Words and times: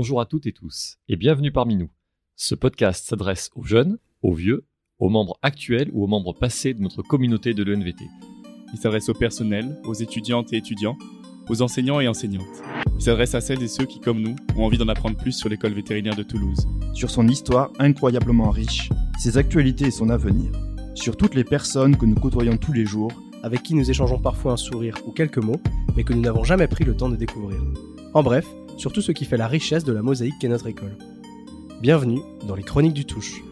Bonjour 0.00 0.20
à 0.20 0.26
toutes 0.26 0.46
et 0.46 0.52
tous 0.52 0.96
et 1.08 1.16
bienvenue 1.16 1.50
parmi 1.50 1.74
nous. 1.74 1.90
Ce 2.36 2.54
podcast 2.54 3.04
s'adresse 3.04 3.50
aux 3.56 3.64
jeunes, 3.64 3.98
aux 4.22 4.32
vieux, 4.32 4.64
aux 5.00 5.08
membres 5.08 5.36
actuels 5.42 5.90
ou 5.92 6.04
aux 6.04 6.06
membres 6.06 6.34
passés 6.34 6.72
de 6.72 6.80
notre 6.80 7.02
communauté 7.02 7.52
de 7.52 7.64
l'ENVT. 7.64 8.04
Il 8.72 8.78
s'adresse 8.78 9.08
au 9.08 9.14
personnel, 9.14 9.76
aux 9.82 9.94
étudiantes 9.94 10.52
et 10.52 10.58
étudiants, 10.58 10.96
aux 11.48 11.62
enseignants 11.62 11.98
et 11.98 12.06
enseignantes. 12.06 12.62
Il 12.94 13.02
s'adresse 13.02 13.34
à 13.34 13.40
celles 13.40 13.60
et 13.60 13.66
ceux 13.66 13.86
qui, 13.86 13.98
comme 13.98 14.20
nous, 14.20 14.36
ont 14.56 14.66
envie 14.66 14.78
d'en 14.78 14.86
apprendre 14.86 15.16
plus 15.16 15.32
sur 15.32 15.48
l'école 15.48 15.72
vétérinaire 15.72 16.14
de 16.14 16.22
Toulouse. 16.22 16.68
Sur 16.94 17.10
son 17.10 17.26
histoire 17.26 17.72
incroyablement 17.80 18.50
riche, 18.50 18.90
ses 19.18 19.36
actualités 19.36 19.86
et 19.86 19.90
son 19.90 20.10
avenir. 20.10 20.52
Sur 20.94 21.16
toutes 21.16 21.34
les 21.34 21.42
personnes 21.42 21.96
que 21.96 22.06
nous 22.06 22.14
côtoyons 22.14 22.56
tous 22.56 22.72
les 22.72 22.86
jours, 22.86 23.10
avec 23.42 23.64
qui 23.64 23.74
nous 23.74 23.90
échangeons 23.90 24.20
parfois 24.20 24.52
un 24.52 24.56
sourire 24.56 24.96
ou 25.08 25.10
quelques 25.10 25.42
mots, 25.42 25.60
mais 25.96 26.04
que 26.04 26.12
nous 26.12 26.22
n'avons 26.22 26.44
jamais 26.44 26.68
pris 26.68 26.84
le 26.84 26.96
temps 26.96 27.08
de 27.08 27.16
découvrir. 27.16 27.60
En 28.14 28.22
bref, 28.22 28.46
sur 28.78 28.92
tout 28.92 29.02
ce 29.02 29.12
qui 29.12 29.24
fait 29.24 29.36
la 29.36 29.48
richesse 29.48 29.84
de 29.84 29.92
la 29.92 30.02
mosaïque 30.02 30.38
qu'est 30.40 30.48
notre 30.48 30.68
école. 30.68 30.96
Bienvenue 31.82 32.20
dans 32.46 32.54
les 32.54 32.62
Chroniques 32.62 32.94
du 32.94 33.04
Touche. 33.04 33.42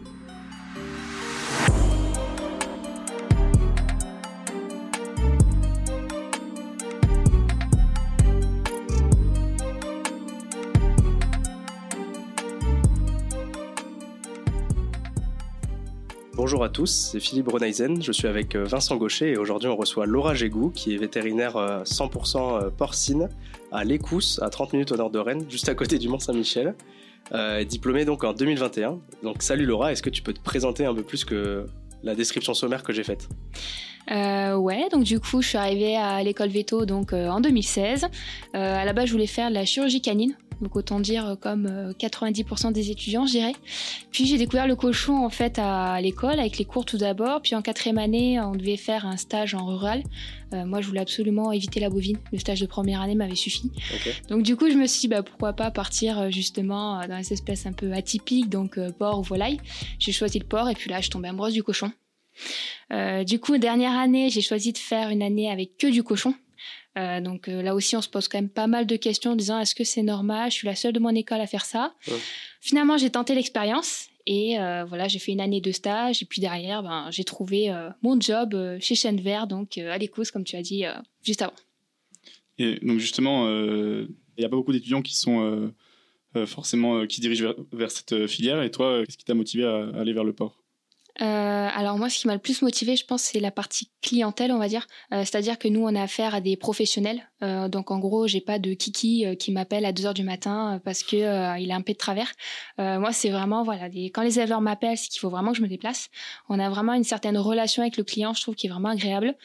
Bonjour 16.47 16.63
à 16.63 16.69
tous, 16.69 17.09
c'est 17.11 17.19
Philippe 17.19 17.49
Renaisen, 17.49 18.01
je 18.01 18.13
suis 18.13 18.25
avec 18.25 18.55
euh, 18.55 18.63
Vincent 18.63 18.95
Gaucher 18.95 19.31
et 19.31 19.37
aujourd'hui 19.37 19.67
on 19.67 19.75
reçoit 19.75 20.05
Laura 20.05 20.33
Gégou 20.33 20.69
qui 20.69 20.95
est 20.95 20.97
vétérinaire 20.97 21.55
100% 21.83 22.37
euh, 22.37 22.69
porcine 22.69 23.27
à 23.73 23.83
l'Écousse, 23.83 24.39
à 24.41 24.49
30 24.49 24.71
minutes 24.71 24.93
au 24.93 24.95
nord 24.95 25.09
de 25.09 25.19
Rennes, 25.19 25.43
juste 25.49 25.67
à 25.67 25.75
côté 25.75 25.99
du 25.99 26.07
Mont-Saint-Michel, 26.07 26.73
euh, 27.33 27.65
diplômée 27.65 28.05
donc 28.05 28.23
en 28.23 28.31
2021. 28.31 28.97
Donc 29.23 29.43
salut 29.43 29.65
Laura, 29.65 29.91
est-ce 29.91 30.01
que 30.01 30.09
tu 30.09 30.21
peux 30.21 30.31
te 30.31 30.39
présenter 30.39 30.85
un 30.85 30.95
peu 30.95 31.03
plus 31.03 31.25
que 31.25 31.65
la 32.01 32.15
description 32.15 32.53
sommaire 32.53 32.81
que 32.81 32.93
j'ai 32.93 33.03
faite? 33.03 33.27
Euh, 34.09 34.55
ouais, 34.55 34.87
donc 34.89 35.03
du 35.03 35.19
coup, 35.19 35.41
je 35.41 35.49
suis 35.49 35.57
arrivée 35.57 35.97
à 35.97 36.23
l'école 36.23 36.47
Veto 36.47 36.85
donc 36.85 37.11
en 37.11 37.41
2016. 37.41 38.07
à 38.53 38.85
la 38.85 38.93
base, 38.93 39.07
je 39.07 39.11
voulais 39.11 39.27
faire 39.27 39.49
la 39.49 39.65
chirurgie 39.65 39.99
canine, 39.99 40.37
donc 40.61 40.75
autant 40.75 40.99
dire 40.99 41.27
euh, 41.27 41.35
comme 41.35 41.67
90% 41.99 42.67
euh, 42.67 42.71
des 42.71 42.91
étudiants, 42.91 43.25
je 43.25 43.31
dirais. 43.31 43.53
Puis 44.11 44.25
j'ai 44.25 44.37
découvert 44.37 44.67
le 44.67 44.75
cochon 44.75 45.25
en 45.25 45.29
fait 45.29 45.59
à 45.59 45.99
l'école 46.01 46.39
avec 46.39 46.57
les 46.57 46.65
cours 46.65 46.85
tout 46.85 46.97
d'abord, 46.97 47.41
puis 47.41 47.55
en 47.55 47.61
quatrième 47.61 47.97
année, 47.97 48.39
on 48.39 48.55
devait 48.55 48.77
faire 48.77 49.05
un 49.05 49.17
stage 49.17 49.53
en 49.53 49.65
rural. 49.65 50.03
Euh, 50.53 50.65
moi, 50.65 50.81
je 50.81 50.87
voulais 50.87 51.01
absolument 51.01 51.51
éviter 51.51 51.79
la 51.79 51.89
bovine. 51.89 52.17
Le 52.31 52.39
stage 52.39 52.61
de 52.61 52.65
première 52.65 53.01
année 53.01 53.15
m'avait 53.15 53.35
suffi. 53.35 53.71
Donc 54.29 54.43
du 54.43 54.55
coup, 54.55 54.69
je 54.69 54.75
me 54.75 54.87
suis 54.87 55.01
dit 55.01 55.07
bah, 55.07 55.23
pourquoi 55.23 55.53
pas 55.53 55.71
partir 55.71 56.31
justement 56.31 57.05
dans 57.07 57.17
les 57.17 57.33
espèces 57.33 57.65
un 57.65 57.73
peu 57.73 57.91
atypiques, 57.93 58.49
donc 58.49 58.79
porc 58.97 59.19
ou 59.19 59.23
volaille. 59.23 59.59
J'ai 59.99 60.11
choisi 60.11 60.39
le 60.39 60.45
porc 60.45 60.69
et 60.69 60.73
puis 60.73 60.89
là, 60.89 61.01
je 61.01 61.09
tombais 61.09 61.27
amoureuse 61.27 61.53
du 61.53 61.63
cochon. 61.63 61.91
du 63.25 63.39
coup, 63.39 63.57
dernière 63.57 63.97
année, 63.97 64.29
j'ai 64.29 64.41
choisi 64.41 64.71
de 64.71 64.77
faire 64.77 65.09
une 65.09 65.21
année 65.21 65.51
avec 65.51 65.77
que 65.77 65.87
du 65.87 66.03
cochon. 66.03 66.33
Euh, 66.97 67.21
donc 67.21 67.47
euh, 67.47 67.61
là 67.61 67.75
aussi, 67.75 67.95
on 67.95 68.01
se 68.01 68.09
pose 68.09 68.27
quand 68.27 68.39
même 68.39 68.49
pas 68.49 68.67
mal 68.67 68.87
de 68.87 68.95
questions 68.95 69.31
en 69.31 69.35
disant 69.35 69.59
est-ce 69.59 69.75
que 69.75 69.83
c'est 69.83 70.01
normal? 70.01 70.49
Je 70.49 70.55
suis 70.55 70.67
la 70.67 70.75
seule 70.75 70.93
de 70.93 70.99
mon 70.99 71.13
école 71.13 71.41
à 71.41 71.47
faire 71.47 71.65
ça. 71.65 71.93
Finalement, 72.61 72.97
j'ai 72.97 73.09
tenté 73.09 73.35
l'expérience 73.35 74.07
et 74.25 74.59
euh, 74.59 74.83
voilà, 74.85 75.07
j'ai 75.07 75.19
fait 75.19 75.31
une 75.31 75.39
année 75.39 75.61
de 75.61 75.71
stage 75.71 76.21
et 76.23 76.25
puis 76.25 76.41
derrière, 76.41 76.83
ben, 76.83 77.07
j'ai 77.11 77.23
trouvé 77.23 77.73
mon 78.01 78.19
job 78.19 78.55
chez 78.79 78.95
Chêne 78.95 79.21
Vert, 79.21 79.47
donc 79.47 79.77
à 79.77 79.97
l'écoute, 79.97 80.31
comme 80.31 80.43
tu 80.43 80.55
as 80.55 80.61
dit 80.61 80.83
juste 81.23 81.41
avant. 81.41 81.53
Et 82.57 82.79
donc 82.81 82.99
justement, 82.99 83.47
il 83.47 84.07
n'y 84.39 84.45
a 84.45 84.49
pas 84.49 84.55
beaucoup 84.55 84.73
d'étudiants 84.73 85.01
qui 85.01 85.15
sont 85.15 85.71
forcément 86.45 87.05
qui 87.05 87.21
dirigent 87.21 87.53
vers, 87.71 87.91
cette 87.91 88.27
filière. 88.27 88.61
Et 88.63 88.71
toi, 88.71 89.03
qu'est-ce 89.05 89.17
qui 89.17 89.25
t'a 89.25 89.35
motivé 89.35 89.65
à 89.65 89.89
aller 89.99 90.13
vers 90.13 90.23
le 90.23 90.33
port? 90.33 90.63
Euh, 91.21 91.69
alors 91.73 91.97
moi, 91.97 92.09
ce 92.09 92.19
qui 92.19 92.27
m'a 92.27 92.33
le 92.33 92.39
plus 92.39 92.61
motivé, 92.61 92.95
je 92.95 93.05
pense, 93.05 93.23
c'est 93.23 93.39
la 93.39 93.51
partie 93.51 93.89
clientèle, 94.01 94.51
on 94.51 94.59
va 94.59 94.67
dire. 94.67 94.87
Euh, 95.13 95.21
c'est-à-dire 95.21 95.57
que 95.57 95.67
nous, 95.67 95.81
on 95.81 95.95
a 95.95 96.03
affaire 96.03 96.35
à 96.35 96.41
des 96.41 96.57
professionnels. 96.57 97.27
Euh, 97.43 97.67
donc 97.69 97.91
en 97.91 97.99
gros, 97.99 98.27
j'ai 98.27 98.41
pas 98.41 98.59
de 98.59 98.73
kiki 98.73 99.25
qui 99.37 99.51
m'appelle 99.51 99.85
à 99.85 99.91
2 99.91 100.05
heures 100.05 100.13
du 100.13 100.23
matin 100.23 100.79
parce 100.83 101.03
que 101.03 101.59
il 101.59 101.71
a 101.71 101.75
un 101.75 101.81
peu 101.81 101.93
de 101.93 101.97
travers. 101.97 102.31
moi, 102.77 103.11
c'est 103.11 103.29
vraiment 103.29 103.63
voilà, 103.63 103.85
quand 104.13 104.21
les 104.21 104.39
éleveurs 104.39 104.61
m'appellent, 104.61 104.97
c'est 104.97 105.09
qu'il 105.09 105.19
faut 105.19 105.29
vraiment 105.29 105.51
que 105.51 105.57
je 105.57 105.63
me 105.63 105.67
déplace. 105.67 106.09
On 106.49 106.59
a 106.59 106.69
vraiment 106.69 106.93
une 106.93 107.03
certaine 107.03 107.37
relation 107.37 107.81
avec 107.81 107.97
le 107.97 108.03
client, 108.03 108.33
je 108.33 108.41
trouve, 108.41 108.55
qui 108.55 108.67
est 108.67 108.69
vraiment 108.69 108.89
agréable. 108.89 109.35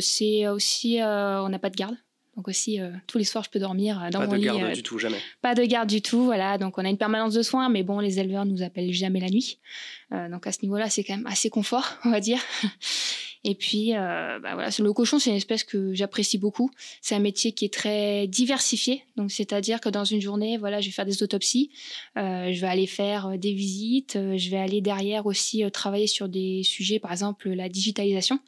c'est 0.00 0.48
aussi, 0.48 0.98
on 1.02 1.48
n'a 1.48 1.58
pas 1.58 1.70
de 1.70 1.76
garde. 1.76 1.96
Donc 2.36 2.48
aussi, 2.48 2.78
tous 3.06 3.16
les 3.16 3.24
soirs, 3.24 3.44
je 3.44 3.50
peux 3.50 3.58
dormir 3.58 4.08
dans 4.12 4.26
mon 4.26 4.34
lit. 4.34 4.46
Pas 4.46 4.52
de 4.52 4.58
garde 4.58 4.72
du 4.74 4.82
tout, 4.82 4.98
jamais. 4.98 5.18
Pas 5.40 5.54
de 5.54 5.64
garde 5.64 5.88
du 5.88 6.02
tout, 6.02 6.24
voilà. 6.24 6.58
Donc 6.58 6.76
on 6.76 6.84
a 6.84 6.88
une 6.88 6.98
permanence 6.98 7.32
de 7.32 7.42
soins, 7.42 7.68
mais 7.68 7.82
bon, 7.82 7.98
les 7.98 8.20
éleveurs 8.20 8.44
nous 8.44 8.62
appellent 8.62 8.92
jamais 8.92 9.20
la 9.20 9.28
nuit. 9.28 9.58
Euh, 10.12 10.28
donc 10.28 10.46
à 10.46 10.52
ce 10.52 10.60
niveau-là, 10.62 10.88
c'est 10.88 11.02
quand 11.02 11.16
même 11.16 11.26
assez 11.26 11.50
confort, 11.50 11.94
on 12.04 12.10
va 12.10 12.20
dire. 12.20 12.38
Et 13.44 13.54
puis, 13.54 13.94
euh, 13.94 14.38
bah 14.40 14.54
voilà, 14.54 14.70
le 14.78 14.92
cochon, 14.92 15.18
c'est 15.18 15.30
une 15.30 15.36
espèce 15.36 15.64
que 15.64 15.94
j'apprécie 15.94 16.38
beaucoup. 16.38 16.70
C'est 17.00 17.14
un 17.14 17.20
métier 17.20 17.52
qui 17.52 17.64
est 17.64 17.72
très 17.72 18.26
diversifié. 18.26 19.04
Donc, 19.16 19.30
c'est-à-dire 19.30 19.80
que 19.80 19.88
dans 19.88 20.04
une 20.04 20.20
journée, 20.20 20.58
voilà, 20.58 20.80
je 20.80 20.86
vais 20.86 20.92
faire 20.92 21.06
des 21.06 21.22
autopsies, 21.22 21.70
euh, 22.16 22.52
je 22.52 22.60
vais 22.60 22.66
aller 22.66 22.86
faire 22.86 23.38
des 23.38 23.52
visites, 23.52 24.18
je 24.36 24.50
vais 24.50 24.56
aller 24.56 24.80
derrière 24.80 25.26
aussi 25.26 25.62
travailler 25.70 26.06
sur 26.06 26.28
des 26.28 26.62
sujets, 26.64 26.98
par 26.98 27.12
exemple 27.12 27.48
la 27.50 27.68
digitalisation. 27.68 28.40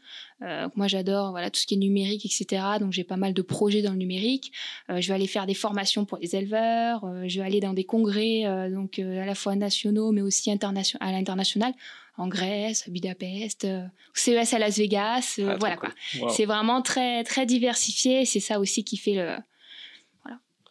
moi, 0.77 0.87
j'adore 0.87 1.31
voilà 1.31 1.51
tout 1.51 1.61
ce 1.61 1.67
qui 1.67 1.75
est 1.75 1.79
numérique, 1.79 2.25
etc. 2.25 2.63
Donc, 2.81 2.93
j'ai 2.93 3.05
pas 3.05 3.17
mal 3.17 3.35
de 3.35 3.43
projets 3.43 3.83
dans 3.83 3.93
le 3.93 3.99
numérique. 3.99 4.53
je 4.89 5.07
vais 5.09 5.15
aller 5.15 5.27
faire 5.27 5.47
des 5.47 5.55
formations 5.55 6.05
pour 6.05 6.19
les 6.19 6.37
éleveurs. 6.37 7.05
je 7.27 7.41
vais 7.41 7.47
aller 7.47 7.61
dans 7.61 7.73
des 7.73 7.85
congrès, 7.85 8.71
donc 8.71 8.99
à 8.99 9.27
la 9.27 9.35
fois 9.35 9.57
nationaux, 9.57 10.13
mais 10.13 10.23
aussi 10.23 10.51
à 10.51 11.13
l'international 11.13 11.73
en 12.19 12.27
Grèce, 12.27 12.87
à 12.87 12.91
Budapest, 12.91 13.65
euh, 13.65 13.85
CES 14.13 14.53
à 14.53 14.59
Las 14.59 14.77
Vegas, 14.77 15.37
euh, 15.39 15.53
ah, 15.53 15.57
voilà 15.59 15.77
quoi. 15.77 15.91
C'est 16.31 16.45
vraiment 16.45 16.83
très 16.83 17.25
très 17.25 17.47
diversifié. 17.47 18.25
C'est 18.25 18.41
ça 18.41 18.59
aussi 18.59 18.85
qui 18.85 18.97
fait 18.97 19.15
le 19.15 19.37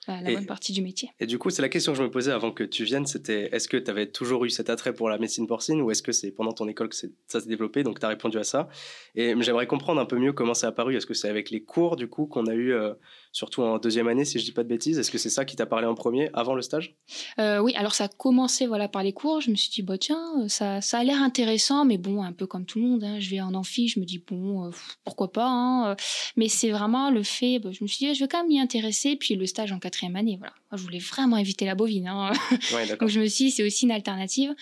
voilà 0.08 0.22
la 0.22 0.36
bonne 0.36 0.46
partie 0.46 0.72
du 0.72 0.82
métier. 0.82 1.10
Et 1.20 1.26
du 1.26 1.38
coup, 1.38 1.50
c'est 1.50 1.62
la 1.62 1.68
question 1.68 1.92
que 1.92 1.98
je 1.98 2.04
me 2.04 2.10
posais 2.10 2.32
avant 2.32 2.52
que 2.52 2.64
tu 2.64 2.86
viennes, 2.86 3.06
c'était 3.06 3.50
est-ce 3.52 3.68
que 3.68 3.76
tu 3.76 3.92
avais 3.92 4.08
toujours 4.08 4.46
eu 4.46 4.50
cet 4.50 4.70
attrait 4.70 4.94
pour 4.94 5.10
la 5.10 5.18
médecine 5.18 5.48
porcine 5.48 5.82
ou 5.82 5.92
est-ce 5.92 6.02
que 6.02 6.14
c'est 6.14 6.32
pendant 6.32 6.54
ton 6.54 6.68
école 6.68 6.88
que 6.88 6.96
ça 6.96 7.08
s'est 7.28 7.48
développé 7.48 7.84
Donc 7.84 8.00
tu 8.00 8.06
as 8.06 8.10
répondu 8.10 8.38
à 8.38 8.44
ça? 8.44 8.70
Et 9.16 9.34
j'aimerais 9.42 9.68
comprendre 9.68 10.00
un 10.00 10.06
peu 10.06 10.18
mieux 10.18 10.32
comment 10.32 10.54
c'est 10.54 10.68
apparu. 10.68 10.96
Est-ce 10.96 11.06
que 11.06 11.14
c'est 11.14 11.30
avec 11.30 11.50
les 11.50 11.62
cours 11.62 11.98
du 11.98 12.08
coup 12.08 12.26
qu'on 12.26 12.48
a 12.48 12.54
eu 12.54 12.74
euh, 12.74 12.94
surtout 13.38 13.62
en 13.62 13.78
deuxième 13.78 14.08
année, 14.08 14.26
si 14.26 14.40
je 14.40 14.46
dis 14.46 14.52
pas 14.52 14.64
de 14.64 14.68
bêtises. 14.68 14.98
Est-ce 14.98 15.12
que 15.12 15.20
c'est 15.20 15.30
ça 15.30 15.46
qui 15.46 15.56
t'a 15.56 15.68
parlé 15.68 15.86
en 15.86 15.94
premier, 15.94 16.32
avant 16.34 16.56
le 16.56 16.64
stage? 16.64 16.96
Euh, 17.38 17.60
Oui, 17.60 17.76
alors 17.76 17.94
ça 17.94 18.06
a 18.06 18.08
commencé 18.08 18.66
voilà, 18.66 18.88
par 18.88 19.04
les 19.04 19.14
cours. 19.14 19.42
Je 19.42 19.52
me 19.52 19.56
suis 19.56 19.70
dit, 19.70 19.84
bah, 19.84 20.00
tiens, 20.00 20.42
euh, 20.42 20.48
ça, 20.48 20.80
a 20.98 21.04
l'air 21.04 21.22
intéressant, 21.22 21.86
mais 21.86 22.00
bon, 22.00 22.24
un 22.24 22.34
peu 22.34 22.48
comme 22.48 22.66
tout 22.66 22.80
le 22.80 22.86
monde. 22.86 23.04
Hein. 23.04 23.20
je 23.20 23.30
vais 23.30 23.40
en 23.40 23.54
amphi, 23.54 23.90
je 23.90 24.00
me 24.00 24.06
dis, 24.06 24.24
bon, 24.28 24.66
euh, 24.66 24.72
pourquoi 25.04 25.32
pas. 25.32 25.48
Hein, 25.48 25.96
mais 26.36 26.48
c'est 26.48 26.72
vraiment 26.72 27.12
le 27.12 27.22
fait, 27.22 27.60
bah, 27.60 27.70
je 27.72 27.84
me 27.84 27.88
suis 27.88 28.08
dit, 28.08 28.16
je 28.16 28.24
vais 28.24 28.28
quand 28.28 28.40
même 28.40 28.48
m'y 28.48 28.60
intéresser. 28.60 29.16
Puis 29.16 29.36
le 29.36 29.46
stage 29.46 29.72
en 29.72 29.78
quatrième 29.78 30.16
année, 30.16 30.38
voilà. 30.40 30.54
Moi, 30.72 30.78
je 30.78 30.84
voulais 30.84 31.00
vraiment 31.00 31.38
éviter 31.38 31.66
la 31.66 31.76
bovine. 31.76 32.08
Hein. 32.08 32.34
Donc 33.00 33.10
je 33.10 33.20
me 33.20 33.28
suis 33.28 33.46
dit, 33.46 33.52
c'est 33.52 33.64
aussi 33.64 33.86
une 33.86 33.92
alternative. 33.92 34.54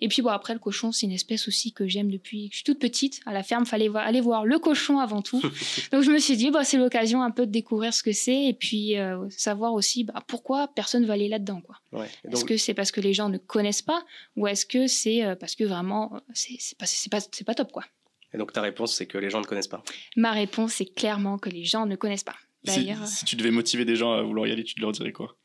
Et 0.00 0.08
puis 0.08 0.22
bon, 0.22 0.30
après, 0.30 0.54
le 0.54 0.58
cochon, 0.58 0.90
c'est 0.90 1.06
une 1.06 1.12
espèce 1.12 1.48
aussi 1.48 1.72
que 1.72 1.86
j'aime 1.86 2.10
depuis 2.10 2.48
que 2.48 2.54
je 2.54 2.58
suis 2.58 2.64
toute 2.64 2.78
petite. 2.78 3.20
À 3.26 3.32
la 3.32 3.42
ferme, 3.42 3.66
fallait 3.66 3.90
aller 3.94 4.20
voir 4.20 4.46
le 4.46 4.58
cochon 4.58 4.98
avant 4.98 5.20
tout. 5.20 5.40
Donc 5.92 6.02
je 6.02 6.10
me 6.10 6.18
suis 6.18 6.36
dit, 6.36 6.50
bah, 6.50 6.64
c'est 6.64 6.78
l'occasion 6.78 7.22
un 7.22 7.30
peu 7.30 7.46
de 7.46 7.50
découvrir 7.50 7.92
ce 7.92 8.02
que 8.02 8.12
c'est 8.12 8.46
et 8.46 8.54
puis 8.54 8.96
euh, 8.98 9.28
savoir 9.28 9.74
aussi 9.74 10.04
bah, 10.04 10.22
pourquoi 10.26 10.68
personne 10.68 11.04
veut 11.04 11.12
aller 11.12 11.28
là-dedans. 11.28 11.60
Quoi. 11.60 12.06
Est-ce 12.30 12.44
que 12.44 12.56
c'est 12.56 12.74
parce 12.74 12.90
que 12.90 13.00
les 13.00 13.12
gens 13.12 13.28
ne 13.28 13.38
connaissent 13.38 13.82
pas 13.82 14.04
ou 14.36 14.46
est-ce 14.46 14.64
que 14.64 14.86
c'est 14.86 15.24
euh, 15.24 15.34
parce 15.34 15.54
que 15.54 15.64
vraiment, 15.64 16.20
c'est 16.32 16.58
pas, 16.78 16.86
pas, 17.10 17.20
pas 17.44 17.54
top 17.54 17.72
quoi. 17.72 17.84
Et 18.32 18.38
donc 18.38 18.52
ta 18.52 18.62
réponse, 18.62 18.94
c'est 18.94 19.06
que 19.06 19.18
les 19.18 19.30
gens 19.30 19.40
ne 19.40 19.44
connaissent 19.44 19.68
pas 19.68 19.82
Ma 20.16 20.32
réponse, 20.32 20.74
c'est 20.74 20.86
clairement 20.86 21.38
que 21.38 21.50
les 21.50 21.64
gens 21.64 21.86
ne 21.86 21.96
connaissent 21.96 22.24
pas. 22.24 22.36
Si, 22.64 22.90
si, 23.06 23.24
tu 23.24 23.36
devais 23.36 23.50
motiver 23.50 23.84
des 23.84 23.96
gens 23.96 24.12
à 24.12 24.22
vouloir 24.22 24.46
y 24.46 24.52
aller, 24.52 24.64
tu 24.64 24.78
leur 24.80 24.92
dirais 24.92 25.12
quoi? 25.12 25.36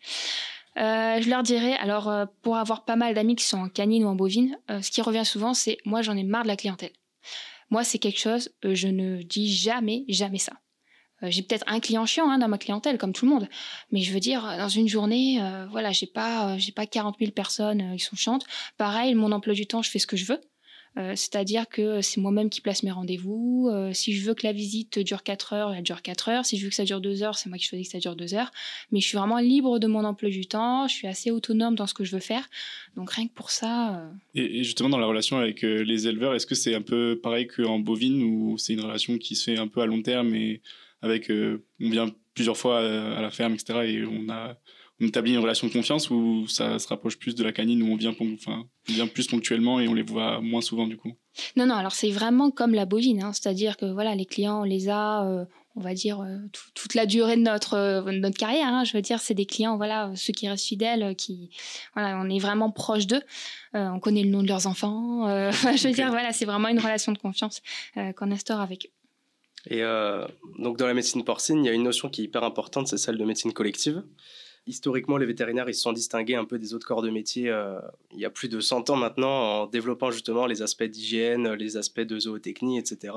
Je 0.76 1.30
leur 1.30 1.44
dirais, 1.44 1.74
alors 1.74 2.12
pour 2.42 2.58
avoir 2.58 2.84
pas 2.84 2.98
mal 2.98 3.14
d'amis 3.14 3.36
qui 3.36 3.46
sont 3.46 3.58
en 3.58 3.70
canine 3.70 4.04
ou 4.04 4.08
en 4.08 4.16
bovine, 4.16 4.58
ce 4.68 4.92
qui 4.92 5.02
revient 5.02 5.26
souvent, 5.26 5.54
c'est 5.54 5.78
moi 5.86 6.02
j'en 6.02 6.18
ai 6.18 6.24
marre 6.24 6.44
de 6.44 6.50
la 6.50 6.58
clientèle. 6.58 6.92
Moi 7.70 7.86
c'est 7.86 8.00
quelque 8.00 8.20
chose, 8.20 8.50
je 8.64 8.88
ne 8.88 9.24
dis 9.24 9.54
jamais, 9.54 10.04
jamais 10.10 10.40
ça. 10.40 10.54
Euh, 11.24 11.32
j'ai 11.32 11.42
peut-être 11.42 11.64
un 11.68 11.80
client 11.80 12.06
chiant 12.06 12.30
hein, 12.30 12.38
dans 12.38 12.48
ma 12.48 12.58
clientèle, 12.58 12.98
comme 12.98 13.14
tout 13.14 13.26
le 13.26 13.32
monde. 13.32 13.48
Mais 13.92 14.02
je 14.02 14.14
veux 14.14 14.20
dire, 14.20 14.42
dans 14.58 14.70
une 14.70 14.88
journée, 14.88 15.42
euh, 15.42 15.66
voilà, 15.68 15.92
j'ai 15.92 16.08
pas, 16.08 16.54
euh, 16.54 16.58
j'ai 16.58 16.72
pas 16.72 16.86
40 16.86 17.18
000 17.20 17.32
personnes 17.32 17.96
qui 17.98 18.04
sont 18.04 18.16
chiantes. 18.16 18.46
Pareil, 18.78 19.16
mon 19.16 19.32
emploi 19.32 19.54
du 19.54 19.68
temps, 19.68 19.82
je 19.82 19.90
fais 19.90 20.00
ce 20.00 20.08
que 20.08 20.18
je 20.18 20.26
veux. 20.26 20.42
C'est-à-dire 20.96 21.68
que 21.68 22.02
c'est 22.02 22.22
moi-même 22.22 22.50
qui 22.50 22.62
place 22.62 22.84
mes 22.84 22.92
rendez-vous. 22.92 23.70
si 23.94 24.14
je 24.14 24.26
veux 24.26 24.34
que 24.34 24.48
la 24.48 24.54
visite 24.54 25.00
dure 25.00 25.24
4 25.24 25.54
heures, 25.54 25.74
elle 25.74 25.84
dure 25.84 26.02
4 26.02 26.30
heures. 26.30 26.46
Si 26.46 26.58
je 26.58 26.64
veux 26.64 26.70
que 26.70 26.76
ça 26.76 26.86
dure 26.86 27.02
2 27.02 27.24
heures, 27.24 27.38
c'est 27.38 27.50
moi 27.50 27.58
qui 27.58 27.66
choisis 27.66 27.88
que 27.88 27.92
ça 27.92 28.00
dure 28.00 28.16
2 28.16 28.34
heures. 28.34 28.52
Mais 28.92 29.02
je 29.02 29.08
suis 29.08 29.18
vraiment 29.18 29.40
libre 29.40 29.80
de 29.80 29.88
mon 29.88 30.06
emploi 30.06 30.30
du 30.30 30.46
temps. 30.46 30.88
Je 30.88 30.94
suis 30.94 31.08
assez 31.08 31.32
autonome 31.32 31.76
dans 31.76 31.88
ce 31.88 31.94
que 31.94 32.06
je 32.06 32.12
veux 32.12 32.22
faire. 32.22 32.48
Donc 32.96 33.12
rien 33.12 33.28
que 33.28 33.34
pour 33.34 33.52
ça. 33.52 34.10
Et, 34.36 34.64
justement, 34.64 34.90
dans 34.90 35.00
la 35.00 35.08
relation 35.08 35.38
avec 35.38 35.64
les 35.64 36.08
éleveurs, 36.08 36.34
est-ce 36.34 36.46
que 36.46 36.56
c'est 36.56 36.76
un 36.76 36.82
peu 36.82 37.20
pareil 37.22 37.48
qu'en 37.48 37.80
bovine 37.80 38.24
ou 38.24 38.58
c'est 38.58 38.74
une 38.74 38.82
relation 38.82 39.18
qui 39.18 39.36
se 39.36 39.44
fait 39.52 39.58
un 39.58 39.68
peu 39.68 39.82
à 39.82 39.86
long 39.86 40.02
terme 40.02 40.34
et 40.34 40.62
avec 41.02 41.30
euh, 41.30 41.64
on 41.80 41.90
vient 41.90 42.10
plusieurs 42.34 42.58
fois 42.58 42.80
à, 42.80 43.22
la 43.22 43.32
ferme, 43.32 43.54
etc. 43.54 43.80
Et 43.86 44.04
on 44.06 44.30
a 44.30 44.58
on 45.02 45.08
établit 45.08 45.34
une 45.34 45.40
relation 45.40 45.68
de 45.68 45.74
confiance 45.74 46.10
ou 46.10 46.48
ça 46.48 46.80
se 46.80 46.88
rapproche 46.88 47.18
plus 47.18 47.36
de 47.36 47.44
la 47.44 47.52
canine 47.52 47.84
où 47.84 47.92
on 47.92 47.96
vient, 47.98 48.16
enfin, 48.34 48.66
on 48.90 48.94
vient 48.94 49.08
plus 49.08 49.28
ponctuellement 49.28 49.80
et 49.80 49.88
on 49.88 49.94
les 49.94 50.04
voit 50.04 50.40
moins 50.40 50.62
souvent 50.62 50.88
du 50.88 50.96
coup? 50.96 51.12
Non, 51.58 51.66
non, 51.66 51.76
alors 51.76 51.92
c'est 51.92 52.12
vraiment 52.12 52.50
comme 52.50 52.74
la 52.74 52.86
bovine, 52.86 53.22
hein, 53.22 53.34
c'est-à-dire 53.34 53.76
que 53.76 53.86
voilà, 53.86 54.16
les 54.16 54.26
clients, 54.26 54.62
on 54.62 54.64
les 54.64 54.88
a, 54.88 55.26
euh, 55.26 55.44
on 55.76 55.82
va 55.82 55.94
dire, 55.94 56.22
euh, 56.22 56.38
toute 56.74 56.94
la 56.94 57.06
durée 57.06 57.36
de 57.36 57.42
notre, 57.42 57.74
euh, 57.74 58.12
notre 58.14 58.38
carrière. 58.38 58.70
Hein, 58.70 58.86
je 58.86 58.94
veux 58.94 59.02
dire, 59.02 59.20
c'est 59.20 59.34
des 59.34 59.46
clients, 59.46 59.76
voilà, 59.76 60.14
ceux 60.16 60.32
qui 60.32 60.48
restent 60.48 60.66
fidèles, 60.66 61.14
qui, 61.18 61.50
voilà, 61.94 62.18
on 62.24 62.30
est 62.30 62.40
vraiment 62.40 62.72
proche 62.72 63.06
d'eux. 63.06 63.22
on 63.74 64.00
connaît 64.00 64.24
le 64.24 64.30
nom 64.30 64.44
de 64.44 64.48
leurs 64.48 64.66
enfants. 64.66 65.28
je 65.52 65.88
veux 65.88 65.94
dire, 65.94 66.10
voilà, 66.10 66.32
c'est 66.32 66.46
vraiment 66.46 66.70
une 66.70 66.80
relation 66.80 67.12
de 67.12 67.18
confiance 67.18 67.62
qu'on 68.16 68.32
instaure 68.32 68.62
avec 68.62 68.86
eux. 68.86 68.92
Et 69.68 69.82
donc 70.60 70.78
dans 70.78 70.86
la 70.86 70.94
médecine 70.94 71.24
porcine, 71.26 71.66
il 71.66 71.68
y 71.68 71.70
a 71.70 71.74
une 71.74 71.84
notion 71.84 72.08
qui 72.08 72.22
est 72.22 72.26
hyper 72.26 72.44
importante, 72.44 72.88
c'est 72.88 72.98
celle 73.00 73.18
de 73.18 73.26
médecine 73.26 73.52
collective 73.52 74.04
historiquement, 74.68 75.18
les 75.18 75.26
vétérinaires, 75.26 75.70
ils 75.70 75.74
se 75.74 75.82
sont 75.82 75.94
distingués 75.94 76.36
un 76.36 76.46
peu 76.46 76.58
des 76.58 76.74
autres 76.74 76.88
corps 76.88 77.02
de 77.02 77.10
métier 77.10 77.50
euh, 77.50 77.80
il 78.12 78.20
y 78.20 78.26
a 78.26 78.30
plus 78.30 78.50
de 78.50 78.60
100 78.60 78.90
ans 78.90 78.96
maintenant 78.96 79.62
en 79.62 79.68
développant 79.68 80.12
justement 80.12 80.46
les 80.46 80.62
aspects 80.62 80.84
d'hygiène, 80.84 81.54
les 81.54 81.78
aspects 81.78 82.02
de 82.02 82.20
zootechnie, 82.20 82.78
etc. 82.78 83.14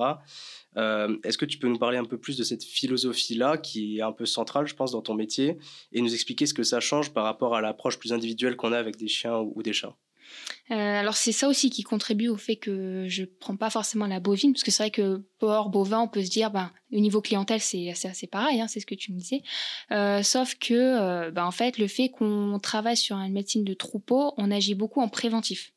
Euh, 0.77 1.17
est-ce 1.25 1.39
que 1.39 1.47
tu 1.47 1.59
peux 1.59 1.69
nous 1.69 1.79
parler 1.79 1.99
un 1.99 2.05
peu 2.05 2.19
plus 2.19 2.37
de 2.37 2.45
cette 2.45 2.65
philosophie-là 2.65 3.57
qui 3.59 3.99
est 3.99 4.03
un 4.03 4.13
peu 4.13 4.27
centrale, 4.27 4.67
je 4.67 4.75
pense, 4.75 4.93
dans 4.93 5.03
ton 5.03 5.15
métier 5.15 5.59
et 5.93 6.01
nous 6.01 6.13
expliquer 6.13 6.47
ce 6.47 6.55
que 6.55 6.63
ça 6.63 6.81
change 6.81 7.13
par 7.13 7.25
rapport 7.25 7.55
à 7.55 7.61
l'approche 7.61 7.99
plus 7.99 8.13
individuelle 8.13 8.57
qu'on 8.57 8.73
a 8.73 8.79
avec 8.79 8.97
des 8.97 9.09
chiens 9.09 9.39
ou 9.39 9.63
des 9.63 9.73
chats? 9.73 9.97
Euh, 10.71 10.75
alors 10.75 11.17
c'est 11.17 11.33
ça 11.33 11.49
aussi 11.49 11.71
qui 11.71 11.83
contribue 11.83 12.29
au 12.29 12.37
fait 12.37 12.57
que 12.57 13.07
je 13.09 13.25
prends 13.25 13.57
pas 13.57 13.71
forcément 13.71 14.07
la 14.07 14.21
bovine, 14.21 14.53
parce 14.53 14.63
que 14.63 14.71
c'est 14.71 14.83
vrai 14.83 14.91
que 14.91 15.25
porc, 15.39 15.71
bovin, 15.71 16.01
on 16.01 16.09
peut 16.09 16.23
se 16.23 16.31
dire, 16.31 16.51
ben, 16.51 16.71
au 16.93 17.01
niveau 17.01 17.21
clientèle, 17.21 17.61
c'est 17.61 17.91
assez 17.91 18.27
pareil, 18.27 18.61
hein, 18.61 18.69
c'est 18.69 18.81
ce 18.81 18.87
que 18.87 18.95
tu 18.95 19.13
me 19.13 19.19
disais. 19.19 19.43
Euh, 19.93 20.23
sauf 20.23 20.55
que, 20.57 20.75
euh, 20.75 21.31
ben, 21.31 21.45
en 21.45 21.51
fait, 21.51 21.79
le 21.79 21.87
fait 21.87 22.11
qu'on 22.11 22.59
travaille 22.63 22.97
sur 22.97 23.17
une 23.17 23.33
médecine 23.33 23.65
de 23.65 23.75
troupeau, 23.75 24.35
on 24.37 24.51
agit 24.51 24.75
beaucoup 24.75 25.01
en 25.01 25.09
préventif. 25.09 25.73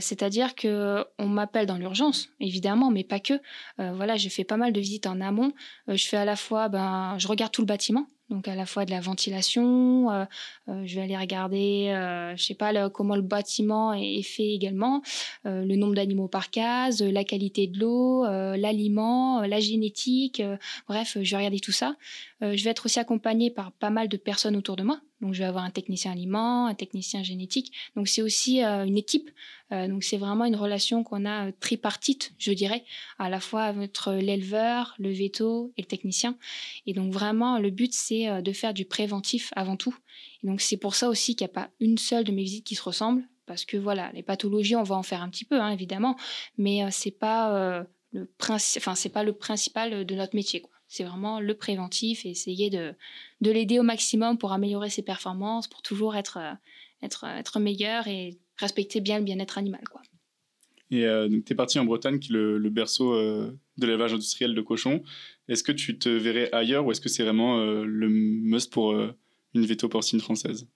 C'est-à-dire 0.00 0.54
que 0.54 1.02
on 1.18 1.26
m'appelle 1.26 1.64
dans 1.64 1.78
l'urgence, 1.78 2.28
évidemment, 2.40 2.90
mais 2.90 3.04
pas 3.04 3.20
que. 3.20 3.40
voilà, 3.78 4.18
je 4.18 4.28
fais 4.28 4.44
pas 4.44 4.58
mal 4.58 4.74
de 4.74 4.80
visites 4.80 5.06
en 5.06 5.18
amont. 5.22 5.54
je 5.88 6.06
fais 6.06 6.18
à 6.18 6.26
la 6.26 6.36
fois, 6.36 6.68
ben, 6.68 7.16
je 7.16 7.26
regarde 7.26 7.50
tout 7.50 7.62
le 7.62 7.66
bâtiment, 7.66 8.06
donc 8.30 8.46
à 8.46 8.54
la 8.54 8.64
fois 8.64 8.84
de 8.84 8.90
la 8.90 9.00
ventilation, 9.00 10.10
euh, 10.10 10.24
euh, 10.68 10.82
je 10.86 10.94
vais 10.94 11.02
aller 11.02 11.16
regarder, 11.16 11.88
euh, 11.88 12.36
je 12.36 12.44
sais 12.44 12.54
pas 12.54 12.88
comment 12.88 13.16
le 13.16 13.22
bâtiment 13.22 13.92
est, 13.92 14.22
fait 14.22 14.54
également, 14.54 15.02
le 15.44 15.74
nombre 15.74 15.94
d'animaux 15.94 16.28
par 16.28 16.50
case, 16.50 17.02
la 17.02 17.24
qualité 17.24 17.66
de 17.66 17.80
l'eau, 17.80 18.24
l'aliment, 18.24 19.40
la 19.42 19.58
génétique, 19.60 20.42
bref, 20.88 21.16
je 21.20 21.30
vais 21.30 21.36
regarder 21.36 21.60
tout 21.60 21.72
ça. 21.72 21.96
Je 22.40 22.64
vais 22.64 22.70
être 22.70 22.86
aussi 22.86 22.98
accompagnée 22.98 23.50
par 23.50 23.72
pas 23.72 23.90
mal 23.90 24.08
de 24.08 24.16
personnes 24.16 24.56
autour 24.56 24.76
de 24.76 24.82
moi, 24.82 25.00
donc, 25.20 25.34
je 25.34 25.40
vais 25.40 25.44
avoir 25.44 25.64
un 25.64 25.70
technicien 25.70 26.12
aliment, 26.12 26.66
un 26.66 26.74
technicien 26.74 27.22
génétique. 27.22 27.72
Donc, 27.94 28.08
c'est 28.08 28.22
aussi 28.22 28.64
euh, 28.64 28.84
une 28.84 28.96
équipe. 28.96 29.30
Euh, 29.70 29.86
donc, 29.86 30.02
c'est 30.02 30.16
vraiment 30.16 30.46
une 30.46 30.56
relation 30.56 31.04
qu'on 31.04 31.26
a 31.26 31.48
euh, 31.48 31.52
tripartite, 31.60 32.32
je 32.38 32.52
dirais, 32.52 32.84
à 33.18 33.28
la 33.28 33.38
fois 33.38 33.74
entre 33.76 34.14
l'éleveur, 34.14 34.94
le 34.98 35.10
veto 35.10 35.72
et 35.76 35.82
le 35.82 35.86
technicien. 35.86 36.36
Et 36.86 36.94
donc, 36.94 37.12
vraiment, 37.12 37.58
le 37.58 37.70
but, 37.70 37.92
c'est 37.92 38.42
de 38.42 38.52
faire 38.52 38.72
du 38.72 38.86
préventif 38.86 39.52
avant 39.56 39.76
tout. 39.76 39.94
Et 40.42 40.46
donc, 40.46 40.62
c'est 40.62 40.78
pour 40.78 40.94
ça 40.94 41.08
aussi 41.08 41.36
qu'il 41.36 41.46
n'y 41.46 41.50
a 41.50 41.54
pas 41.54 41.70
une 41.80 41.98
seule 41.98 42.24
de 42.24 42.32
mes 42.32 42.42
visites 42.42 42.64
qui 42.64 42.74
se 42.74 42.82
ressemble. 42.82 43.22
Parce 43.44 43.64
que 43.64 43.76
voilà, 43.76 44.10
les 44.12 44.22
pathologies, 44.22 44.76
on 44.76 44.84
va 44.84 44.94
en 44.94 45.02
faire 45.02 45.22
un 45.22 45.28
petit 45.28 45.44
peu, 45.44 45.60
hein, 45.60 45.70
évidemment, 45.70 46.16
mais 46.56 46.88
c'est 46.92 47.10
pas 47.10 47.84
pas 48.12 49.24
le 49.24 49.32
principal 49.32 50.06
de 50.06 50.14
notre 50.14 50.36
métier. 50.36 50.62
C'est 50.90 51.04
vraiment 51.04 51.38
le 51.38 51.54
préventif 51.54 52.26
et 52.26 52.30
essayer 52.30 52.68
de, 52.68 52.94
de 53.40 53.50
l'aider 53.52 53.78
au 53.78 53.84
maximum 53.84 54.38
pour 54.38 54.50
améliorer 54.50 54.90
ses 54.90 55.02
performances, 55.02 55.68
pour 55.68 55.82
toujours 55.82 56.16
être, 56.16 56.38
euh, 56.38 56.52
être, 57.04 57.24
euh, 57.24 57.36
être 57.36 57.60
meilleur 57.60 58.08
et 58.08 58.36
respecter 58.56 59.00
bien 59.00 59.18
le 59.18 59.24
bien-être 59.24 59.56
animal. 59.56 59.82
Quoi. 59.88 60.02
Et 60.90 61.06
euh, 61.06 61.28
tu 61.46 61.52
es 61.52 61.54
parti 61.54 61.78
en 61.78 61.84
Bretagne, 61.84 62.18
qui 62.18 62.32
est 62.32 62.34
le, 62.34 62.70
berceau 62.70 63.14
de 63.14 63.86
l'élevage 63.86 64.14
industriel 64.14 64.52
de 64.52 64.60
cochons. 64.62 65.04
Est-ce 65.46 65.62
que 65.62 65.70
tu 65.70 65.96
te 65.96 66.08
verrais 66.08 66.50
ailleurs 66.52 66.84
ou 66.84 66.90
est-ce 66.90 67.00
que 67.00 67.08
c'est 67.08 67.22
vraiment 67.22 67.64
le 67.64 68.08
must 68.08 68.72
pour 68.72 68.92
une 68.92 69.66
veto 69.66 69.88
porcine 69.88 70.18
française? 70.18 70.66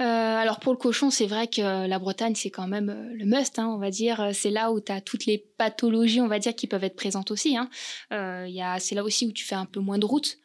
Euh, 0.00 0.04
alors 0.04 0.58
pour 0.58 0.72
le 0.72 0.78
cochon, 0.78 1.10
c'est 1.10 1.26
vrai 1.26 1.48
que 1.48 1.86
la 1.86 1.98
Bretagne, 1.98 2.34
c'est 2.34 2.50
quand 2.50 2.66
même 2.66 2.88
euh, 2.88 3.14
le 3.14 3.26
must, 3.26 3.58
hein, 3.58 3.68
on 3.68 3.78
va 3.78 3.90
dire. 3.90 4.30
C'est 4.32 4.50
là 4.50 4.72
où 4.72 4.80
tu 4.80 4.90
as 4.90 5.00
toutes 5.00 5.26
les 5.26 5.38
pathologies, 5.38 6.20
on 6.20 6.28
va 6.28 6.38
dire, 6.38 6.54
qui 6.54 6.66
peuvent 6.66 6.84
être 6.84 6.96
présentes 6.96 7.30
aussi. 7.30 7.56
Hein. 7.56 7.68
Euh, 8.12 8.48
c'est 8.78 8.94
là 8.94 9.04
aussi 9.04 9.26
où 9.26 9.32
tu 9.32 9.44
fais 9.44 9.54
un 9.54 9.66
peu 9.66 9.80
moins 9.80 9.98
de 9.98 10.06
route. 10.06 10.38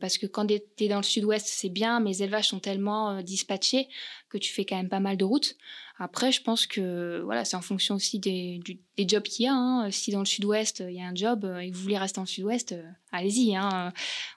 parce 0.00 0.16
que 0.16 0.26
quand 0.26 0.46
tu 0.46 0.60
es 0.78 0.88
dans 0.88 0.98
le 0.98 1.02
sud-ouest, 1.02 1.44
c'est 1.48 1.68
bien, 1.68 1.98
mais 1.98 2.10
les 2.10 2.22
élevages 2.22 2.48
sont 2.48 2.60
tellement 2.60 3.20
dispatchés 3.20 3.88
que 4.28 4.38
tu 4.38 4.52
fais 4.52 4.64
quand 4.64 4.76
même 4.76 4.88
pas 4.88 5.00
mal 5.00 5.16
de 5.16 5.24
route. 5.24 5.56
Après, 5.98 6.30
je 6.30 6.40
pense 6.40 6.66
que 6.66 7.20
voilà, 7.24 7.44
c'est 7.44 7.56
en 7.56 7.62
fonction 7.62 7.96
aussi 7.96 8.20
des, 8.20 8.60
jobs 9.08 9.24
qu'il 9.24 9.46
y 9.46 9.48
a. 9.48 9.54
Hein. 9.54 9.90
Si 9.90 10.12
dans 10.12 10.20
le 10.20 10.24
sud-ouest, 10.24 10.84
il 10.88 10.94
y 10.94 11.00
a 11.00 11.06
un 11.06 11.14
job 11.14 11.44
et 11.60 11.70
que 11.70 11.76
vous 11.76 11.82
voulez 11.82 11.98
rester 11.98 12.18
dans 12.18 12.22
le 12.22 12.28
sud-ouest, 12.28 12.76
allez-y. 13.10 13.56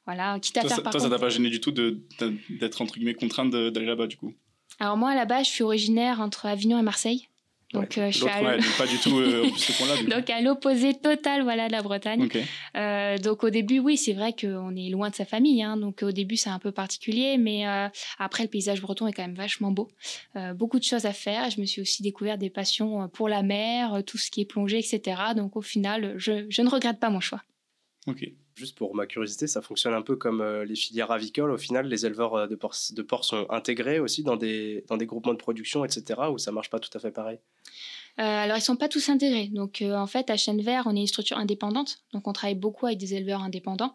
voilà, 0.07 0.39
quitte 0.39 0.57
à 0.57 0.61
toi, 0.61 0.69
faire 0.69 0.77
ça, 0.77 0.81
par 0.81 0.91
toi, 0.91 1.01
ça 1.01 1.09
t'a 1.09 1.19
pas 1.19 1.29
gêné 1.29 1.51
du 1.51 1.59
tout 1.59 1.71
d'être 1.71 2.81
entre 2.81 2.95
guillemets 2.95 3.13
contrainte 3.13 3.51
d'aller 3.51 3.85
là-bas 3.85 4.07
du 4.07 4.17
coup? 4.17 4.33
Alors 4.79 4.97
moi, 4.97 5.11
à 5.11 5.15
la 5.15 5.25
base, 5.25 5.47
je 5.47 5.51
suis 5.51 5.63
originaire 5.63 6.19
entre 6.21 6.45
Avignon 6.45 6.79
et 6.79 6.83
Marseille. 6.83 7.29
Donc, 7.73 7.97
euh, 7.97 8.09
je 8.09 8.17
suis 8.19 8.27
à... 8.29 8.57
pas 8.77 8.87
du 8.87 8.97
tout 8.99 9.17
euh, 9.17 9.49
ce 9.57 10.09
donc 10.09 10.29
à 10.29 10.39
l'opposé 10.39 10.93
total, 10.93 11.43
voilà, 11.43 11.67
de 11.67 11.73
la 11.73 11.81
Bretagne. 11.81 12.29
Euh, 12.77 13.17
donc 13.17 13.43
au 13.43 13.49
début, 13.49 13.79
oui, 13.79 13.97
c'est 13.97 14.13
vrai 14.13 14.33
qu'on 14.33 14.75
est 14.75 14.89
loin 14.89 15.09
de 15.09 15.15
sa 15.15 15.25
famille. 15.25 15.61
Hein, 15.61 15.75
donc 15.75 16.01
au 16.03 16.11
début, 16.11 16.37
c'est 16.37 16.49
un 16.49 16.59
peu 16.59 16.71
particulier, 16.71 17.37
mais 17.37 17.65
après, 18.17 18.43
le 18.43 18.49
paysage 18.49 18.81
breton 18.81 19.07
est 19.07 19.13
quand 19.13 19.23
même 19.23 19.35
vachement 19.35 19.71
beau. 19.71 19.89
beaucoup 20.55 20.79
de 20.79 20.83
choses 20.83 21.05
à 21.05 21.13
faire. 21.13 21.49
Je 21.49 21.59
me 21.59 21.65
suis 21.65 21.81
aussi 21.81 22.03
découvert 22.03 22.37
des 22.37 22.49
passions 22.49 23.09
pour 23.09 23.27
la 23.27 23.43
mer, 23.43 24.03
tout 24.05 24.17
ce 24.17 24.31
qui 24.31 24.41
est 24.41 24.45
plongée, 24.45 24.79
etc. 24.79 25.21
Donc 25.35 25.55
au 25.55 25.61
final, 25.61 26.13
je, 26.17 26.45
je 26.49 26.61
ne 26.61 26.69
regrette 26.69 26.99
pas 26.99 27.09
mon 27.09 27.19
choix. 27.19 27.41
Ok. 28.07 28.25
Juste 28.55 28.77
pour 28.77 28.95
ma 28.95 29.05
curiosité, 29.05 29.47
ça 29.47 29.61
fonctionne 29.61 29.93
un 29.93 30.01
peu 30.01 30.15
comme 30.15 30.39
euh, 30.39 30.63
les 30.63 30.75
filières 30.75 31.11
avicoles. 31.11 31.51
Au 31.51 31.57
final, 31.57 31.87
les 31.87 32.05
éleveurs 32.05 32.35
euh, 32.35 32.47
de 32.47 32.55
porcs, 32.55 32.93
de 32.93 33.01
porc 33.01 33.25
sont 33.25 33.45
intégrés 33.49 33.99
aussi 33.99 34.23
dans 34.23 34.37
des, 34.37 34.85
dans 34.87 34.95
des 34.95 35.05
groupements 35.05 35.33
de 35.33 35.37
production, 35.37 35.83
etc., 35.83 36.21
ou 36.31 36.37
ça 36.37 36.53
marche 36.53 36.69
pas 36.69 36.79
tout 36.79 36.89
à 36.93 36.99
fait 36.99 37.11
pareil? 37.11 37.37
Euh, 38.17 38.23
alors, 38.23 38.55
ils 38.55 38.61
sont 38.61 38.77
pas 38.77 38.87
tous 38.87 39.09
intégrés. 39.09 39.49
Donc, 39.49 39.83
en 39.85 40.07
fait, 40.07 40.29
à 40.29 40.37
Chêne 40.37 40.61
Vert, 40.61 40.83
on 40.85 40.95
est 40.95 41.01
une 41.01 41.07
structure 41.07 41.37
indépendante. 41.37 41.99
Donc, 42.13 42.29
on 42.29 42.31
travaille 42.31 42.55
beaucoup 42.55 42.85
avec 42.85 42.97
des 42.97 43.13
éleveurs 43.13 43.43
indépendants 43.43 43.93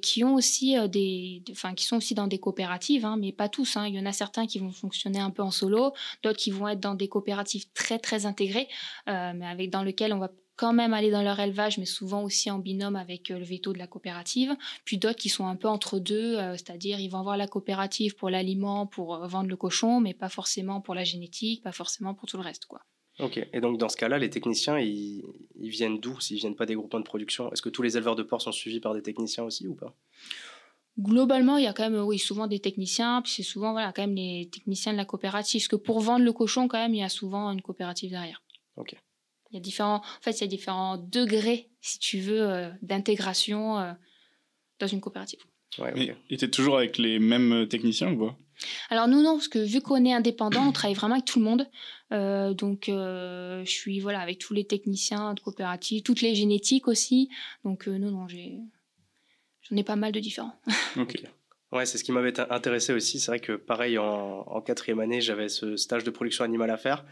qui 0.00 0.24
ont 0.24 0.34
aussi 0.34 0.76
des, 0.88 1.42
enfin, 1.50 1.74
qui 1.74 1.84
sont 1.84 1.98
aussi 1.98 2.14
dans 2.14 2.26
des 2.26 2.38
coopératives, 2.38 3.04
hein, 3.04 3.18
mais 3.20 3.32
pas 3.32 3.50
tous. 3.50 3.76
Hein. 3.76 3.86
Il 3.86 3.94
y 3.94 4.00
en 4.00 4.06
a 4.06 4.12
certains 4.12 4.46
qui 4.46 4.60
vont 4.60 4.72
fonctionner 4.72 5.18
un 5.18 5.28
peu 5.28 5.42
en 5.42 5.50
solo, 5.50 5.92
d'autres 6.22 6.38
qui 6.38 6.50
vont 6.50 6.68
être 6.68 6.80
dans 6.80 6.94
des 6.94 7.08
coopératives 7.08 7.66
très 7.74 7.98
très 7.98 8.24
intégrées, 8.24 8.68
mais 9.06 9.46
avec 9.46 9.68
dans 9.68 9.82
lesquelles 9.82 10.14
on 10.14 10.18
va 10.18 10.30
quand 10.60 10.74
même 10.74 10.92
aller 10.92 11.10
dans 11.10 11.22
leur 11.22 11.40
élevage, 11.40 11.78
mais 11.78 11.86
souvent 11.86 12.22
aussi 12.22 12.50
en 12.50 12.58
binôme 12.58 12.94
avec 12.94 13.30
euh, 13.30 13.38
le 13.38 13.44
veto 13.46 13.72
de 13.72 13.78
la 13.78 13.86
coopérative. 13.86 14.54
Puis 14.84 14.98
d'autres 14.98 15.18
qui 15.18 15.30
sont 15.30 15.46
un 15.46 15.56
peu 15.56 15.68
entre 15.68 15.98
deux, 15.98 16.36
euh, 16.36 16.52
c'est-à-dire 16.52 17.00
ils 17.00 17.08
vont 17.08 17.20
avoir 17.20 17.38
la 17.38 17.46
coopérative 17.46 18.14
pour 18.14 18.28
l'aliment, 18.28 18.86
pour 18.86 19.14
euh, 19.14 19.26
vendre 19.26 19.48
le 19.48 19.56
cochon, 19.56 20.00
mais 20.00 20.12
pas 20.12 20.28
forcément 20.28 20.82
pour 20.82 20.94
la 20.94 21.02
génétique, 21.02 21.62
pas 21.62 21.72
forcément 21.72 22.12
pour 22.12 22.28
tout 22.28 22.36
le 22.36 22.42
reste, 22.42 22.66
quoi. 22.66 22.82
Ok, 23.20 23.38
et 23.54 23.60
donc 23.62 23.78
dans 23.78 23.88
ce 23.88 23.96
cas-là, 23.96 24.18
les 24.18 24.28
techniciens, 24.28 24.78
ils, 24.78 25.22
viennent 25.56 25.98
d'où? 25.98 26.20
S'ils 26.20 26.36
viennent 26.36 26.54
pas 26.54 26.66
des 26.66 26.74
groupements 26.74 27.00
de 27.00 27.04
production 27.04 27.50
Est-ce 27.52 27.62
que 27.62 27.70
tous 27.70 27.80
les 27.80 27.96
éleveurs 27.96 28.16
de 28.16 28.22
porc 28.22 28.42
sont 28.42 28.52
suivis 28.52 28.80
par 28.80 28.92
des 28.92 29.02
techniciens 29.02 29.44
aussi 29.44 29.66
ou 29.66 29.74
pas? 29.74 29.94
Globalement, 30.98 31.56
il 31.56 31.64
y 31.64 31.68
a 31.68 31.72
quand 31.72 31.88
même, 31.88 32.02
oui, 32.02 32.18
souvent 32.18 32.46
des 32.46 32.60
techniciens, 32.60 33.22
puis 33.22 33.32
c'est 33.32 33.42
souvent, 33.42 33.72
voilà, 33.72 33.94
quand 33.94 34.02
même 34.02 34.14
les 34.14 34.50
techniciens 34.52 34.92
de 34.92 34.98
la 34.98 35.06
coopérative. 35.06 35.62
Parce 35.62 35.68
que 35.68 35.76
pour 35.76 36.00
vendre 36.00 36.24
le 36.24 36.32
cochon, 36.34 36.68
quand 36.68 36.78
même, 36.78 36.94
il 36.94 37.00
y 37.00 37.02
a 37.02 37.08
souvent 37.08 37.50
une 37.50 37.62
coopérative 37.62 38.10
derrière. 38.10 38.42
Ok. 38.76 38.94
Il 39.50 39.54
y 39.54 39.56
a 39.56 39.60
différents, 39.60 39.96
en 39.96 40.22
fait, 40.22 40.32
il 40.32 40.40
y 40.42 40.44
a 40.44 40.46
différents 40.46 40.96
degrés, 40.96 41.68
si 41.80 41.98
tu 41.98 42.18
veux, 42.18 42.42
euh, 42.42 42.70
d'intégration 42.82 43.78
euh, 43.78 43.92
dans 44.78 44.86
une 44.86 45.00
coopérative. 45.00 45.40
Ouais, 45.78 45.92
tu 46.28 46.44
es 46.44 46.48
toujours 46.48 46.78
avec 46.78 46.98
les 46.98 47.18
mêmes 47.18 47.52
euh, 47.52 47.66
techniciens 47.66 48.12
ou 48.12 48.18
quoi 48.18 48.38
Alors 48.90 49.08
nous 49.08 49.22
non, 49.22 49.34
parce 49.34 49.48
que 49.48 49.58
vu 49.58 49.80
qu'on 49.80 50.04
est 50.04 50.12
indépendant, 50.12 50.68
on 50.68 50.72
travaille 50.72 50.94
vraiment 50.94 51.14
avec 51.14 51.24
tout 51.24 51.38
le 51.38 51.44
monde. 51.44 51.66
donc 52.56 52.84
je 52.88 53.62
suis 53.64 54.00
voilà 54.00 54.20
avec 54.20 54.38
tous 54.38 54.52
les 54.52 54.64
techniciens 54.64 55.34
de 55.34 55.40
coopérative, 55.40 56.02
toutes 56.02 56.20
les 56.20 56.34
génétiques 56.34 56.86
aussi. 56.86 57.30
Donc 57.64 57.86
non 57.86 58.10
non, 58.10 58.28
j'ai 58.28 58.58
j'en 59.62 59.76
ai 59.76 59.84
pas 59.84 59.96
mal 59.96 60.12
de 60.12 60.20
différents. 60.20 60.54
ok. 60.96 61.22
Ouais, 61.72 61.86
c'est 61.86 61.98
ce 61.98 62.04
qui 62.04 62.10
m'avait 62.10 62.38
intéressé 62.50 62.92
aussi. 62.92 63.20
C'est 63.20 63.30
vrai 63.30 63.38
que 63.38 63.52
pareil, 63.52 63.96
en, 63.96 64.40
en 64.40 64.60
quatrième 64.60 64.98
année, 64.98 65.20
j'avais 65.20 65.48
ce 65.48 65.76
stage 65.76 66.02
de 66.02 66.10
production 66.10 66.44
animale 66.44 66.70
à 66.70 66.76
faire. 66.76 67.04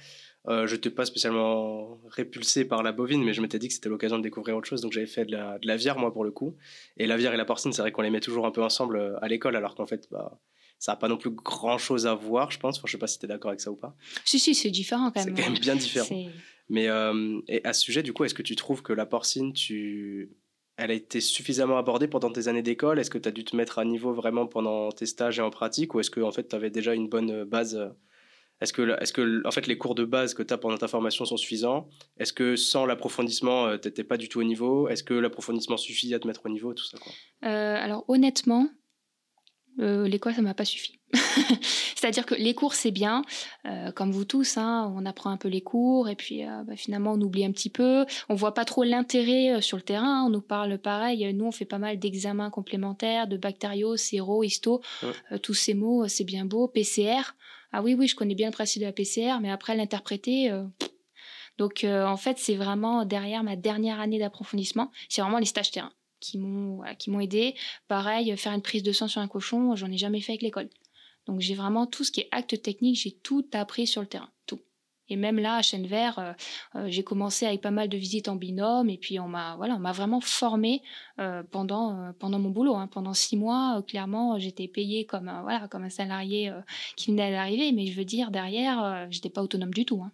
Euh, 0.48 0.66
je 0.66 0.74
n'étais 0.74 0.90
pas 0.90 1.04
spécialement 1.04 2.00
répulsé 2.08 2.64
par 2.64 2.82
la 2.82 2.92
bovine, 2.92 3.22
mais 3.22 3.34
je 3.34 3.42
m'étais 3.42 3.58
dit 3.58 3.68
que 3.68 3.74
c'était 3.74 3.90
l'occasion 3.90 4.16
de 4.16 4.22
découvrir 4.22 4.56
autre 4.56 4.66
chose. 4.66 4.80
Donc 4.80 4.92
j'avais 4.92 5.06
fait 5.06 5.26
de 5.26 5.32
la, 5.32 5.58
de 5.58 5.66
la 5.66 5.94
moi, 5.94 6.12
pour 6.12 6.24
le 6.24 6.30
coup. 6.30 6.56
Et 6.96 7.06
la 7.06 7.16
vière 7.16 7.34
et 7.34 7.36
la 7.36 7.44
porcine, 7.44 7.72
c'est 7.72 7.82
vrai 7.82 7.92
qu'on 7.92 8.02
les 8.02 8.10
met 8.10 8.20
toujours 8.20 8.46
un 8.46 8.50
peu 8.50 8.62
ensemble 8.62 8.96
euh, 8.96 9.22
à 9.22 9.28
l'école, 9.28 9.56
alors 9.56 9.74
qu'en 9.74 9.86
fait, 9.86 10.08
bah, 10.10 10.40
ça 10.78 10.92
n'a 10.92 10.96
pas 10.96 11.08
non 11.08 11.18
plus 11.18 11.30
grand-chose 11.30 12.06
à 12.06 12.14
voir, 12.14 12.50
je 12.50 12.58
pense. 12.58 12.78
Enfin, 12.78 12.86
je 12.86 12.92
sais 12.92 12.98
pas 12.98 13.06
si 13.06 13.18
tu 13.18 13.26
es 13.26 13.28
d'accord 13.28 13.50
avec 13.50 13.60
ça 13.60 13.70
ou 13.70 13.76
pas. 13.76 13.94
Si, 14.24 14.38
si, 14.38 14.54
c'est 14.54 14.70
différent 14.70 15.10
quand 15.10 15.24
même. 15.24 15.36
C'est 15.36 15.42
quand 15.42 15.50
même 15.50 15.60
bien 15.60 15.76
différent. 15.76 16.08
Mais 16.70 16.88
euh, 16.88 17.40
et 17.48 17.62
à 17.64 17.72
ce 17.72 17.82
sujet, 17.82 18.02
du 18.02 18.12
coup, 18.12 18.24
est-ce 18.24 18.34
que 18.34 18.42
tu 18.42 18.56
trouves 18.56 18.82
que 18.82 18.92
la 18.92 19.06
porcine, 19.06 19.52
tu 19.52 20.30
elle 20.76 20.92
a 20.92 20.94
été 20.94 21.20
suffisamment 21.20 21.76
abordée 21.76 22.06
pendant 22.08 22.30
tes 22.30 22.46
années 22.48 22.62
d'école? 22.62 23.00
Est-ce 23.00 23.10
que 23.10 23.18
tu 23.18 23.28
as 23.28 23.32
dû 23.32 23.44
te 23.44 23.56
mettre 23.56 23.80
à 23.80 23.84
niveau 23.84 24.12
vraiment 24.12 24.46
pendant 24.46 24.92
tes 24.92 25.06
stages 25.06 25.40
et 25.40 25.42
en 25.42 25.50
pratique? 25.50 25.94
Ou 25.94 26.00
est-ce 26.00 26.10
que 26.10 26.20
en 26.20 26.30
fait, 26.30 26.48
tu 26.48 26.54
avais 26.54 26.70
déjà 26.70 26.94
une 26.94 27.08
bonne 27.08 27.44
base 27.44 27.90
Est-ce 28.60 28.72
que, 28.72 29.00
est 29.00 29.12
que 29.12 29.46
en 29.46 29.50
fait, 29.50 29.66
les 29.66 29.78
cours 29.78 29.94
de 29.94 30.04
base 30.04 30.34
que 30.34 30.42
tu 30.42 30.52
as 30.52 30.58
pendant 30.58 30.76
ta 30.76 30.88
formation 30.88 31.24
sont 31.24 31.36
suffisants? 31.36 31.88
Est-ce 32.18 32.32
que 32.32 32.56
sans 32.56 32.86
l'approfondissement, 32.86 33.66
euh, 33.66 33.78
tu 33.78 33.88
n'étais 33.88 34.04
pas 34.04 34.16
du 34.16 34.28
tout 34.28 34.40
au 34.40 34.44
niveau? 34.44 34.88
Est-ce 34.88 35.04
que 35.04 35.14
l'approfondissement 35.14 35.76
suffit 35.76 36.12
à 36.14 36.18
te 36.18 36.26
mettre 36.26 36.42
au 36.44 36.48
niveau 36.48 36.74
tout 36.74 36.84
ça, 36.84 36.98
quoi? 36.98 37.12
Euh, 37.44 37.76
Alors 37.76 38.04
honnêtement, 38.08 38.68
euh, 39.80 40.08
l'école, 40.08 40.34
ça 40.34 40.42
m'a 40.42 40.54
pas 40.54 40.64
suffi. 40.64 40.98
C'est-à-dire 41.94 42.26
que 42.26 42.34
les 42.34 42.54
cours, 42.54 42.74
c'est 42.74 42.90
bien, 42.90 43.22
euh, 43.64 43.92
comme 43.92 44.10
vous 44.10 44.24
tous, 44.24 44.56
hein, 44.56 44.92
on 44.96 45.06
apprend 45.06 45.30
un 45.30 45.36
peu 45.36 45.48
les 45.48 45.60
cours 45.60 46.08
et 46.08 46.16
puis 46.16 46.44
euh, 46.44 46.62
bah, 46.64 46.76
finalement 46.76 47.12
on 47.12 47.20
oublie 47.20 47.44
un 47.44 47.52
petit 47.52 47.70
peu. 47.70 48.04
On 48.28 48.34
voit 48.34 48.54
pas 48.54 48.64
trop 48.64 48.82
l'intérêt 48.82 49.60
sur 49.62 49.76
le 49.76 49.82
terrain. 49.82 50.24
On 50.24 50.30
nous 50.30 50.40
parle 50.40 50.78
pareil. 50.78 51.32
Nous, 51.32 51.44
on 51.44 51.52
fait 51.52 51.64
pas 51.64 51.78
mal 51.78 51.98
d'examens 51.98 52.50
complémentaires, 52.50 53.28
de 53.28 53.36
bactériaux, 53.36 53.96
séro, 53.96 54.42
histo, 54.42 54.80
tous 55.42 55.54
ces 55.54 55.74
mots, 55.74 56.08
c'est 56.08 56.24
bien 56.24 56.44
beau. 56.44 56.68
PCR. 56.68 57.34
Ah 57.72 57.82
oui, 57.82 57.94
oui, 57.94 58.08
je 58.08 58.16
connais 58.16 58.34
bien 58.34 58.48
le 58.48 58.52
principe 58.52 58.80
de 58.80 58.86
la 58.86 58.92
PCR, 58.92 59.40
mais 59.40 59.50
après 59.50 59.76
l'interpréter. 59.76 60.50
Donc 61.58 61.84
en 61.84 62.16
fait, 62.16 62.38
c'est 62.38 62.56
vraiment 62.56 63.04
derrière 63.04 63.42
ma 63.42 63.56
dernière 63.56 64.00
année 64.00 64.18
d'approfondissement, 64.18 64.90
c'est 65.08 65.20
vraiment 65.20 65.38
les 65.38 65.44
stages 65.44 65.70
terrain 65.70 65.92
qui 66.20 66.38
m'ont 66.38 66.82
qui 66.98 67.10
m'ont 67.10 67.20
aidé. 67.20 67.54
Pareil, 67.86 68.36
faire 68.36 68.52
une 68.52 68.62
prise 68.62 68.82
de 68.82 68.92
sang 68.92 69.08
sur 69.08 69.20
un 69.20 69.28
cochon, 69.28 69.76
j'en 69.76 69.90
ai 69.90 69.98
jamais 69.98 70.20
fait 70.20 70.32
avec 70.32 70.42
l'école. 70.42 70.68
Donc 71.26 71.40
j'ai 71.40 71.54
vraiment 71.54 71.86
tout 71.86 72.04
ce 72.04 72.10
qui 72.10 72.20
est 72.20 72.28
acte 72.30 72.62
technique, 72.62 72.96
j'ai 72.96 73.12
tout 73.12 73.46
appris 73.52 73.86
sur 73.86 74.00
le 74.00 74.06
terrain, 74.06 74.30
tout. 74.46 74.60
Et 75.10 75.16
même 75.16 75.38
là, 75.38 75.56
à 75.56 75.62
Chêne-Vert, 75.62 76.18
euh, 76.18 76.32
euh, 76.76 76.86
j'ai 76.88 77.02
commencé 77.02 77.46
avec 77.46 77.60
pas 77.60 77.70
mal 77.70 77.88
de 77.88 77.96
visites 77.96 78.28
en 78.28 78.36
binôme, 78.36 78.90
et 78.90 78.98
puis 78.98 79.18
on 79.18 79.28
m'a 79.28 79.56
voilà, 79.56 79.76
on 79.76 79.78
m'a 79.78 79.92
vraiment 79.92 80.20
formé 80.20 80.82
euh, 81.18 81.42
pendant 81.50 82.12
pendant 82.18 82.38
mon 82.38 82.50
boulot. 82.50 82.74
Hein. 82.74 82.88
Pendant 82.88 83.14
six 83.14 83.36
mois, 83.36 83.82
clairement, 83.86 84.38
j'étais 84.38 84.68
payée 84.68 85.06
comme 85.06 85.30
voilà 85.42 85.68
comme 85.68 85.84
un 85.84 85.90
salarié 85.90 86.52
qui 86.96 87.10
venait 87.10 87.30
d'arriver, 87.30 87.72
mais 87.72 87.86
je 87.86 87.96
veux 87.96 88.04
dire 88.04 88.30
derrière, 88.30 89.06
j'étais 89.10 89.30
pas 89.30 89.42
autonome 89.42 89.72
du 89.72 89.84
tout. 89.84 90.02
Hein. 90.02 90.12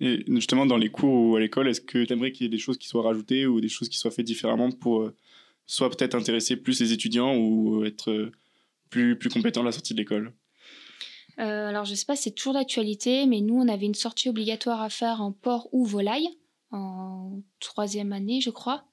Et 0.00 0.24
justement, 0.28 0.66
dans 0.66 0.76
les 0.76 0.90
cours 0.90 1.30
ou 1.30 1.36
à 1.36 1.40
l'école, 1.40 1.68
est-ce 1.68 1.80
que 1.80 2.04
tu 2.04 2.12
aimerais 2.12 2.32
qu'il 2.32 2.44
y 2.44 2.46
ait 2.46 2.50
des 2.50 2.58
choses 2.58 2.76
qui 2.76 2.86
soient 2.86 3.02
rajoutées 3.02 3.46
ou 3.46 3.60
des 3.60 3.68
choses 3.68 3.88
qui 3.88 3.98
soient 3.98 4.10
faites 4.10 4.26
différemment 4.26 4.70
pour 4.70 5.10
soit 5.66 5.90
peut-être 5.90 6.14
intéresser 6.14 6.56
plus 6.56 6.80
les 6.80 6.92
étudiants 6.92 7.34
ou 7.36 7.84
être 7.84 8.30
plus, 8.90 9.18
plus 9.18 9.30
compétent 9.30 9.62
à 9.62 9.64
la 9.64 9.72
sortie 9.72 9.94
de 9.94 9.98
l'école? 9.98 10.32
Euh, 11.38 11.68
alors, 11.68 11.84
je 11.84 11.94
sais 11.94 12.06
pas 12.06 12.16
si 12.16 12.24
c'est 12.24 12.30
toujours 12.30 12.54
d'actualité, 12.54 13.26
mais 13.26 13.40
nous, 13.40 13.56
on 13.56 13.68
avait 13.68 13.86
une 13.86 13.94
sortie 13.94 14.28
obligatoire 14.28 14.80
à 14.80 14.88
faire 14.88 15.20
en 15.20 15.32
port 15.32 15.68
ou 15.72 15.84
volaille, 15.84 16.28
en 16.70 17.40
troisième 17.60 18.12
année, 18.12 18.40
je 18.40 18.50
crois, 18.50 18.84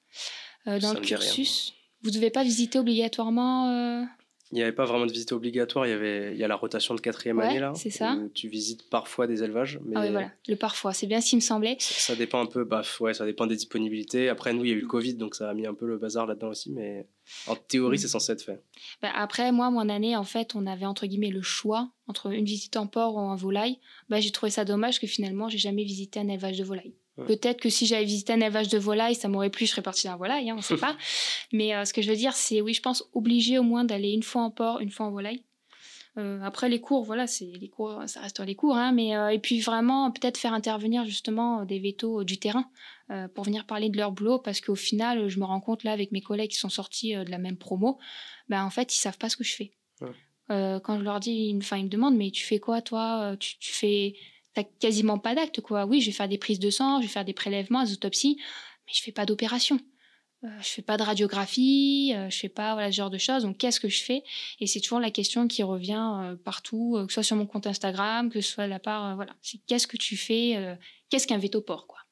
euh, 0.66 0.78
dans 0.78 0.92
le 0.92 1.00
cursus. 1.00 1.74
Vous 2.02 2.10
ne 2.10 2.14
devez 2.16 2.30
pas 2.30 2.44
visiter 2.44 2.78
obligatoirement 2.78 3.68
euh, 3.70 4.02
il 4.52 4.56
n'y 4.56 4.62
avait 4.62 4.72
pas 4.72 4.84
vraiment 4.84 5.06
de 5.06 5.12
visite 5.12 5.32
obligatoire. 5.32 5.86
Il 5.86 5.90
y 5.90 5.92
avait, 5.92 6.32
il 6.32 6.38
y 6.38 6.44
a 6.44 6.48
la 6.48 6.56
rotation 6.56 6.94
de 6.94 7.00
quatrième 7.00 7.40
année 7.40 7.60
là. 7.60 7.72
C'est 7.74 7.90
ça. 7.90 8.14
Où 8.14 8.28
tu 8.28 8.48
visites 8.48 8.88
parfois 8.90 9.26
des 9.26 9.42
élevages. 9.42 9.80
Mais 9.84 9.96
ah 9.96 10.02
oui, 10.02 10.10
voilà. 10.10 10.30
Le 10.46 10.56
parfois, 10.56 10.92
c'est 10.92 11.06
bien 11.06 11.20
ce 11.20 11.30
qui 11.30 11.36
me 11.36 11.40
semblait. 11.40 11.76
Ça, 11.80 12.14
dépend 12.14 12.42
un 12.42 12.46
peu, 12.46 12.64
bah, 12.64 12.82
ouais, 13.00 13.14
ça 13.14 13.24
dépend 13.24 13.46
des 13.46 13.56
disponibilités. 13.56 14.28
Après, 14.28 14.52
nous, 14.52 14.64
il 14.64 14.70
y 14.70 14.72
a 14.72 14.76
eu 14.76 14.80
le 14.80 14.86
Covid, 14.86 15.14
donc 15.14 15.34
ça 15.34 15.48
a 15.48 15.54
mis 15.54 15.66
un 15.66 15.74
peu 15.74 15.86
le 15.86 15.98
bazar 15.98 16.26
là-dedans 16.26 16.48
aussi. 16.48 16.70
Mais 16.72 17.08
en 17.46 17.56
théorie, 17.56 17.96
mm. 17.96 18.00
c'est 18.00 18.08
censé 18.08 18.32
être 18.32 18.42
fait. 18.42 18.62
Bah, 19.00 19.10
après, 19.14 19.50
moi, 19.50 19.70
mon 19.70 19.88
année, 19.88 20.14
en 20.14 20.24
fait, 20.24 20.54
on 20.54 20.66
avait 20.66 20.86
entre 20.86 21.06
guillemets 21.06 21.30
le 21.30 21.42
choix 21.42 21.90
entre 22.06 22.32
une 22.32 22.44
visite 22.44 22.76
en 22.76 22.86
port 22.86 23.16
ou 23.16 23.20
en 23.20 23.36
volaille. 23.36 23.78
Bah, 24.08 24.20
j'ai 24.20 24.30
trouvé 24.30 24.50
ça 24.50 24.64
dommage 24.64 25.00
que 25.00 25.06
finalement, 25.06 25.48
j'ai 25.48 25.58
jamais 25.58 25.84
visité 25.84 26.20
un 26.20 26.28
élevage 26.28 26.58
de 26.58 26.64
volaille. 26.64 26.94
Peut-être 27.16 27.60
que 27.60 27.68
si 27.68 27.86
j'avais 27.86 28.04
visité 28.04 28.32
un 28.32 28.40
élevage 28.40 28.68
de 28.68 28.78
volaille, 28.78 29.14
ça 29.14 29.28
m'aurait 29.28 29.50
plu, 29.50 29.66
je 29.66 29.70
serais 29.70 29.82
partie 29.82 30.06
d'un 30.06 30.16
volaille, 30.16 30.50
hein, 30.50 30.54
on 30.54 30.58
ne 30.58 30.62
sait 30.62 30.76
pas. 30.76 30.96
Mais 31.52 31.74
euh, 31.74 31.84
ce 31.84 31.92
que 31.92 32.02
je 32.02 32.10
veux 32.10 32.16
dire, 32.16 32.32
c'est 32.32 32.60
oui, 32.60 32.74
je 32.74 32.82
pense 32.82 33.08
obligé 33.12 33.58
au 33.58 33.62
moins 33.62 33.84
d'aller 33.84 34.10
une 34.10 34.22
fois 34.22 34.42
en 34.42 34.50
port, 34.50 34.80
une 34.80 34.90
fois 34.90 35.06
en 35.06 35.10
volaille. 35.10 35.44
Euh, 36.16 36.40
après 36.42 36.68
les 36.68 36.80
cours, 36.80 37.04
voilà, 37.04 37.26
c'est 37.26 37.46
les 37.60 37.68
cours, 37.68 38.02
ça 38.06 38.20
reste 38.20 38.38
les 38.40 38.54
cours, 38.54 38.76
hein, 38.76 38.92
mais 38.92 39.16
euh, 39.16 39.30
et 39.30 39.40
puis 39.40 39.60
vraiment 39.60 40.12
peut-être 40.12 40.38
faire 40.38 40.54
intervenir 40.54 41.04
justement 41.04 41.64
des 41.64 41.80
vétos 41.80 42.22
du 42.24 42.38
terrain 42.38 42.68
pour 43.34 43.44
venir 43.44 43.66
parler 43.66 43.90
de 43.90 43.98
leur 43.98 44.12
boulot, 44.12 44.38
parce 44.38 44.62
qu'au 44.62 44.76
final, 44.76 45.28
je 45.28 45.38
me 45.38 45.44
rends 45.44 45.60
compte 45.60 45.84
là 45.84 45.92
avec 45.92 46.10
mes 46.10 46.22
collègues 46.22 46.52
qui 46.52 46.56
sont 46.56 46.70
sortis 46.70 47.14
de 47.14 47.30
la 47.30 47.36
même 47.36 47.58
promo, 47.58 47.98
ben 48.48 48.64
en 48.64 48.70
fait 48.70 48.94
ils 48.94 48.98
savent 48.98 49.18
pas 49.18 49.28
ce 49.28 49.36
que 49.36 49.44
je 49.44 49.54
fais. 49.54 49.72
quand 50.48 50.98
je 50.98 51.04
leur 51.04 51.20
dis, 51.20 51.54
enfin 51.58 51.76
ils 51.76 51.84
me 51.84 51.90
demandent 51.90 52.16
mais 52.16 52.30
tu 52.30 52.46
fais 52.46 52.60
quoi 52.60 52.80
toi 52.80 53.36
tu, 53.38 53.58
tu 53.58 53.74
fais 53.74 54.14
t'as 54.54 54.64
quasiment 54.64 55.18
pas 55.18 55.34
d'acte, 55.34 55.60
quoi. 55.60 55.84
Oui, 55.84 56.00
je 56.00 56.06
vais 56.06 56.12
faire 56.12 56.28
des 56.28 56.38
prises 56.38 56.58
de 56.58 56.70
sang, 56.70 57.00
je 57.00 57.06
vais 57.06 57.12
faire 57.12 57.24
des 57.24 57.32
prélèvements, 57.32 57.84
des 57.84 57.92
autopsies, 57.92 58.36
mais 58.86 58.92
je 58.94 59.02
fais 59.02 59.12
pas 59.12 59.26
d'opération. 59.26 59.78
Euh, 60.44 60.48
je 60.60 60.68
fais 60.68 60.82
pas 60.82 60.96
de 60.96 61.02
radiographie, 61.02 62.12
euh, 62.14 62.28
je 62.28 62.38
fais 62.38 62.48
pas 62.48 62.74
voilà 62.74 62.92
ce 62.92 62.96
genre 62.96 63.10
de 63.10 63.18
choses. 63.18 63.44
Donc 63.44 63.56
qu'est-ce 63.56 63.80
que 63.80 63.88
je 63.88 64.02
fais? 64.02 64.22
Et 64.60 64.66
c'est 64.66 64.80
toujours 64.80 65.00
la 65.00 65.10
question 65.10 65.48
qui 65.48 65.62
revient 65.62 66.12
euh, 66.22 66.36
partout, 66.36 66.96
que 67.06 67.12
ce 67.12 67.14
soit 67.14 67.22
sur 67.22 67.36
mon 67.36 67.46
compte 67.46 67.66
Instagram, 67.66 68.30
que 68.30 68.40
ce 68.40 68.52
soit 68.52 68.64
de 68.64 68.70
la 68.70 68.78
part 68.78 69.16
voilà, 69.16 69.34
c'est 69.40 69.58
qu'est-ce 69.66 69.86
que 69.86 69.96
tu 69.96 70.16
fais 70.16 70.76
Qu'est-ce 71.08 71.26
qu'un 71.26 71.38
vétoport 71.38 71.86
quoi? 71.86 72.03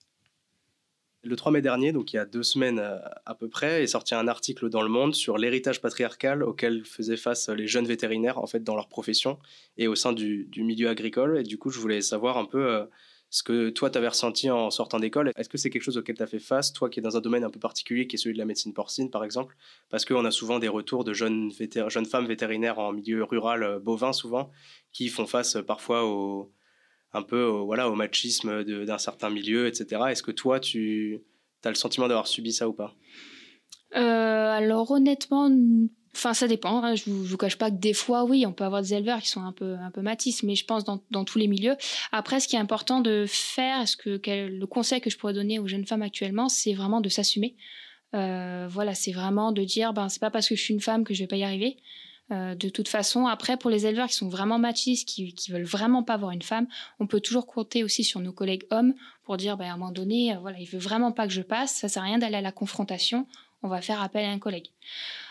Le 1.24 1.36
3 1.36 1.52
mai 1.52 1.62
dernier, 1.62 1.92
donc 1.92 2.12
il 2.12 2.16
y 2.16 2.18
a 2.18 2.24
deux 2.24 2.42
semaines 2.42 2.78
euh, 2.80 2.98
à 3.26 3.34
peu 3.34 3.48
près, 3.48 3.82
est 3.82 3.86
sorti 3.88 4.14
un 4.14 4.26
article 4.26 4.68
dans 4.68 4.82
Le 4.82 4.88
Monde 4.88 5.14
sur 5.14 5.38
l'héritage 5.38 5.80
patriarcal 5.80 6.42
auquel 6.42 6.84
faisaient 6.84 7.16
face 7.16 7.48
les 7.48 7.66
jeunes 7.66 7.86
vétérinaires 7.86 8.38
en 8.38 8.46
fait 8.46 8.64
dans 8.64 8.74
leur 8.74 8.88
profession 8.88 9.38
et 9.78 9.86
au 9.86 9.94
sein 9.94 10.12
du, 10.12 10.48
milieu 10.56 10.88
agricole. 10.88 11.38
Et 11.38 11.42
du 11.44 11.58
coup, 11.58 11.70
je 11.70 11.78
voulais 11.78 12.00
savoir 12.00 12.38
un 12.38 12.44
peu 12.44 12.66
euh, 12.66 12.84
ce 13.30 13.42
que 13.42 13.70
toi, 13.70 13.88
tu 13.88 13.98
avais 13.98 14.08
ressenti 14.08 14.50
en 14.50 14.70
sortant 14.70 14.98
d'école. 14.98 15.30
Est-ce 15.36 15.48
que 15.48 15.58
c'est 15.58 15.70
quelque 15.70 15.82
chose 15.82 15.96
auquel 15.96 16.16
tu 16.16 16.22
as 16.22 16.26
fait 16.26 16.40
face, 16.40 16.72
toi 16.72 16.90
qui 16.90 16.98
es 16.98 17.02
dans 17.02 17.16
un 17.16 17.20
domaine 17.20 17.44
un 17.44 17.50
peu 17.50 17.60
particulier, 17.60 18.06
qui 18.06 18.16
est 18.16 18.18
celui 18.18 18.34
de 18.34 18.38
la 18.38 18.44
médecine 18.44 18.74
porcine, 18.74 19.10
par 19.10 19.24
exemple? 19.24 19.56
Parce 19.90 20.04
qu'on 20.04 20.24
a 20.24 20.30
souvent 20.30 20.58
des 20.58 20.68
retours 20.68 21.04
de 21.04 21.12
jeunes, 21.12 21.52
femmes 22.10 22.26
vétérinaires 22.26 22.78
en 22.78 22.92
milieu 22.92 23.22
rural 23.22 23.62
euh, 23.62 23.78
bovin, 23.78 24.12
souvent, 24.12 24.50
qui 24.92 25.08
font 25.08 25.26
face 25.26 25.56
parfois 25.66 26.04
aux 26.04 26.52
un 27.12 27.22
peu 27.22 27.44
au, 27.44 27.66
voilà, 27.66 27.88
au 27.88 27.94
machisme 27.94 28.64
d'un 28.64 28.98
certain 28.98 29.30
milieu, 29.30 29.66
etc. 29.66 30.02
Est-ce 30.10 30.22
que 30.22 30.30
toi, 30.30 30.60
tu 30.60 31.20
as 31.64 31.68
le 31.68 31.74
sentiment 31.74 32.08
d'avoir 32.08 32.26
subi 32.26 32.52
ça 32.52 32.68
ou 32.68 32.72
pas? 32.72 32.94
Euh, 33.94 34.50
Alors 34.50 34.90
honnêtement, 34.90 35.50
enfin 36.14 36.34
ça 36.34 36.48
dépend. 36.48 36.82
Hein. 36.82 36.94
Je, 36.94 37.04
vous, 37.06 37.22
vous 37.22 37.36
cache 37.36 37.58
pas 37.58 37.70
que 37.70 37.76
des 37.76 37.92
fois, 37.92 38.24
oui, 38.24 38.46
on 38.46 38.52
peut 38.52 38.64
avoir 38.64 38.82
des 38.82 38.94
éleveurs 38.94 39.20
qui 39.20 39.28
sont 39.28 39.42
un 39.42 39.52
peu 39.52 39.74
un 39.74 39.90
peu 39.90 40.00
mais 40.00 40.16
je 40.54 40.64
pense 40.64 40.84
dans, 40.84 41.02
dans 41.10 41.24
tous 41.24 41.38
les 41.38 41.48
milieux. 41.48 41.76
Après, 42.10 42.40
ce 42.40 42.48
qui 42.48 42.56
est 42.56 42.60
important 42.60 43.00
de 43.00 43.26
faire, 43.28 43.86
ce 43.86 43.96
que 43.96 44.20
le 44.26 44.66
conseil 44.66 45.00
que 45.00 45.10
je 45.10 45.18
pourrais 45.18 45.34
donner 45.34 45.58
aux 45.58 45.66
jeunes 45.66 45.86
femmes 45.86 46.02
actuellement, 46.02 46.48
c'est 46.48 46.72
vraiment 46.72 47.00
de 47.00 47.08
s'assumer. 47.08 47.56
Euh, 48.14 48.66
voilà, 48.68 48.94
c'est 48.94 49.12
vraiment 49.12 49.52
de 49.52 49.64
dire, 49.64 49.92
ben 49.92 50.08
c'est 50.08 50.20
pas 50.20 50.30
parce 50.30 50.48
que 50.48 50.54
je 50.54 50.62
suis 50.62 50.74
une 50.74 50.80
femme 50.80 51.04
que 51.04 51.14
je 51.14 51.22
vais 51.22 51.26
pas 51.26 51.36
y 51.36 51.44
arriver. 51.44 51.78
Euh, 52.30 52.54
de 52.54 52.68
toute 52.68 52.88
façon, 52.88 53.26
après, 53.26 53.56
pour 53.56 53.68
les 53.68 53.86
éleveurs 53.86 54.08
qui 54.08 54.14
sont 54.14 54.28
vraiment 54.28 54.58
machistes, 54.58 55.08
qui, 55.08 55.34
veulent 55.50 55.64
vraiment 55.64 56.02
pas 56.02 56.16
voir 56.16 56.30
une 56.30 56.42
femme, 56.42 56.66
on 57.00 57.06
peut 57.06 57.20
toujours 57.20 57.46
compter 57.46 57.84
aussi 57.84 58.04
sur 58.04 58.20
nos 58.20 58.32
collègues 58.32 58.64
hommes 58.70 58.94
pour 59.24 59.36
dire, 59.36 59.56
ben, 59.56 59.68
à 59.68 59.74
un 59.74 59.76
moment 59.76 59.92
donné, 59.92 60.34
euh, 60.34 60.38
voilà, 60.38 60.58
il 60.58 60.66
veut 60.66 60.78
vraiment 60.78 61.12
pas 61.12 61.26
que 61.26 61.32
je 61.32 61.42
passe, 61.42 61.74
ça 61.74 61.88
sert 61.88 62.02
à 62.02 62.06
rien 62.06 62.18
d'aller 62.18 62.36
à 62.36 62.40
la 62.40 62.52
confrontation, 62.52 63.26
on 63.62 63.68
va 63.68 63.80
faire 63.80 64.00
appel 64.00 64.24
à 64.24 64.30
un 64.30 64.38
collègue. 64.38 64.68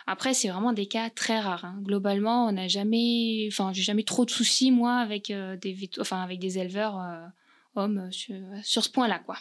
Après, 0.05 0.33
c'est 0.33 0.49
vraiment 0.49 0.73
des 0.73 0.85
cas 0.85 1.09
très 1.09 1.39
rares. 1.39 1.65
Hein. 1.65 1.79
Globalement, 1.81 2.47
on 2.47 2.51
n'a 2.51 2.67
jamais, 2.67 3.47
enfin, 3.51 3.71
j'ai 3.73 3.83
jamais 3.83 4.03
trop 4.03 4.25
de 4.25 4.31
soucis 4.31 4.71
moi 4.71 4.97
avec 4.97 5.31
euh, 5.31 5.57
des, 5.57 5.89
enfin, 5.99 6.21
avec 6.21 6.39
des 6.39 6.59
éleveurs 6.59 6.99
hommes 7.75 8.11
sur, 8.11 8.35
sur 8.63 8.83
ce 8.83 8.89
point-là, 8.89 9.19
quoi. 9.19 9.37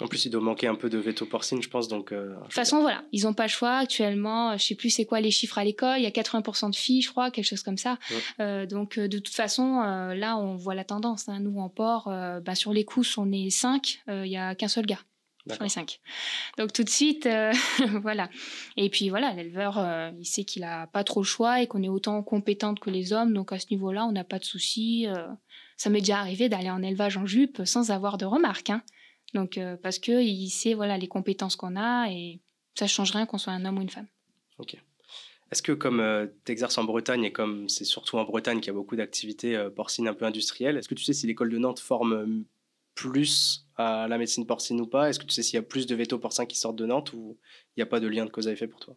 En 0.00 0.08
plus, 0.08 0.26
il 0.26 0.30
doit 0.30 0.42
manquer 0.42 0.66
un 0.66 0.74
peu 0.74 0.90
de 0.90 0.98
veto 0.98 1.24
porcine, 1.24 1.62
je 1.62 1.70
pense. 1.70 1.88
Donc, 1.88 2.12
euh, 2.12 2.34
de 2.34 2.42
toute 2.42 2.52
façon, 2.52 2.82
voilà, 2.82 3.02
ils 3.12 3.24
n'ont 3.24 3.32
pas 3.32 3.44
le 3.44 3.50
choix 3.50 3.78
actuellement. 3.78 4.56
Je 4.58 4.62
sais 4.62 4.74
plus 4.74 4.90
c'est 4.90 5.06
quoi 5.06 5.20
les 5.20 5.30
chiffres 5.30 5.56
à 5.56 5.64
l'école. 5.64 5.98
Il 5.98 6.02
y 6.02 6.06
a 6.06 6.10
80% 6.10 6.70
de 6.70 6.76
filles, 6.76 7.00
je 7.00 7.10
crois, 7.10 7.30
quelque 7.30 7.46
chose 7.46 7.62
comme 7.62 7.78
ça. 7.78 7.98
Euh, 8.38 8.66
donc, 8.66 8.98
euh, 8.98 9.08
de 9.08 9.18
toute 9.18 9.34
façon, 9.34 9.80
là, 9.80 10.36
on 10.36 10.56
voit 10.56 10.74
la 10.74 10.84
tendance. 10.84 11.30
Hein. 11.30 11.40
Nous, 11.40 11.58
en 11.58 11.70
port, 11.70 12.12
bah, 12.44 12.54
sur 12.54 12.74
les 12.74 12.84
cousses, 12.84 13.16
on 13.16 13.32
est 13.32 13.48
5. 13.48 14.02
Il 14.08 14.22
n'y 14.22 14.36
a 14.36 14.54
qu'un 14.54 14.68
seul 14.68 14.84
gars 14.84 15.00
sur 15.50 15.62
les 15.62 15.70
5. 15.70 16.00
Donc, 16.58 16.74
tout 16.74 16.84
de 16.84 16.90
suite, 16.90 17.26
voilà. 18.02 18.28
Et 18.76 18.90
puis, 18.90 19.08
voilà, 19.08 19.32
l'éleveur, 19.32 19.82
il 20.18 20.26
sait 20.26 20.44
qu'il 20.44 20.60
n'a 20.60 20.88
pas 20.88 21.04
trop 21.04 21.20
le 21.20 21.26
choix 21.26 21.62
et 21.62 21.66
qu'on 21.66 21.82
est 21.82 21.88
autant 21.88 22.22
compétente 22.22 22.80
que 22.80 22.90
les 22.90 23.14
hommes. 23.14 23.32
Donc, 23.32 23.50
à 23.50 23.58
ce 23.58 23.68
niveau-là, 23.70 24.04
on 24.04 24.12
n'a 24.12 24.24
pas 24.24 24.38
de 24.38 24.44
soucis. 24.44 25.06
ça 25.78 25.88
m'est 25.88 26.00
déjà 26.00 26.18
arrivé 26.18 26.50
d'aller 26.50 26.70
en 26.70 26.82
élevage 26.82 27.16
en 27.16 27.24
jupe 27.24 27.62
sans 27.64 27.90
avoir 27.90 28.18
de 28.18 28.26
remarques. 28.26 28.68
Hein. 28.68 28.82
Donc, 29.34 29.58
euh, 29.58 29.76
parce 29.76 29.98
qu'il 29.98 30.50
sait 30.50 30.74
voilà, 30.74 30.98
les 30.98 31.08
compétences 31.08 31.56
qu'on 31.56 31.76
a 31.76 32.10
et 32.10 32.40
ça 32.74 32.84
ne 32.84 32.88
change 32.90 33.12
rien 33.12 33.26
qu'on 33.26 33.38
soit 33.38 33.52
un 33.52 33.64
homme 33.64 33.78
ou 33.78 33.82
une 33.82 33.90
femme. 33.90 34.06
Ok. 34.58 34.76
Est-ce 35.52 35.62
que 35.62 35.72
comme 35.72 36.00
euh, 36.00 36.26
tu 36.44 36.52
exerces 36.52 36.78
en 36.78 36.84
Bretagne 36.84 37.24
et 37.24 37.32
comme 37.32 37.68
c'est 37.68 37.84
surtout 37.84 38.16
en 38.16 38.24
Bretagne 38.24 38.58
qu'il 38.60 38.68
y 38.68 38.70
a 38.70 38.74
beaucoup 38.74 38.96
d'activités 38.96 39.56
euh, 39.56 39.70
porcines 39.70 40.08
un 40.08 40.14
peu 40.14 40.24
industrielles, 40.24 40.76
est-ce 40.76 40.88
que 40.88 40.94
tu 40.94 41.04
sais 41.04 41.12
si 41.12 41.26
l'école 41.26 41.50
de 41.50 41.58
Nantes 41.58 41.78
forme 41.78 42.44
plus 42.94 43.66
à 43.76 44.08
la 44.08 44.18
médecine 44.18 44.46
porcine 44.46 44.80
ou 44.80 44.86
pas? 44.86 45.08
Est-ce 45.08 45.18
que 45.20 45.26
tu 45.26 45.34
sais 45.34 45.42
s'il 45.42 45.54
y 45.54 45.58
a 45.58 45.62
plus 45.62 45.86
de 45.86 45.94
vétos 45.94 46.18
porcins 46.18 46.46
qui 46.46 46.58
sortent 46.58 46.76
de 46.76 46.86
Nantes 46.86 47.12
ou 47.12 47.36
il 47.76 47.80
n'y 47.80 47.82
a 47.82 47.86
pas 47.86 48.00
de 48.00 48.08
lien 48.08 48.24
de 48.24 48.30
cause 48.30 48.48
à 48.48 48.52
effet 48.52 48.66
pour 48.66 48.80
toi? 48.80 48.96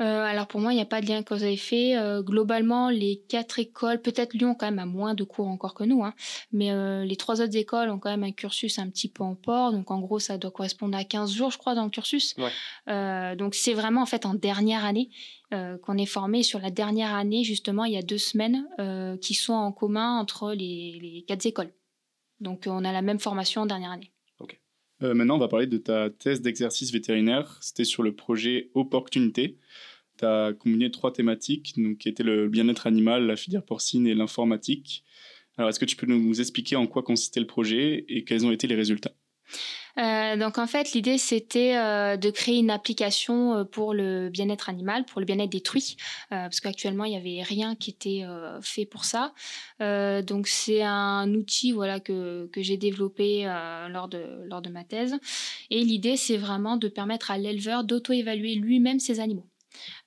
Euh, 0.00 0.24
alors 0.24 0.46
pour 0.46 0.60
moi, 0.60 0.72
il 0.72 0.76
n'y 0.76 0.82
a 0.82 0.86
pas 0.86 1.00
de 1.00 1.06
lien 1.06 1.22
cause 1.22 1.44
à 1.44 1.50
effet. 1.50 1.96
Euh, 1.96 2.22
globalement, 2.22 2.88
les 2.88 3.22
quatre 3.28 3.58
écoles, 3.58 4.00
peut-être 4.00 4.32
Lyon 4.34 4.54
quand 4.54 4.66
même 4.66 4.78
a 4.78 4.86
moins 4.86 5.14
de 5.14 5.24
cours 5.24 5.46
encore 5.46 5.74
que 5.74 5.84
nous, 5.84 6.02
hein, 6.02 6.14
mais 6.52 6.72
euh, 6.72 7.04
les 7.04 7.16
trois 7.16 7.42
autres 7.42 7.56
écoles 7.56 7.90
ont 7.90 7.98
quand 7.98 8.10
même 8.10 8.24
un 8.24 8.32
cursus 8.32 8.78
un 8.78 8.88
petit 8.88 9.08
peu 9.08 9.22
en 9.22 9.34
port. 9.34 9.72
Donc 9.72 9.90
en 9.90 10.00
gros, 10.00 10.18
ça 10.18 10.38
doit 10.38 10.50
correspondre 10.50 10.96
à 10.96 11.04
15 11.04 11.34
jours, 11.34 11.50
je 11.50 11.58
crois, 11.58 11.74
dans 11.74 11.84
le 11.84 11.90
cursus. 11.90 12.34
donc 12.86 13.54
c'est 13.54 13.74
vraiment 13.74 14.02
en 14.02 14.06
fait 14.06 14.24
en 14.26 14.34
dernière 14.34 14.84
année 14.84 15.10
qu'on 15.50 15.98
est 15.98 16.06
formé. 16.06 16.42
Sur 16.42 16.60
la 16.60 16.70
dernière 16.70 17.14
année, 17.14 17.44
justement, 17.44 17.84
il 17.84 17.92
y 17.92 17.98
a 17.98 18.02
deux 18.02 18.18
semaines 18.18 18.66
qui 19.20 19.34
sont 19.34 19.52
en 19.52 19.72
commun 19.72 20.18
entre 20.18 20.52
les, 20.52 20.98
les 21.00 21.24
quatre 21.26 21.44
écoles. 21.44 21.72
Donc 22.40 22.64
on 22.66 22.84
a 22.84 22.92
la 22.92 23.02
même 23.02 23.18
formation 23.18 23.62
en 23.62 23.66
dernière 23.66 23.90
année. 23.90 24.12
maintenant, 25.02 25.36
on 25.36 25.40
va 25.40 25.48
parler 25.48 25.66
de 25.66 25.78
ta 25.78 26.10
thèse 26.10 26.40
d'exercice 26.40 26.92
vétérinaire. 26.92 27.58
C'était 27.60 27.84
sur 27.84 28.02
le 28.02 28.14
projet 28.14 28.70
Opportunité 28.74 29.58
tu 30.20 30.26
as 30.26 30.52
combiné 30.52 30.90
trois 30.90 31.12
thématiques, 31.12 31.74
donc, 31.76 31.98
qui 31.98 32.08
étaient 32.08 32.22
le 32.22 32.48
bien-être 32.48 32.86
animal, 32.86 33.26
la 33.26 33.36
filière 33.36 33.64
porcine 33.64 34.06
et 34.06 34.14
l'informatique. 34.14 35.04
Alors, 35.56 35.68
est-ce 35.68 35.80
que 35.80 35.84
tu 35.84 35.96
peux 35.96 36.06
nous 36.06 36.40
expliquer 36.40 36.76
en 36.76 36.86
quoi 36.86 37.02
consistait 37.02 37.40
le 37.40 37.46
projet 37.46 38.04
et 38.08 38.24
quels 38.24 38.46
ont 38.46 38.52
été 38.52 38.66
les 38.66 38.76
résultats? 38.76 39.12
Euh, 39.98 40.36
donc 40.36 40.58
en 40.58 40.66
fait, 40.66 40.92
l'idée 40.92 41.18
c'était 41.18 41.76
euh, 41.76 42.16
de 42.16 42.30
créer 42.30 42.58
une 42.58 42.70
application 42.70 43.54
euh, 43.54 43.64
pour 43.64 43.94
le 43.94 44.28
bien-être 44.28 44.68
animal, 44.68 45.04
pour 45.04 45.20
le 45.20 45.26
bien-être 45.26 45.50
des 45.50 45.60
truies, 45.60 45.96
parce 46.30 46.60
qu'actuellement 46.60 47.04
il 47.04 47.10
n'y 47.10 47.16
avait 47.16 47.42
rien 47.42 47.74
qui 47.74 47.90
était 47.90 48.24
fait 48.62 48.86
pour 48.86 49.04
ça. 49.04 49.32
donc 49.80 50.46
c'est 50.46 50.82
un 50.82 51.34
outil 51.34 51.72
voilà 51.72 52.00
que, 52.00 52.48
que 52.52 52.62
j'ai 52.62 52.76
développé 52.76 53.44
lors 53.88 54.08
de 54.08 54.44
lors 54.46 54.62
de 54.62 54.70
ma 54.70 54.84
thèse, 54.84 55.16
et 55.70 55.82
l'idée 55.82 56.16
c'est 56.16 56.36
vraiment 56.36 56.76
de 56.76 56.88
permettre 56.88 57.30
à 57.30 57.38
l'éleveur 57.38 57.84
d'auto-évaluer 57.84 58.54
lui-même 58.54 59.00
ses 59.00 59.20
animaux. 59.20 59.49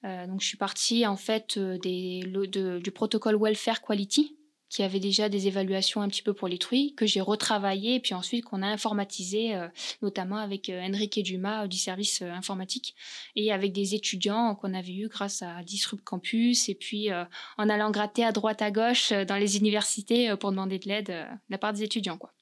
Euh, 0.05 0.27
donc 0.27 0.41
je 0.41 0.47
suis 0.47 0.57
partie 0.57 1.05
en 1.05 1.17
fait 1.17 1.57
euh, 1.57 1.77
du 1.77 2.91
protocole 2.91 3.37
Welfare 3.39 3.81
Quality 3.81 4.37
qui 4.69 4.81
avait 4.81 4.99
déjà 4.99 5.29
des 5.29 5.45
évaluations 5.47 6.01
un 6.01 6.07
petit 6.07 6.23
peu 6.23 6.33
pour 6.33 6.47
les 6.47 6.57
truies, 6.57 6.95
que 6.95 7.05
j'ai 7.05 7.21
retravaillé, 7.21 7.93
et 7.93 7.99
puis 7.99 8.15
ensuite 8.15 8.43
qu'on 8.43 8.63
a 8.63 8.65
informatisé, 8.65 9.53
euh, 9.53 9.67
notamment 10.01 10.37
avec 10.37 10.67
Enrique 10.67 11.21
Dumas 11.21 11.67
du 11.67 11.77
service 11.77 12.23
informatique, 12.23 12.95
et 13.35 13.51
avec 13.51 13.71
des 13.71 13.93
étudiants 13.93 14.55
qu'on 14.55 14.73
avait 14.73 14.95
eu 14.95 15.09
grâce 15.09 15.43
à 15.43 15.61
Disrupt 15.61 16.03
Campus, 16.03 16.69
et 16.69 16.73
puis 16.75 17.09
en 17.11 17.69
allant 17.69 17.91
gratter 17.91 18.25
à 18.25 18.31
droite 18.31 18.63
à 18.63 18.71
gauche 18.71 19.11
dans 19.11 19.37
les 19.37 19.57
universités 19.57 20.35
pour 20.37 20.49
demander 20.49 20.79
de 20.79 20.87
l'aide 20.87 21.05
de 21.05 21.23
la 21.49 21.59
part 21.59 21.73
des 21.73 21.83
étudiants. 21.83 22.17
Quoi. 22.17 22.33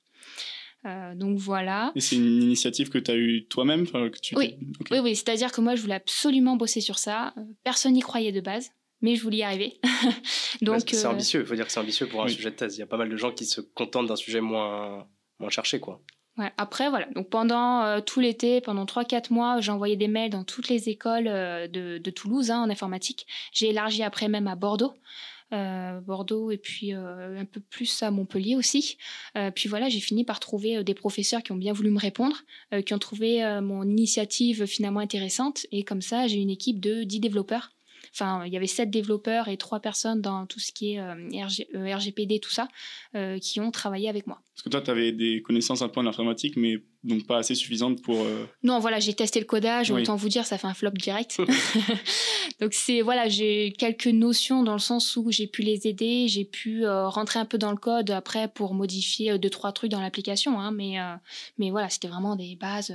Euh, 0.85 1.13
donc 1.15 1.37
voilà. 1.37 1.91
Et 1.95 2.01
c'est 2.01 2.15
une 2.15 2.41
initiative 2.41 2.89
que 2.89 2.97
tu 2.97 3.11
as 3.11 3.15
eue 3.15 3.45
toi-même 3.47 3.85
Oui, 4.35 4.57
oui, 4.91 4.99
oui. 4.99 5.15
c'est-à-dire 5.15 5.51
que 5.51 5.61
moi, 5.61 5.75
je 5.75 5.81
voulais 5.81 5.95
absolument 5.95 6.55
bosser 6.55 6.81
sur 6.81 6.97
ça. 6.97 7.33
Euh, 7.37 7.41
personne 7.63 7.93
n'y 7.93 8.01
croyait 8.01 8.31
de 8.31 8.41
base, 8.41 8.71
mais 9.01 9.15
je 9.15 9.21
voulais 9.21 9.37
y 9.37 9.43
arriver. 9.43 9.79
donc 10.61 10.81
c'est 10.87 11.05
euh, 11.05 11.11
ambitieux, 11.11 11.41
il 11.41 11.45
faut 11.45 11.55
dire 11.55 11.65
que 11.65 11.71
c'est 11.71 11.79
ambitieux 11.79 12.07
pour 12.07 12.23
un 12.23 12.27
sujet 12.27 12.49
de 12.49 12.55
thèse. 12.55 12.77
Il 12.77 12.79
y 12.79 12.83
a 12.83 12.87
pas 12.87 12.97
mal 12.97 13.09
de 13.09 13.17
gens 13.17 13.31
qui 13.31 13.45
se 13.45 13.61
contentent 13.61 14.07
d'un 14.07 14.15
sujet 14.15 14.41
moins, 14.41 15.07
moins 15.39 15.49
cherché, 15.49 15.79
quoi. 15.79 16.01
Ouais, 16.37 16.51
après, 16.57 16.89
voilà. 16.89 17.07
Donc 17.13 17.29
pendant 17.29 18.01
tout 18.01 18.21
l'été, 18.21 18.61
pendant 18.61 18.85
3-4 18.85 19.33
mois, 19.33 19.59
j'ai 19.59 19.71
envoyé 19.71 19.97
des 19.97 20.07
mails 20.07 20.31
dans 20.31 20.45
toutes 20.45 20.69
les 20.69 20.87
écoles 20.87 21.25
de, 21.25 21.97
de, 21.97 22.11
Toulouse 22.11 22.49
hein, 22.49 22.61
en 22.61 22.69
informatique. 22.69 23.27
J'ai 23.51 23.69
élargi 23.69 24.01
après 24.01 24.29
même 24.29 24.47
à 24.47 24.55
Bordeaux. 24.55 24.93
Euh, 25.53 25.99
Bordeaux 25.99 26.49
et 26.49 26.57
puis 26.57 26.93
euh, 26.93 27.37
un 27.37 27.43
peu 27.43 27.59
plus 27.59 28.03
à 28.03 28.09
Montpellier 28.09 28.55
aussi. 28.55 28.97
Euh, 29.37 29.51
puis 29.51 29.67
voilà, 29.67 29.89
j'ai 29.89 29.99
fini 29.99 30.23
par 30.23 30.39
trouver 30.39 30.81
des 30.81 30.93
professeurs 30.93 31.43
qui 31.43 31.51
ont 31.51 31.57
bien 31.57 31.73
voulu 31.73 31.89
me 31.89 31.99
répondre, 31.99 32.37
qui 32.85 32.93
ont 32.93 32.99
trouvé 32.99 33.41
mon 33.61 33.83
initiative 33.83 34.65
finalement 34.65 35.01
intéressante. 35.01 35.65
Et 35.71 35.83
comme 35.83 36.01
ça, 36.01 36.27
j'ai 36.27 36.37
une 36.37 36.49
équipe 36.49 36.79
de 36.79 37.03
10 37.03 37.19
développeurs 37.19 37.71
enfin, 38.13 38.45
il 38.45 38.51
y 38.51 38.57
avait 38.57 38.67
sept 38.67 38.89
développeurs 38.89 39.47
et 39.47 39.55
trois 39.55 39.79
personnes 39.79 40.21
dans 40.21 40.45
tout 40.45 40.59
ce 40.59 40.71
qui 40.73 40.95
est 40.95 41.01
RGPD, 41.93 42.39
tout 42.39 42.49
ça, 42.49 42.67
qui 43.41 43.59
ont 43.59 43.71
travaillé 43.71 44.09
avec 44.09 44.27
moi. 44.27 44.41
Parce 44.53 44.63
que 44.63 44.69
toi, 44.69 44.81
tu 44.81 44.91
avais 44.91 45.11
des 45.11 45.41
connaissances 45.41 45.81
un 45.81 45.87
peu 45.87 45.99
en 45.99 46.05
informatique, 46.05 46.57
mais 46.57 46.83
donc 47.03 47.25
pas 47.25 47.37
assez 47.37 47.55
suffisantes 47.55 48.01
pour. 48.01 48.25
Non, 48.63 48.79
voilà, 48.79 48.99
j'ai 48.99 49.13
testé 49.13 49.39
le 49.39 49.45
codage, 49.45 49.91
autant 49.91 50.15
vous 50.15 50.29
dire, 50.29 50.45
ça 50.45 50.57
fait 50.57 50.67
un 50.67 50.73
flop 50.73 50.91
direct. 50.91 51.41
donc 52.59 52.73
c'est 52.73 53.01
voilà, 53.01 53.27
j'ai 53.27 53.73
quelques 53.77 54.07
notions 54.07 54.63
dans 54.63 54.73
le 54.73 54.79
sens 54.79 55.15
où 55.15 55.31
j'ai 55.31 55.47
pu 55.47 55.61
les 55.61 55.87
aider, 55.87 56.27
j'ai 56.27 56.45
pu 56.45 56.85
rentrer 56.87 57.39
un 57.39 57.45
peu 57.45 57.57
dans 57.57 57.71
le 57.71 57.77
code 57.77 58.11
après 58.11 58.47
pour 58.47 58.73
modifier 58.73 59.37
deux 59.37 59.49
trois 59.49 59.71
trucs 59.71 59.91
dans 59.91 60.01
l'application, 60.01 60.59
hein, 60.59 60.71
mais 60.71 60.97
mais 61.57 61.71
voilà, 61.71 61.89
c'était 61.89 62.07
vraiment 62.07 62.35
des 62.35 62.55
bases. 62.55 62.93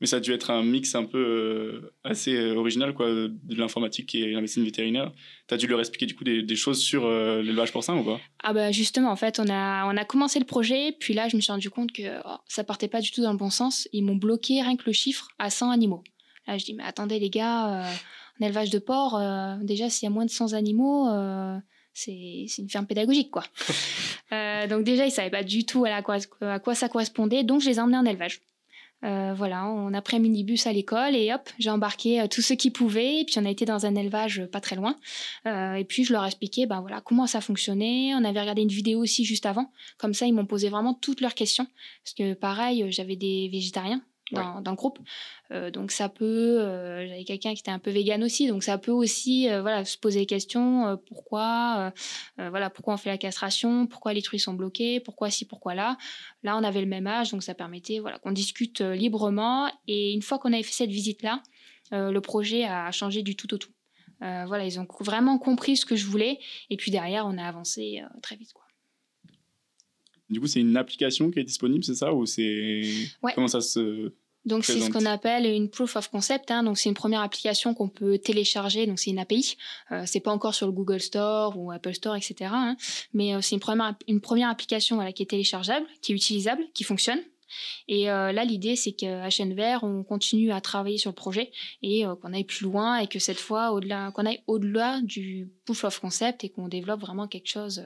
Mais 0.00 0.06
ça 0.06 0.16
a 0.16 0.20
dû 0.20 0.32
être 0.32 0.50
un 0.50 0.62
mix 0.62 0.94
un 0.94 1.04
peu 1.04 1.18
euh, 1.18 1.94
assez 2.04 2.34
euh, 2.34 2.54
original 2.54 2.94
quoi, 2.94 3.08
de 3.08 3.54
l'informatique 3.56 4.14
et 4.14 4.30
la 4.30 4.40
médecine 4.40 4.64
vétérinaire. 4.64 5.12
Tu 5.48 5.54
as 5.54 5.56
dû 5.56 5.66
leur 5.66 5.80
expliquer 5.80 6.06
du 6.06 6.14
coup 6.14 6.24
des, 6.24 6.56
choses 6.56 6.80
sur 6.80 7.04
euh, 7.04 7.42
l'élevage 7.42 7.72
porcin 7.72 7.96
ou 7.96 8.04
pas? 8.04 8.20
Ah 8.42 8.52
bah 8.52 8.70
justement, 8.70 9.10
en 9.10 9.16
fait, 9.16 9.40
on 9.40 9.48
a, 9.48 9.86
on 9.86 9.96
a 9.96 10.04
commencé 10.04 10.38
le 10.38 10.44
projet, 10.44 10.92
puis 10.98 11.14
là, 11.14 11.28
je 11.28 11.36
me 11.36 11.40
suis 11.40 11.50
rendu 11.50 11.70
compte 11.70 11.92
que 11.92 12.20
oh, 12.24 12.36
ça 12.46 12.62
partait 12.62 12.88
pas 12.88 13.00
du 13.00 13.10
tout 13.10 13.22
dans 13.22 13.32
le 13.32 13.38
bon 13.38 13.50
sens. 13.50 13.88
Ils 13.92 14.04
m'ont 14.04 14.16
bloqué 14.16 14.62
rien 14.62 14.76
que 14.76 14.84
le 14.86 14.92
chiffre 14.92 15.28
à 15.38 15.50
100 15.50 15.70
animaux. 15.70 16.04
Là, 16.46 16.58
je 16.58 16.64
dis, 16.64 16.74
mais 16.74 16.84
attendez 16.84 17.18
les 17.18 17.30
gars, 17.30 17.82
un 17.84 18.46
élevage 18.46 18.70
de 18.70 18.78
porc, 18.78 19.20
déjà, 19.62 19.90
s'il 19.90 20.06
y 20.06 20.10
a 20.10 20.14
moins 20.14 20.26
de 20.26 20.30
100 20.30 20.52
animaux 20.52 21.08
c'est 21.92 22.46
une 22.58 22.70
ferme 22.70 22.86
pédagogique 22.86 23.32
quoi. 23.32 23.42
donc 24.70 24.84
déjà 24.84 25.04
ils 25.04 25.10
savaient 25.10 25.30
pas 25.30 25.42
du 25.42 25.66
tout 25.66 25.84
à 25.84 26.00
quoi, 26.00 26.18
à 26.42 26.60
quoi 26.60 26.76
ça 26.76 26.88
correspondait, 26.88 27.42
donc 27.42 27.60
je 27.60 27.68
les 27.68 27.78
ai 27.78 27.80
emmenés 27.80 27.98
en 27.98 28.04
élevage. 28.04 28.40
Euh, 29.04 29.32
voilà, 29.36 29.66
on 29.66 29.94
a 29.94 30.02
pris 30.02 30.16
un 30.16 30.20
minibus 30.20 30.66
à 30.66 30.72
l'école 30.72 31.14
et 31.14 31.32
hop, 31.32 31.48
j'ai 31.58 31.70
embarqué 31.70 32.20
euh, 32.20 32.26
tous 32.26 32.42
ceux 32.42 32.56
qui 32.56 32.70
pouvaient. 32.70 33.24
Puis 33.26 33.36
on 33.38 33.44
a 33.44 33.50
été 33.50 33.64
dans 33.64 33.86
un 33.86 33.94
élevage 33.94 34.46
pas 34.46 34.60
très 34.60 34.76
loin. 34.76 34.96
Euh, 35.46 35.74
et 35.74 35.84
puis 35.84 36.04
je 36.04 36.12
leur 36.12 36.24
ai 36.24 36.26
expliqué, 36.26 36.66
ben 36.66 36.80
voilà, 36.80 37.00
comment 37.00 37.26
ça 37.26 37.40
fonctionnait. 37.40 38.14
On 38.14 38.24
avait 38.24 38.40
regardé 38.40 38.62
une 38.62 38.68
vidéo 38.68 39.00
aussi 39.00 39.24
juste 39.24 39.46
avant. 39.46 39.70
Comme 39.98 40.14
ça, 40.14 40.26
ils 40.26 40.32
m'ont 40.32 40.46
posé 40.46 40.68
vraiment 40.68 40.94
toutes 40.94 41.20
leurs 41.20 41.34
questions. 41.34 41.66
Parce 42.02 42.14
que 42.14 42.34
pareil, 42.34 42.90
j'avais 42.90 43.16
des 43.16 43.48
végétariens 43.52 44.02
dans, 44.32 44.70
le 44.70 44.76
groupe. 44.76 44.98
Euh, 45.50 45.70
donc 45.70 45.90
ça 45.90 46.08
peut, 46.08 46.60
euh, 46.60 47.06
j'avais 47.06 47.24
quelqu'un 47.24 47.54
qui 47.54 47.60
était 47.60 47.70
un 47.70 47.78
peu 47.78 47.90
vegan 47.90 48.22
aussi, 48.22 48.48
donc 48.48 48.62
ça 48.62 48.78
peut 48.78 48.92
aussi, 48.92 49.48
euh, 49.48 49.60
voilà, 49.62 49.84
se 49.84 49.96
poser 49.96 50.20
des 50.20 50.26
questions. 50.26 50.98
pourquoi, 51.06 51.92
voilà, 52.36 52.70
pourquoi 52.70 52.94
on 52.94 52.96
fait 52.96 53.10
la 53.10 53.18
castration, 53.18 53.86
pourquoi 53.86 54.12
les 54.12 54.22
truies 54.22 54.38
sont 54.38 54.54
bloquées, 54.54 55.00
pourquoi 55.00 55.30
ci, 55.30 55.44
pourquoi 55.46 55.74
là. 55.74 55.96
Là, 56.42 56.56
on 56.56 56.64
avait 56.64 56.80
le 56.80 56.86
même 56.86 57.06
âge, 57.06 57.30
donc 57.30 57.42
ça 57.42 57.54
permettait, 57.54 57.98
voilà, 57.98 58.18
qu'on 58.18 58.32
discute 58.32 58.80
librement. 58.80 59.70
Et 59.86 60.12
une 60.12 60.22
fois 60.22 60.38
qu'on 60.38 60.52
avait 60.52 60.62
fait 60.62 60.72
cette 60.72 60.90
visite 60.90 61.22
là, 61.22 61.42
le 61.90 62.18
projet 62.20 62.64
a 62.64 62.90
changé 62.90 63.22
du 63.22 63.36
tout 63.36 63.52
au 63.54 63.58
tout. 63.58 63.72
voilà, 64.20 64.64
ils 64.64 64.78
ont 64.80 64.86
vraiment 65.00 65.38
compris 65.38 65.76
ce 65.76 65.86
que 65.86 65.96
je 65.96 66.06
voulais, 66.06 66.38
et 66.70 66.76
puis 66.76 66.90
derrière, 66.90 67.26
on 67.26 67.38
a 67.38 67.44
avancé 67.44 68.02
très 68.22 68.36
vite. 68.36 68.52
Du 70.30 70.40
coup, 70.40 70.46
c'est 70.46 70.60
une 70.60 70.76
application 70.76 71.30
qui 71.30 71.38
est 71.38 71.44
disponible, 71.44 71.84
c'est 71.84 71.94
ça 71.94 72.12
Ou 72.12 72.26
c'est. 72.26 72.82
Comment 73.34 73.48
ça 73.48 73.60
se. 73.60 74.12
Donc 74.44 74.64
c'est 74.64 74.80
ce 74.80 74.90
qu'on 74.90 75.04
appelle 75.04 75.44
une 75.46 75.68
proof 75.68 75.96
of 75.96 76.08
concept. 76.08 76.50
Hein. 76.50 76.62
Donc 76.62 76.78
c'est 76.78 76.88
une 76.88 76.94
première 76.94 77.20
application 77.20 77.74
qu'on 77.74 77.88
peut 77.88 78.18
télécharger. 78.18 78.86
Donc 78.86 78.98
c'est 78.98 79.10
une 79.10 79.18
API. 79.18 79.56
Euh, 79.92 80.04
c'est 80.06 80.20
pas 80.20 80.30
encore 80.30 80.54
sur 80.54 80.66
le 80.66 80.72
Google 80.72 81.00
Store 81.00 81.58
ou 81.58 81.70
Apple 81.70 81.92
Store, 81.92 82.16
etc. 82.16 82.50
Hein. 82.54 82.76
Mais 83.12 83.34
euh, 83.34 83.40
c'est 83.42 83.56
une 83.56 83.60
première 83.60 83.94
une 84.06 84.20
première 84.20 84.48
application 84.48 84.96
voilà, 84.96 85.12
qui 85.12 85.22
est 85.22 85.26
téléchargeable, 85.26 85.84
qui 86.00 86.12
est 86.12 86.14
utilisable, 86.14 86.62
qui 86.72 86.84
fonctionne. 86.84 87.20
Et 87.86 88.10
euh, 88.10 88.32
là, 88.32 88.44
l'idée, 88.44 88.76
c'est 88.76 88.92
qu'à 88.92 89.28
Vert, 89.28 89.84
on 89.84 90.04
continue 90.04 90.52
à 90.52 90.60
travailler 90.60 90.98
sur 90.98 91.10
le 91.10 91.14
projet 91.14 91.50
et 91.82 92.06
euh, 92.06 92.14
qu'on 92.16 92.32
aille 92.32 92.44
plus 92.44 92.64
loin 92.64 92.98
et 92.98 93.06
que 93.06 93.18
cette 93.18 93.38
fois, 93.40 93.72
au-delà, 93.72 94.10
qu'on 94.12 94.26
aille 94.26 94.42
au-delà 94.46 95.00
du 95.02 95.50
proof 95.64 95.84
of 95.84 96.00
concept 96.00 96.44
et 96.44 96.50
qu'on 96.50 96.68
développe 96.68 97.00
vraiment 97.00 97.28
quelque 97.28 97.48
chose 97.48 97.84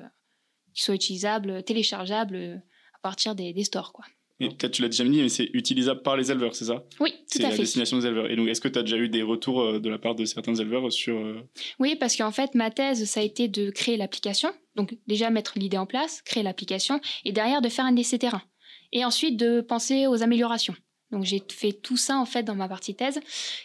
qui 0.74 0.82
soit 0.82 0.94
utilisable, 0.94 1.62
téléchargeable 1.62 2.36
euh, 2.36 2.56
à 2.94 2.98
partir 3.02 3.34
des, 3.34 3.52
des 3.52 3.64
stores. 3.64 3.92
Quoi. 3.92 4.04
Et 4.40 4.48
peut-être 4.48 4.72
tu 4.72 4.82
l'as 4.82 4.88
déjà 4.88 5.04
dit, 5.04 5.22
mais 5.22 5.28
c'est 5.28 5.50
utilisable 5.52 6.02
par 6.02 6.16
les 6.16 6.32
éleveurs, 6.32 6.54
c'est 6.54 6.64
ça? 6.64 6.84
Oui, 6.98 7.12
tout 7.12 7.16
à 7.18 7.26
fait. 7.26 7.26
C'est 7.26 7.42
la 7.42 7.56
destination 7.56 7.98
des 7.98 8.06
éleveurs. 8.06 8.30
Et 8.30 8.34
donc, 8.34 8.48
est-ce 8.48 8.60
que 8.60 8.68
tu 8.68 8.78
as 8.78 8.82
déjà 8.82 8.96
eu 8.96 9.08
des 9.08 9.22
retours 9.22 9.60
euh, 9.60 9.78
de 9.78 9.88
la 9.88 9.98
part 9.98 10.16
de 10.16 10.24
certains 10.24 10.54
éleveurs 10.54 10.90
sur... 10.90 11.16
Euh, 11.16 11.48
oui, 11.78 11.94
parce 11.94 12.16
qu'en 12.16 12.32
fait, 12.32 12.54
ma 12.56 12.70
thèse, 12.70 13.04
ça 13.04 13.20
a 13.20 13.22
été 13.22 13.46
de 13.46 13.70
créer 13.70 13.96
l'application. 13.96 14.50
Donc, 14.74 14.96
déjà 15.06 15.30
mettre 15.30 15.52
l'idée 15.56 15.78
en 15.78 15.86
place, 15.86 16.22
créer 16.22 16.42
l'application, 16.42 17.00
et 17.24 17.30
derrière 17.30 17.62
de 17.62 17.68
faire 17.68 17.84
un 17.84 17.94
essai 17.94 18.18
terrain. 18.18 18.42
Et 18.90 19.04
ensuite 19.04 19.36
de 19.36 19.60
penser 19.60 20.06
aux 20.08 20.22
améliorations. 20.22 20.74
Donc 21.12 21.24
j'ai 21.24 21.42
fait 21.46 21.72
tout 21.72 21.98
ça 21.98 22.16
en 22.16 22.24
fait 22.24 22.42
dans 22.42 22.54
ma 22.54 22.68
partie 22.68 22.94
thèse. 22.94 23.20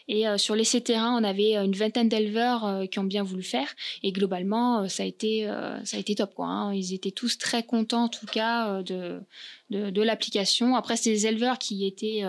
Et 0.08 0.28
euh, 0.28 0.38
sur 0.38 0.54
l'essai 0.54 0.82
terrain, 0.82 1.18
on 1.20 1.24
avait 1.24 1.58
euh, 1.58 1.64
une 1.64 1.76
vingtaine 1.76 2.10
d'éleveurs 2.10 2.66
euh, 2.66 2.86
qui 2.86 3.00
ont 3.00 3.06
bien 3.06 3.24
voulu 3.24 3.42
faire. 3.42 3.74
Et 4.04 4.12
globalement, 4.12 4.88
ça 4.90 5.04
a 5.04 5.06
été 5.06 5.48
ça 5.84 5.98
a 5.98 6.00
été 6.00 6.16
top 6.16 6.36
quoi. 6.36 6.48
Hein. 6.48 6.74
Ils 6.74 6.94
étaient 6.94 7.12
tous 7.12 7.38
très 7.38 7.64
contents 7.64 8.06
en 8.06 8.10
tout 8.10 8.26
cas 8.26 8.82
de 8.84 9.22
de, 9.70 9.90
de 9.90 10.02
l'application. 10.02 10.76
Après, 10.76 10.98
c'est 10.98 11.10
des 11.10 11.28
éleveurs 11.28 11.58
qui 11.58 11.86
étaient 11.86 12.24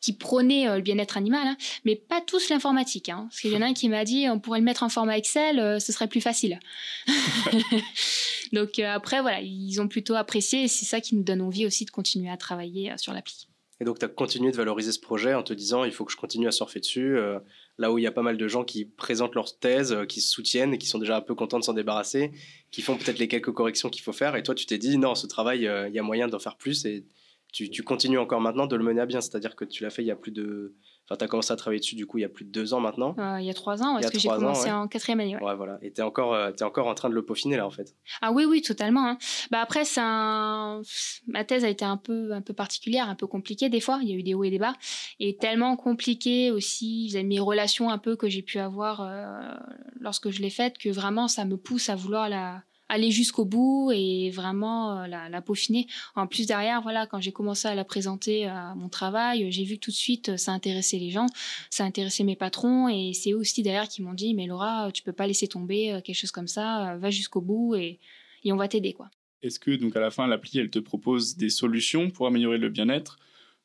qui 0.00 0.12
prônaient 0.12 0.76
le 0.76 0.82
bien-être 0.82 1.16
animal, 1.16 1.46
hein, 1.46 1.56
mais 1.84 1.96
pas 1.96 2.20
tous 2.20 2.48
l'informatique. 2.50 3.08
Hein, 3.08 3.26
parce 3.30 3.40
qu'il 3.40 3.52
y 3.52 3.56
en 3.56 3.62
a 3.62 3.66
un 3.66 3.74
qui 3.74 3.88
m'a 3.88 4.04
dit 4.04 4.26
on 4.28 4.38
pourrait 4.38 4.58
le 4.60 4.64
mettre 4.64 4.82
en 4.82 4.88
format 4.88 5.18
Excel, 5.18 5.80
ce 5.80 5.92
serait 5.92 6.08
plus 6.08 6.20
facile. 6.20 6.58
Donc 8.52 8.78
après, 8.78 9.20
voilà, 9.20 9.40
ils 9.40 9.80
ont 9.80 9.88
plutôt 9.88 10.14
apprécié 10.14 10.64
et 10.64 10.68
c'est 10.68 10.86
ça 10.86 11.00
qui 11.00 11.14
nous 11.16 11.22
donne 11.22 11.42
envie 11.42 11.66
aussi 11.66 11.84
de 11.84 11.90
continuer 11.90 12.30
à 12.30 12.36
travailler 12.36 12.92
sur 12.96 13.12
l'appli. 13.12 13.46
Et 13.80 13.84
donc, 13.84 13.98
tu 13.98 14.04
as 14.04 14.08
continué 14.08 14.52
de 14.52 14.56
valoriser 14.56 14.92
ce 14.92 15.00
projet 15.00 15.34
en 15.34 15.42
te 15.42 15.52
disant, 15.52 15.84
il 15.84 15.92
faut 15.92 16.04
que 16.04 16.12
je 16.12 16.16
continue 16.16 16.46
à 16.46 16.52
surfer 16.52 16.80
dessus, 16.80 17.16
euh, 17.16 17.38
là 17.76 17.90
où 17.90 17.98
il 17.98 18.02
y 18.02 18.06
a 18.06 18.12
pas 18.12 18.22
mal 18.22 18.36
de 18.36 18.48
gens 18.48 18.64
qui 18.64 18.84
présentent 18.84 19.34
leur 19.34 19.58
thèse, 19.58 19.92
euh, 19.92 20.04
qui 20.04 20.20
se 20.20 20.30
soutiennent 20.30 20.74
et 20.74 20.78
qui 20.78 20.86
sont 20.86 20.98
déjà 20.98 21.16
un 21.16 21.20
peu 21.20 21.34
contents 21.34 21.58
de 21.58 21.64
s'en 21.64 21.72
débarrasser, 21.72 22.30
qui 22.70 22.82
font 22.82 22.96
peut-être 22.96 23.18
les 23.18 23.26
quelques 23.26 23.52
corrections 23.52 23.90
qu'il 23.90 24.02
faut 24.02 24.12
faire. 24.12 24.36
Et 24.36 24.42
toi, 24.42 24.54
tu 24.54 24.66
t'es 24.66 24.78
dit, 24.78 24.96
non, 24.96 25.14
ce 25.14 25.26
travail, 25.26 25.66
euh, 25.66 25.88
il 25.88 25.94
y 25.94 25.98
a 25.98 26.02
moyen 26.02 26.28
d'en 26.28 26.38
faire 26.38 26.56
plus 26.56 26.84
et 26.84 27.04
tu, 27.52 27.68
tu 27.68 27.82
continues 27.82 28.18
encore 28.18 28.40
maintenant 28.40 28.66
de 28.66 28.76
le 28.76 28.84
mener 28.84 29.00
à 29.00 29.06
bien. 29.06 29.20
C'est-à-dire 29.20 29.56
que 29.56 29.64
tu 29.64 29.82
l'as 29.82 29.90
fait 29.90 30.02
il 30.02 30.06
y 30.06 30.12
a 30.12 30.16
plus 30.16 30.32
de 30.32 30.74
Enfin, 31.06 31.16
tu 31.18 31.24
as 31.24 31.28
commencé 31.28 31.52
à 31.52 31.56
travailler 31.56 31.80
dessus, 31.80 31.96
du 31.96 32.06
coup, 32.06 32.16
il 32.16 32.22
y 32.22 32.24
a 32.24 32.30
plus 32.30 32.46
de 32.46 32.50
deux 32.50 32.72
ans 32.72 32.80
maintenant. 32.80 33.14
Euh, 33.18 33.38
il 33.38 33.44
y 33.46 33.50
a 33.50 33.54
trois 33.54 33.82
ans, 33.82 33.94
parce 34.00 34.10
que 34.10 34.18
j'ai 34.18 34.28
commencé 34.28 34.66
ouais. 34.66 34.72
en 34.72 34.88
quatrième 34.88 35.20
année. 35.20 35.36
ouais. 35.36 35.42
Ouais, 35.42 35.54
voilà. 35.54 35.78
Et 35.82 35.92
tu 35.92 36.00
es 36.00 36.04
encore, 36.04 36.32
euh, 36.32 36.50
encore 36.62 36.86
en 36.86 36.94
train 36.94 37.10
de 37.10 37.14
le 37.14 37.22
peaufiner, 37.22 37.56
là, 37.58 37.66
en 37.66 37.70
fait. 37.70 37.94
Ah 38.22 38.32
oui, 38.32 38.46
oui, 38.46 38.62
totalement. 38.62 39.06
hein. 39.06 39.18
Bah 39.50 39.60
après, 39.60 39.84
un... 39.98 40.80
ma 41.26 41.44
thèse 41.44 41.64
a 41.64 41.68
été 41.68 41.84
un 41.84 41.98
peu, 41.98 42.32
un 42.32 42.40
peu 42.40 42.54
particulière, 42.54 43.08
un 43.08 43.14
peu 43.14 43.26
compliquée 43.26 43.68
des 43.68 43.80
fois. 43.80 43.98
Il 44.02 44.08
y 44.08 44.12
a 44.12 44.16
eu 44.16 44.22
des 44.22 44.32
hauts 44.34 44.44
et 44.44 44.50
des 44.50 44.58
bas. 44.58 44.74
Et 45.20 45.36
tellement 45.36 45.76
compliquée 45.76 46.50
aussi, 46.50 47.10
avez 47.14 47.24
mes 47.24 47.40
relations 47.40 47.90
un 47.90 47.98
peu 47.98 48.16
que 48.16 48.28
j'ai 48.28 48.42
pu 48.42 48.58
avoir 48.58 49.02
euh, 49.02 49.54
lorsque 50.00 50.30
je 50.30 50.40
l'ai 50.40 50.50
faite, 50.50 50.78
que 50.78 50.88
vraiment, 50.88 51.28
ça 51.28 51.44
me 51.44 51.56
pousse 51.56 51.90
à 51.90 51.96
vouloir 51.96 52.28
la 52.30 52.62
aller 52.88 53.10
jusqu'au 53.10 53.44
bout 53.44 53.90
et 53.92 54.30
vraiment 54.30 55.00
euh, 55.00 55.06
la, 55.06 55.42
peaufiner. 55.42 55.86
En 56.14 56.26
plus 56.26 56.46
derrière, 56.46 56.82
voilà, 56.82 57.06
quand 57.06 57.20
j'ai 57.20 57.32
commencé 57.32 57.68
à 57.68 57.74
la 57.74 57.84
présenter 57.84 58.46
à 58.46 58.74
mon 58.74 58.88
travail, 58.88 59.50
j'ai 59.50 59.64
vu 59.64 59.76
que 59.76 59.80
tout 59.80 59.90
de 59.90 59.96
suite 59.96 60.30
euh, 60.30 60.36
ça 60.36 60.52
intéressait 60.52 60.98
les 60.98 61.10
gens, 61.10 61.26
ça 61.70 61.84
intéressait 61.84 62.24
mes 62.24 62.36
patrons 62.36 62.88
et 62.88 63.12
c'est 63.14 63.32
eux 63.32 63.36
aussi 63.36 63.62
derrière 63.62 63.88
qui 63.88 64.02
m'ont 64.02 64.14
dit 64.14 64.34
mais 64.34 64.46
Laura, 64.46 64.90
tu 64.92 65.02
peux 65.02 65.12
pas 65.12 65.26
laisser 65.26 65.48
tomber 65.48 65.92
euh, 65.92 66.00
quelque 66.00 66.16
chose 66.16 66.30
comme 66.30 66.48
ça, 66.48 66.92
euh, 66.92 66.96
va 66.98 67.10
jusqu'au 67.10 67.40
bout 67.40 67.74
et, 67.74 67.98
et 68.44 68.52
on 68.52 68.56
va 68.56 68.68
t'aider 68.68 68.92
quoi. 68.92 69.10
Est-ce 69.42 69.58
que 69.58 69.72
donc 69.72 69.96
à 69.96 70.00
la 70.00 70.10
fin 70.10 70.26
l'appli 70.26 70.58
elle 70.58 70.70
te 70.70 70.78
propose 70.78 71.36
des 71.36 71.50
solutions 71.50 72.10
pour 72.10 72.26
améliorer 72.26 72.58
le 72.58 72.68
bien-être 72.68 73.18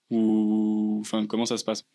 ou 0.09 0.97
enfin 1.01 1.25
comment 1.25 1.45
ça 1.45 1.57
se 1.57 1.63
passe? 1.63 1.85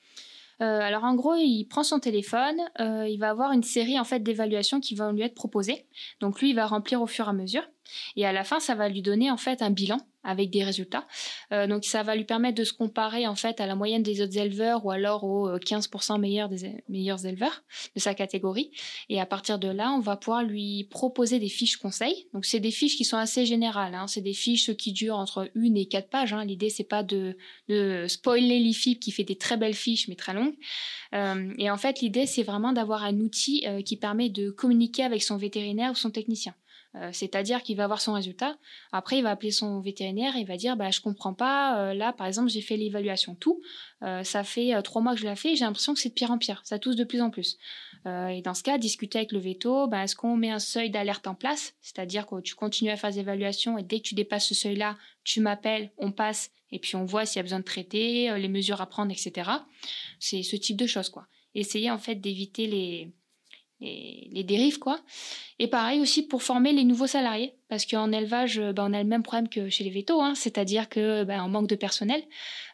Euh, 0.61 0.81
alors 0.81 1.05
en 1.05 1.15
gros, 1.15 1.35
il 1.35 1.65
prend 1.65 1.83
son 1.83 1.99
téléphone, 1.99 2.61
euh, 2.81 3.09
il 3.09 3.19
va 3.19 3.31
avoir 3.31 3.53
une 3.53 3.63
série 3.63 3.99
en 3.99 4.05
fait 4.05 4.21
d'évaluations 4.21 4.81
qui 4.81 4.95
vont 4.95 5.13
lui 5.13 5.23
être 5.23 5.35
proposées. 5.35 5.87
Donc 6.21 6.41
lui, 6.41 6.51
il 6.51 6.57
va 6.57 6.67
remplir 6.67 7.03
au 7.03 7.07
fur 7.07 7.27
et 7.27 7.31
à 7.31 7.33
mesure, 7.33 7.65
et 8.17 8.27
à 8.27 8.33
la 8.33 8.45
fin, 8.45 8.61
ça 8.61 8.75
va 8.75 8.89
lui 8.89 9.03
donner 9.03 9.31
en 9.31 9.37
fait 9.37 9.63
un 9.63 9.71
bilan 9.71 9.99
avec 10.25 10.51
des 10.51 10.65
résultats. 10.65 11.07
Euh, 11.53 11.67
donc 11.67 11.85
ça 11.85 12.03
va 12.03 12.17
lui 12.17 12.25
permettre 12.25 12.57
de 12.57 12.65
se 12.65 12.73
comparer 12.73 13.27
en 13.27 13.35
fait 13.35 13.61
à 13.61 13.67
la 13.67 13.75
moyenne 13.75 14.03
des 14.03 14.21
autres 14.21 14.37
éleveurs 14.37 14.85
ou 14.85 14.91
alors 14.91 15.25
aux 15.25 15.49
euh, 15.49 15.59
15% 15.59 16.19
meilleurs 16.21 16.49
des 16.49 16.83
meilleurs 16.89 17.25
éleveurs 17.27 17.63
de 17.95 18.01
sa 18.01 18.15
catégorie. 18.15 18.71
Et 19.09 19.21
à 19.21 19.27
partir 19.27 19.59
de 19.59 19.69
là, 19.69 19.93
on 19.93 20.01
va 20.01 20.17
pouvoir 20.17 20.43
lui 20.43 20.85
proposer 20.91 21.39
des 21.39 21.49
fiches 21.49 21.77
conseils. 21.77 22.27
Donc 22.33 22.45
c'est 22.45 22.61
des 22.61 22.71
fiches 22.71 22.97
qui 22.97 23.05
sont 23.05 23.17
assez 23.19 23.47
générales. 23.47 23.95
Hein. 23.95 24.07
C'est 24.07 24.23
des 24.23 24.35
fiches 24.35 24.75
qui 24.77 24.93
durent 24.93 25.19
entre 25.19 25.51
une 25.55 25.77
et 25.77 25.87
quatre 25.87 26.09
pages. 26.09 26.33
Hein. 26.33 26.45
L'idée 26.45 26.71
c'est 26.71 26.85
pas 26.85 27.03
de, 27.03 27.37
de 27.69 28.07
spoiler 28.09 28.59
l'IFIP 28.59 29.01
qui 29.01 29.13
fait 29.13 29.25
des 29.25 29.37
très 29.37 29.57
belles 29.57 29.75
fiches 29.75 30.09
mais 30.09 30.17
très 30.17 30.35
longues. 30.35 30.55
Euh, 31.15 31.53
et 31.59 31.71
en 31.71 31.77
fait, 31.77 32.01
l'idée 32.01 32.27
c'est 32.27 32.43
vraiment 32.43 32.73
d'avoir 32.73 33.05
un 33.05 33.19
outil 33.21 33.65
euh, 33.67 33.83
qui 33.83 33.97
permet 33.97 34.29
de 34.31 34.51
communiquer 34.51 35.05
avec 35.05 35.23
son 35.23 35.37
vétérinaire 35.37 35.93
ou 35.93 35.95
son 35.95 36.11
technicien. 36.11 36.55
Euh, 36.97 37.11
C'est-à-dire 37.13 37.63
qu'il 37.63 37.77
va 37.77 37.85
avoir 37.85 38.01
son 38.01 38.13
résultat. 38.13 38.57
Après, 38.93 39.19
il 39.19 39.23
va 39.23 39.31
appeler 39.31 39.51
son 39.51 39.81
vétérinaire 39.81 40.37
et 40.37 40.41
il 40.41 40.47
va 40.47 40.57
dire 40.57 40.77
bah, 40.77 40.91
Je 40.91 41.01
comprends 41.01 41.35
pas. 41.35 41.79
euh, 41.79 41.95
là, 41.95 42.13
par 42.13 42.27
exemple, 42.27 42.51
j'ai 42.51 42.61
fait 42.61 42.77
l'évaluation 42.77 43.35
tout. 43.35 43.61
Euh, 44.03 44.23
ça 44.23 44.45
fait 44.45 44.81
trois 44.83 45.03
mois 45.03 45.15
que 45.15 45.21
je 45.21 45.27
l'ai 45.27 45.37
fait 45.37 45.53
et 45.53 45.57
j'ai 45.57 45.65
l'impression 45.65 45.95
que 45.95 46.01
c'est 46.01 46.11
de 46.11 46.15
pire 46.15 46.31
en 46.31 46.39
pire. 46.39 46.61
Ça 46.65 46.79
tousse 46.79 46.97
de 46.97 47.05
plus 47.05 47.21
en 47.21 47.31
plus. 47.31 47.59
Et 48.07 48.43
dans 48.43 48.53
ce 48.53 48.63
cas, 48.63 48.77
discuter 48.77 49.17
avec 49.17 49.33
le 49.33 49.39
veto 49.39 49.87
bah, 49.87 50.05
est-ce 50.05 50.15
qu'on 50.15 50.37
met 50.37 50.51
un 50.51 50.59
seuil 50.59 50.91
d'alerte 50.91 51.27
en 51.27 51.35
place? 51.35 51.73
C'est-à-dire 51.81 52.27
que 52.27 52.39
tu 52.43 52.55
continues 52.55 52.91
à 52.91 52.97
faire 52.97 53.11
des 53.11 53.21
évaluations 53.21 53.79
et 53.79 53.83
dès 53.83 54.01
que 54.01 54.05
tu 54.05 54.15
dépasses 54.15 54.47
ce 54.47 54.55
seuil-là, 54.55 54.99
tu 55.25 55.41
m'appelles, 55.41 55.91
on 55.97 56.13
passe 56.13 56.51
et 56.71 56.79
puis 56.79 56.97
on 56.97 57.07
voit 57.07 57.25
s'il 57.25 57.37
y 57.37 57.41
a 57.41 57.45
besoin 57.45 57.61
de 57.61 57.65
traiter, 57.65 58.37
les 58.37 58.49
mesures 58.49 58.83
à 58.83 58.87
prendre, 58.87 59.11
etc. 59.11 59.51
C'est 60.19 60.43
ce 60.43 60.57
type 60.57 60.77
de 60.77 60.87
choses, 60.87 61.09
quoi. 61.09 61.27
Essayer 61.55 61.91
en 61.91 61.99
fait 61.99 62.17
d'éviter 62.17 62.67
les, 62.67 63.11
les, 63.85 64.45
dérives, 64.45 64.79
quoi. 64.79 65.01
Et 65.59 65.69
pareil 65.69 66.01
aussi 66.01 66.27
pour 66.27 66.43
former 66.43 66.73
les 66.73 66.85
nouveaux 66.85 67.07
salariés, 67.07 67.55
parce 67.69 67.87
qu'en 67.87 68.13
élevage, 68.13 68.61
ben, 68.61 68.91
on 68.91 68.93
a 68.93 69.03
le 69.03 69.09
même 69.09 69.23
problème 69.23 69.49
que 69.49 69.69
chez 69.69 69.85
les 69.85 69.91
vétos, 69.91 70.21
hein, 70.21 70.35
c'est-à-dire 70.35 70.89
que 70.89 71.25
ben, 71.25 71.47
manque 71.49 71.69
de 71.69 71.77
personnel. 71.77 72.23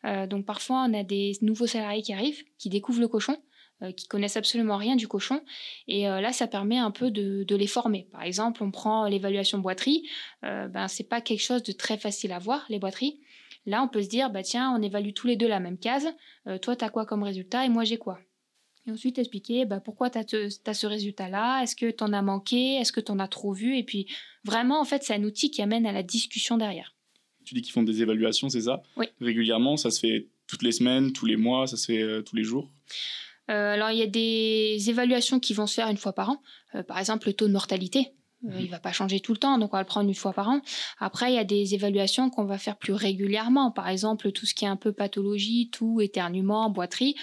Euh, 0.04 0.26
donc 0.26 0.46
parfois, 0.46 0.86
on 0.88 0.94
a 0.94 1.02
des 1.02 1.32
nouveaux 1.42 1.66
salariés 1.66 2.02
qui 2.02 2.12
arrivent, 2.12 2.42
qui 2.58 2.68
découvrent 2.68 3.00
le 3.00 3.08
cochon, 3.08 3.36
euh, 3.82 3.92
qui 3.92 4.08
connaissent 4.08 4.36
absolument 4.36 4.76
rien 4.76 4.96
du 4.96 5.08
cochon, 5.08 5.42
et 5.88 6.08
euh, 6.08 6.20
là, 6.20 6.32
ça 6.32 6.46
permet 6.46 6.78
un 6.78 6.90
peu 6.90 7.10
de, 7.10 7.44
de 7.44 7.56
les 7.56 7.66
former. 7.66 8.08
Par 8.12 8.22
exemple, 8.22 8.62
on 8.62 8.70
prend 8.70 9.06
l'évaluation 9.06 9.58
boiterie, 9.58 10.08
ben 10.42 10.88
c'est 10.88 11.08
pas 11.08 11.20
quelque 11.20 11.42
chose 11.42 11.62
de 11.62 11.72
très 11.72 11.98
facile 11.98 12.32
à 12.32 12.38
voir, 12.38 12.64
les 12.68 12.78
boiteries. 12.78 13.20
Là, 13.66 13.82
on 13.82 13.88
peut 13.88 14.02
se 14.02 14.08
dire, 14.08 14.30
bah 14.30 14.42
tiens, 14.42 14.74
on 14.74 14.82
évalue 14.82 15.12
tous 15.12 15.26
les 15.26 15.36
deux 15.36 15.48
la 15.48 15.60
même 15.60 15.78
case. 15.78 16.08
Toi, 16.62 16.76
t'as 16.76 16.88
quoi 16.88 17.04
comme 17.04 17.22
résultat 17.22 17.66
et 17.66 17.68
moi, 17.68 17.84
j'ai 17.84 17.98
quoi? 17.98 18.18
Et 18.86 18.90
ensuite 18.90 19.18
expliquer 19.18 19.64
bah, 19.64 19.80
pourquoi 19.80 20.10
tu 20.10 20.18
as, 20.18 20.74
ce 20.74 20.86
résultat-là, 20.86 21.62
est-ce 21.62 21.76
que 21.76 21.90
tu 21.90 22.02
en 22.02 22.12
as 22.12 22.22
manqué, 22.22 22.76
est-ce 22.76 22.92
que 22.92 23.00
tu 23.00 23.12
en 23.12 23.18
as 23.18 23.28
trop 23.28 23.52
vu, 23.52 23.76
et 23.76 23.82
puis 23.82 24.06
vraiment, 24.44 24.80
en 24.80 24.84
fait, 24.84 25.02
c'est 25.02 25.14
un 25.14 25.24
outil 25.24 25.50
qui 25.50 25.62
amène 25.62 25.86
à 25.86 25.92
la 25.92 26.02
discussion 26.02 26.56
derrière. 26.56 26.94
Tu 27.44 27.54
dis 27.54 27.62
qu'ils 27.62 27.72
font 27.72 27.82
des 27.82 28.02
évaluations, 28.02 28.48
c'est 28.48 28.62
ça? 28.62 28.82
Oui. 28.96 29.06
Régulièrement, 29.20 29.76
ça 29.76 29.90
se 29.90 30.00
fait 30.00 30.28
toutes 30.46 30.62
les 30.62 30.72
semaines, 30.72 31.12
tous 31.12 31.26
les 31.26 31.36
mois, 31.36 31.66
ça 31.66 31.76
se 31.76 31.86
fait 31.86 32.02
euh, 32.02 32.22
tous 32.22 32.36
les 32.36 32.44
jours? 32.44 32.70
Euh, 33.50 33.74
alors, 33.74 33.90
il 33.90 33.98
y 33.98 34.02
a 34.02 34.06
des 34.06 34.90
évaluations 34.90 35.40
qui 35.40 35.54
vont 35.54 35.66
se 35.66 35.74
faire 35.74 35.88
une 35.88 35.96
fois 35.96 36.12
par 36.12 36.30
an. 36.30 36.42
Euh, 36.74 36.82
par 36.82 36.98
exemple, 36.98 37.26
le 37.26 37.34
taux 37.34 37.48
de 37.48 37.52
mortalité. 37.52 38.12
Euh, 38.48 38.58
il 38.58 38.70
va 38.70 38.78
pas 38.78 38.92
changer 38.92 39.20
tout 39.20 39.32
le 39.32 39.38
temps, 39.38 39.58
donc 39.58 39.74
on 39.74 39.76
va 39.76 39.82
le 39.82 39.86
prendre 39.86 40.08
une 40.08 40.14
fois 40.14 40.32
par 40.32 40.48
an. 40.48 40.62
Après, 40.98 41.30
il 41.30 41.34
y 41.34 41.38
a 41.38 41.44
des 41.44 41.74
évaluations 41.74 42.30
qu'on 42.30 42.44
va 42.44 42.56
faire 42.56 42.76
plus 42.76 42.92
régulièrement. 42.92 43.70
Par 43.70 43.88
exemple, 43.88 44.32
tout 44.32 44.46
ce 44.46 44.54
qui 44.54 44.64
est 44.64 44.68
un 44.68 44.76
peu 44.76 44.92
pathologie, 44.92 45.68
tout 45.70 46.00
éternuement, 46.00 46.70
boiterie. 46.70 47.16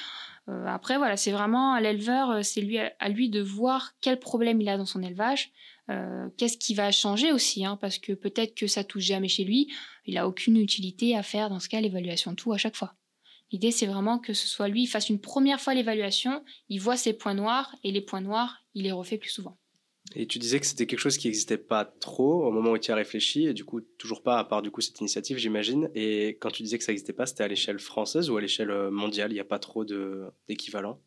Euh, 0.50 0.66
après, 0.66 0.98
voilà, 0.98 1.18
c'est 1.18 1.32
vraiment 1.32 1.74
à 1.74 1.82
l'éleveur, 1.82 2.32
euh, 2.32 2.42
c'est 2.42 2.62
lui 2.62 2.78
à 2.78 3.10
lui 3.10 3.30
de 3.30 3.42
voir 3.42 3.94
quel 4.02 4.20
problème 4.20 4.62
il 4.62 4.70
a 4.70 4.78
dans 4.78 4.86
son 4.86 5.04
élevage. 5.04 5.52
Euh, 5.90 6.30
Qu'est-ce 6.38 6.58
qui 6.58 6.74
va 6.74 6.92
changer 6.92 7.32
aussi, 7.32 7.66
hein, 7.66 7.78
parce 7.80 7.98
que 7.98 8.14
peut-être 8.14 8.56
que 8.56 8.68
ça 8.68 8.84
touche 8.84 9.04
jamais 9.04 9.28
chez 9.28 9.44
lui. 9.44 9.74
Il 10.06 10.18
a 10.18 10.28
aucune 10.28 10.58
utilité 10.58 11.16
à 11.18 11.24
faire 11.24 11.50
dans 11.50 11.60
ce 11.60 11.70
cas 11.70 11.82
l'évaluation 11.82 12.36
tout 12.36 12.54
à 12.54 12.58
chaque 12.58 12.76
fois. 12.76 12.96
L'idée, 13.52 13.72
c'est 13.72 13.86
vraiment 13.86 14.20
que 14.20 14.34
ce 14.34 14.48
soit 14.48 14.68
lui, 14.68 14.84
il 14.84 14.88
fasse 14.88 15.10
une 15.10 15.22
première 15.22 15.62
fois 15.62 15.74
l'évaluation, 15.74 16.44
il 16.68 16.80
voit 16.80 16.98
ses 16.98 17.14
points 17.14 17.34
noirs, 17.34 17.74
et 17.84 17.92
les 17.92 18.02
points 18.02 18.22
noirs, 18.22 18.66
il 18.74 18.84
les 18.84 18.92
refait 18.92 19.18
plus 19.18 19.30
souvent. 19.30 19.58
Et 20.16 20.26
tu 20.26 20.40
disais 20.40 20.60
que 20.60 20.66
c'était 20.66 20.86
quelque 20.86 21.00
chose 21.00 21.18
qui 21.18 21.28
n'existait 21.28 21.58
pas 21.58 21.86
trop 21.86 22.46
au 22.46 22.52
moment 22.52 22.72
où 22.72 22.78
tu 22.78 22.92
as 22.92 22.96
réfléchi, 22.96 23.46
et 23.46 23.54
du 23.54 23.66
coup, 23.66 23.82
toujours 23.82 24.24
pas, 24.24 24.40
à 24.40 24.44
part 24.44 24.62
du 24.62 24.72
coup 24.72 24.82
cette 24.82 25.00
initiative, 25.00 25.38
j'imagine. 25.38 25.90
Et 25.96 26.38
quand 26.40 26.50
tu 26.50 26.64
disais 26.64 26.78
que 26.78 26.84
ça 26.84 26.92
n'existait 26.92 27.14
pas, 27.14 27.26
c'était 27.26 27.44
à 27.44 27.48
l'échelle 27.48 27.80
française 27.80 28.30
ou 28.30 28.38
à 28.38 28.42
l'échelle 28.42 28.72
euh, 28.72 28.90
mondiale? 28.90 29.32
Il 29.32 29.36
n'y 29.36 29.40
a 29.40 29.46
pas 29.46 29.60
trop 29.60 29.86
d'équivalent? 30.48 31.00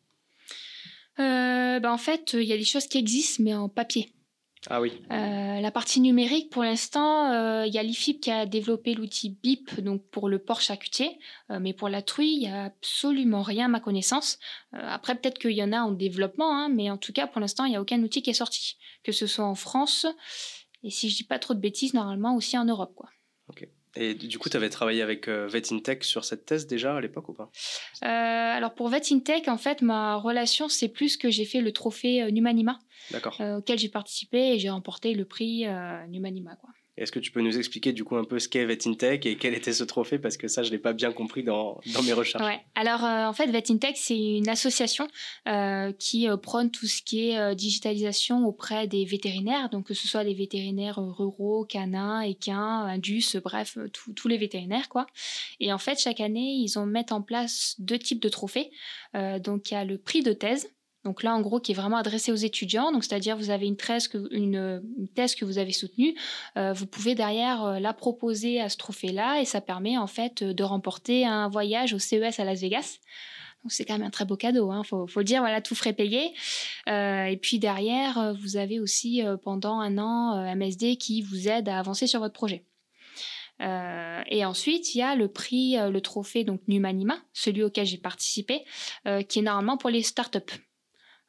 Euh, 1.19 1.79
bah, 1.79 1.91
en 1.91 1.97
fait, 1.97 2.33
il 2.33 2.43
y 2.43 2.53
a 2.53 2.57
des 2.57 2.63
choses 2.63 2.87
qui 2.87 2.97
existent, 2.97 3.43
mais 3.43 3.53
en 3.53 3.69
papier. 3.69 4.09
Ah 4.69 4.79
oui, 4.79 5.01
Euh, 5.11 5.59
la 5.59 5.71
partie 5.71 6.01
numérique, 6.01 6.51
pour 6.51 6.63
l'instant, 6.63 7.31
euh, 7.31 7.65
il 7.65 7.73
y 7.73 7.79
a 7.79 7.83
l'IFIP 7.83 8.21
qui 8.21 8.29
a 8.29 8.45
développé 8.45 8.93
l'outil 8.93 9.37
BIP 9.41 9.81
donc 9.81 10.03
pour 10.11 10.29
le 10.29 10.37
porc 10.37 10.61
charcutier, 10.61 11.17
Euh, 11.49 11.59
mais 11.59 11.73
pour 11.73 11.89
la 11.89 12.01
truie, 12.01 12.33
il 12.33 12.43
y 12.43 12.47
a 12.47 12.65
absolument 12.65 13.41
rien 13.41 13.65
à 13.65 13.69
ma 13.69 13.79
connaissance. 13.79 14.37
Euh, 14.75 14.79
après, 14.81 15.15
peut-être 15.15 15.39
qu'il 15.39 15.51
y 15.51 15.63
en 15.63 15.73
a 15.73 15.81
en 15.81 15.91
développement, 15.91 16.55
hein, 16.55 16.69
mais 16.69 16.91
en 16.91 16.97
tout 16.97 17.11
cas, 17.11 17.25
pour 17.25 17.41
l'instant, 17.41 17.65
il 17.65 17.71
n'y 17.71 17.75
a 17.75 17.81
aucun 17.81 18.01
outil 18.03 18.21
qui 18.21 18.29
est 18.29 18.33
sorti, 18.33 18.77
que 19.03 19.11
ce 19.11 19.25
soit 19.25 19.45
en 19.45 19.55
France 19.55 20.05
et 20.83 20.89
si 20.89 21.09
je 21.09 21.17
dis 21.17 21.23
pas 21.23 21.39
trop 21.39 21.53
de 21.53 21.59
bêtises, 21.59 21.93
normalement 21.93 22.35
aussi 22.35 22.57
en 22.57 22.65
Europe, 22.65 22.93
quoi. 22.95 23.09
Et 23.95 24.13
du 24.13 24.39
coup, 24.39 24.49
tu 24.49 24.55
avais 24.55 24.69
travaillé 24.69 25.01
avec 25.01 25.27
euh, 25.27 25.47
VetIntech 25.47 26.03
sur 26.03 26.23
cette 26.23 26.45
thèse 26.45 26.65
déjà 26.65 26.95
à 26.95 27.01
l'époque 27.01 27.27
ou 27.29 27.33
pas? 27.33 27.51
Euh, 28.03 28.07
alors 28.07 28.73
pour 28.73 28.89
VetIntech, 28.89 29.47
en 29.47 29.57
fait, 29.57 29.81
ma 29.81 30.15
relation, 30.15 30.69
c'est 30.69 30.87
plus 30.87 31.17
que 31.17 31.29
j'ai 31.29 31.45
fait 31.45 31.61
le 31.61 31.73
trophée 31.73 32.23
euh, 32.23 32.31
Numanima, 32.31 32.79
euh, 33.41 33.57
auquel 33.57 33.79
j'ai 33.79 33.89
participé 33.89 34.53
et 34.53 34.59
j'ai 34.59 34.69
remporté 34.69 35.13
le 35.13 35.25
prix 35.25 35.65
Numanima, 36.07 36.55
quoi. 36.55 36.69
Est-ce 37.01 37.11
que 37.11 37.19
tu 37.19 37.31
peux 37.31 37.41
nous 37.41 37.57
expliquer 37.57 37.93
du 37.93 38.03
coup 38.03 38.15
un 38.15 38.23
peu 38.23 38.39
ce 38.39 38.47
qu'est 38.47 38.63
VetIntech 38.65 39.25
et 39.25 39.35
quel 39.37 39.53
était 39.53 39.73
ce 39.73 39.83
trophée? 39.83 40.19
Parce 40.19 40.37
que 40.37 40.47
ça, 40.47 40.61
je 40.63 40.69
ne 40.69 40.73
l'ai 40.73 40.79
pas 40.79 40.93
bien 40.93 41.11
compris 41.11 41.43
dans, 41.43 41.81
dans 41.93 42.03
mes 42.03 42.13
recherches. 42.13 42.43
Ouais. 42.45 42.59
Alors 42.75 43.03
euh, 43.03 43.25
en 43.25 43.33
fait, 43.33 43.47
VetIntech, 43.47 43.97
c'est 43.97 44.17
une 44.37 44.47
association 44.49 45.07
euh, 45.47 45.91
qui 45.93 46.29
euh, 46.29 46.37
prône 46.37 46.69
tout 46.71 46.85
ce 46.85 47.01
qui 47.01 47.29
est 47.31 47.55
digitalisation 47.55 48.45
auprès 48.45 48.87
des 48.87 49.03
vétérinaires, 49.05 49.69
donc 49.69 49.87
que 49.87 49.93
ce 49.93 50.07
soit 50.07 50.23
des 50.23 50.33
vétérinaires 50.35 50.97
ruraux, 50.99 51.65
canins, 51.65 52.21
équins, 52.21 52.85
indus, 52.85 53.37
bref, 53.43 53.77
tous- 53.91 54.27
les 54.27 54.37
vétérinaires 54.37 54.87
quoi. 54.87 55.07
Et 55.59 55.73
en 55.73 55.77
fait, 55.77 55.99
chaque 55.99 56.21
année, 56.21 56.53
ils 56.63 56.77
ont 56.77 56.85
mettent 56.85 57.11
en 57.11 57.21
place 57.21 57.75
deux 57.79 57.97
types 57.97 58.21
de 58.21 58.29
trophées. 58.29 58.69
Donc 59.13 59.71
il 59.71 59.73
y 59.73 59.77
a 59.77 59.83
le 59.83 59.97
prix 59.97 60.21
de 60.21 60.33
thèse. 60.33 60.69
Donc 61.03 61.23
là, 61.23 61.33
en 61.33 61.41
gros, 61.41 61.59
qui 61.59 61.71
est 61.71 61.75
vraiment 61.75 61.97
adressé 61.97 62.31
aux 62.31 62.35
étudiants. 62.35 62.91
Donc, 62.91 63.03
c'est-à-dire, 63.03 63.35
vous 63.35 63.49
avez 63.49 63.67
une 63.67 63.75
thèse 63.75 64.07
que, 64.07 65.45
vous 65.45 65.57
avez 65.57 65.71
soutenue. 65.71 66.15
Euh, 66.57 66.73
vous 66.73 66.85
pouvez 66.85 67.15
derrière 67.15 67.63
euh, 67.63 67.79
la 67.79 67.93
proposer 67.93 68.61
à 68.61 68.69
ce 68.69 68.77
trophée-là 68.77 69.41
et 69.41 69.45
ça 69.45 69.61
permet 69.61 69.97
en 69.97 70.07
fait 70.07 70.43
euh, 70.43 70.53
de 70.53 70.63
remporter 70.63 71.25
un 71.25 71.49
voyage 71.49 71.93
au 71.93 71.99
CES 71.99 72.39
à 72.39 72.45
Las 72.45 72.61
Vegas. 72.61 72.99
Donc 73.63 73.71
c'est 73.71 73.85
quand 73.85 73.93
même 73.93 74.07
un 74.07 74.11
très 74.11 74.25
beau 74.25 74.37
cadeau, 74.37 74.71
hein, 74.71 74.83
faut, 74.83 75.07
le 75.15 75.23
dire, 75.23 75.41
voilà, 75.41 75.61
tout 75.61 75.75
frais 75.75 75.93
payé. 75.93 76.33
Et 76.87 77.39
puis 77.39 77.59
derrière, 77.59 78.33
vous 78.41 78.57
avez 78.57 78.79
aussi 78.79 79.21
pendant 79.43 79.79
un 79.79 79.99
an 79.99 80.55
MSD 80.55 80.95
qui 80.95 81.21
vous 81.21 81.47
aide 81.47 81.69
à 81.69 81.77
avancer 81.77 82.07
sur 82.07 82.21
votre 82.21 82.33
projet. 82.33 82.65
Et 83.59 84.43
ensuite, 84.45 84.95
il 84.95 84.97
y 84.97 85.01
a 85.03 85.13
le 85.13 85.27
prix, 85.27 85.75
le 85.77 86.01
trophée, 86.01 86.43
donc 86.43 86.61
Numanima, 86.67 87.19
celui 87.33 87.61
auquel 87.61 87.85
j'ai 87.85 87.99
participé, 87.99 88.65
qui 89.29 89.37
est 89.37 89.43
normalement 89.43 89.77
pour 89.77 89.91
les 89.91 90.01
startups. 90.01 90.57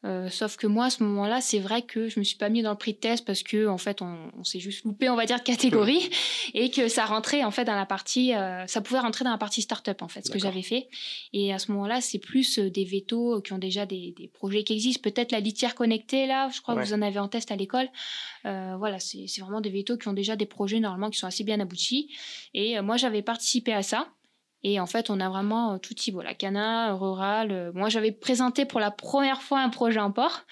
Euh, 0.05 0.29
sauf 0.29 0.57
que 0.57 0.67
moi, 0.67 0.87
à 0.87 0.91
ce 0.91 1.03
moment-là, 1.05 1.41
c'est 1.41 1.61
vrai 1.61 1.83
que 1.83 2.09
je 2.09 2.19
me 2.19 2.25
suis 2.25 2.37
pas 2.37 2.49
mis 2.49 2.63
dans 2.63 2.71
le 2.71 2.77
prix 2.77 2.93
de 2.93 2.99
test 2.99 3.25
parce 3.25 3.43
que, 3.43 3.69
en 3.69 3.79
fait, 3.79 4.03
on, 4.03 4.17
on 4.37 4.43
s'est 4.43 4.59
juste 4.59 4.85
loupé, 4.85 5.09
on 5.09 5.15
va 5.15 5.27
dire, 5.27 5.39
de 5.39 5.45
catégorie 5.45 6.11
et 6.55 6.71
que 6.71 6.89
ça 6.89 7.05
rentrait, 7.05 7.45
en 7.45 7.53
fait, 7.53 7.65
dans 7.65 7.77
la 7.77 7.87
partie, 7.87 8.35
euh, 8.35 8.67
ça 8.67 8.81
pouvait 8.81 8.99
rentrer 8.99 9.25
dans 9.25 9.31
la 9.31 9.39
partie 9.39 9.63
startup, 9.63 10.03
en 10.03 10.09
fait, 10.09 10.27
ce 10.27 10.31
que 10.33 10.41
j'avais 10.41 10.63
fait. 10.63 10.89
Et 11.33 11.53
à 11.53 11.59
ce 11.59 11.71
moment-là, 11.71 12.01
c'est 12.01 12.19
plus 12.19 12.59
euh, 12.59 12.69
des 12.69 12.85
vétos 12.85 13.41
qui 13.43 13.53
ont 13.53 13.59
déjà 13.59 13.87
des, 13.87 14.13
des 14.17 14.29
projets 14.29 14.65
qui 14.65 14.73
existent. 14.73 15.03
Peut-être 15.03 15.31
la 15.31 15.41
litière 15.41 15.75
connectée, 15.77 16.27
là, 16.27 16.51
je 16.53 16.61
crois 16.61 16.75
que 16.75 16.81
vous 16.81 16.95
en 16.95 17.03
avez 17.03 17.21
en 17.21 17.29
test 17.29 17.53
à 17.53 17.57
l'école. 17.57 17.89
Euh, 18.45 18.75
voilà, 18.79 18.99
c'est 18.99 19.41
vraiment 19.41 19.61
des 19.61 19.71
vétos 19.71 19.97
qui 19.97 20.09
ont 20.09 20.13
déjà 20.13 20.35
des 20.35 20.47
projets, 20.47 20.81
normalement, 20.81 21.11
qui 21.11 21.19
sont 21.19 21.29
assez 21.29 21.45
bien 21.45 21.61
aboutis. 21.61 22.11
Et 22.55 22.81
moi, 22.81 22.97
j'avais 22.97 23.23
participé 23.23 23.73
à 23.73 23.83
ça. 23.83 24.09
Et 24.65 24.79
en 24.79 24.87
fait, 24.87 25.11
on 25.11 25.21
a 25.21 25.29
vraiment 25.29 25.75
euh, 25.75 25.79
tout 25.79 25.95
type, 25.95 26.15
voilà, 26.15 26.35
cana, 26.35 26.95
rural. 26.95 27.51
Euh, 27.51 27.73
moi, 27.75 27.89
j'avais 27.89 28.13
présenté 28.13 28.65
pour 28.65 28.81
la 28.81 28.91
première 28.91 29.43
fois 29.43 29.61
un 29.61 29.69
projet 29.69 30.01
en 30.01 30.13
port. 30.13 30.43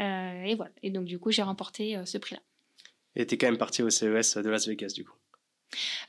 Euh, 0.00 0.44
et 0.44 0.54
voilà. 0.54 0.72
Et 0.82 0.90
donc, 0.90 1.04
du 1.04 1.18
coup, 1.18 1.30
j'ai 1.30 1.42
remporté 1.42 1.98
ce 2.04 2.18
prix-là. 2.18 2.40
Et 3.16 3.26
tu 3.26 3.34
es 3.34 3.38
quand 3.38 3.48
même 3.48 3.58
parti 3.58 3.82
au 3.82 3.90
CES 3.90 4.38
de 4.38 4.48
Las 4.48 4.66
Vegas, 4.66 4.92
du 4.94 5.04
coup 5.04 5.14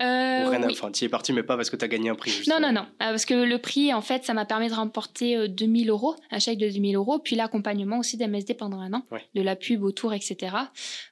euh, 0.02 0.50
oui. 0.50 0.58
Enfin, 0.72 0.92
tu 0.92 1.06
es 1.06 1.10
parti, 1.10 1.34
mais 1.34 1.44
pas 1.44 1.56
parce 1.56 1.70
que 1.70 1.76
tu 1.76 1.86
as 1.86 1.88
gagné 1.88 2.10
un 2.10 2.16
prix. 2.16 2.32
non, 2.48 2.60
non, 2.60 2.72
non. 2.72 2.88
parce 2.98 3.26
que 3.26 3.36
le 3.36 3.60
prix, 3.60 3.94
en 3.94 4.02
fait, 4.02 4.26
ça 4.26 4.34
m'a 4.34 4.44
permis 4.44 4.70
de 4.70 4.74
remporter 4.74 5.48
2000 5.48 5.92
euros, 5.92 6.16
un 6.32 6.40
chèque 6.40 6.58
de 6.58 6.68
2000 6.68 6.96
euros, 6.96 7.20
puis 7.20 7.36
l'accompagnement 7.36 8.00
aussi 8.00 8.18
d'MSD 8.18 8.56
pendant 8.56 8.80
un 8.80 8.92
an, 8.94 9.06
de 9.36 9.42
la 9.44 9.56
pub 9.56 9.84
autour, 9.84 10.16
etc. 10.16 10.56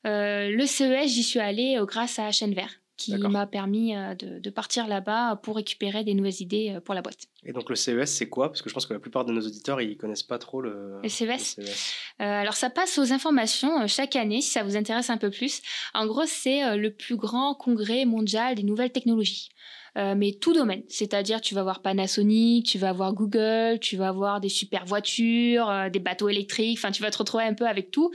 le 0.03 0.65
CES, 0.65 1.09
j'y 1.09 1.21
suis 1.21 1.39
allée 1.39 1.77
grâce 1.85 2.17
à 2.17 2.31
Chaîne 2.31 2.55
Vert 2.55 2.81
qui 2.99 3.17
m'a 3.17 3.47
permis 3.47 3.95
euh, 3.95 4.13
de, 4.15 4.49
partir 4.49 4.87
là-bas 4.87 5.37
pour 5.37 5.55
récupérer 5.55 6.03
des 6.03 6.13
nouvelles 6.13 6.41
idées 6.41 6.73
euh, 6.75 6.81
pour 6.81 6.93
la 6.93 7.01
boîte. 7.01 7.27
Et 7.45 7.53
donc 7.53 7.69
le 7.69 7.75
CES, 7.75 8.05
c'est 8.05 8.27
quoi? 8.27 8.49
Parce 8.49 8.61
que 8.61 8.69
je 8.69 8.73
pense 8.73 8.85
que 8.85 8.93
la 8.93 8.99
plupart 8.99 9.23
de 9.23 9.31
nos 9.31 9.41
auditeurs, 9.41 9.81
ils 9.81 9.97
connaissent 9.97 10.23
pas 10.23 10.37
trop 10.37 10.61
le, 10.61 10.99
CES. 11.07 11.59
E 11.59 11.61
euh, 11.61 11.65
alors 12.19 12.55
ça 12.55 12.69
passe 12.69 12.97
aux 12.97 13.13
informations 13.13 13.87
chaque 13.87 14.15
année, 14.15 14.41
si 14.41 14.51
ça 14.51 14.63
vous 14.63 14.75
intéresse 14.75 15.09
un 15.09 15.17
peu 15.17 15.29
plus. 15.29 15.61
En 15.93 16.05
gros, 16.05 16.25
c'est 16.25 16.77
le 16.77 16.91
plus 16.91 17.15
grand 17.15 17.55
congrès 17.55 18.03
mondial 18.05 18.55
des 18.55 18.63
nouvelles 18.63 18.91
technologies. 18.91 19.49
Euh, 19.99 20.15
mais 20.15 20.31
tout 20.31 20.53
domaine. 20.53 20.83
C'est-à-dire, 20.87 21.41
tu 21.41 21.53
vas 21.55 21.63
voir 21.63 21.81
Panasonic, 21.81 22.65
tu 22.65 22.77
vas 22.77 22.93
voir 22.93 23.13
Google, 23.13 23.79
tu 23.81 23.97
vas 23.97 24.11
voir 24.13 24.39
des 24.39 24.47
super 24.47 24.85
voitures, 24.85 25.69
euh, 25.69 25.89
des 25.89 25.99
bateaux 25.99 26.29
électriques. 26.29 26.77
Enfin, 26.77 26.91
tu 26.91 27.01
vas 27.01 27.11
te 27.11 27.17
retrouver 27.17 27.43
un 27.43 27.53
peu 27.53 27.67
avec 27.67 27.91
tout. 27.91 28.11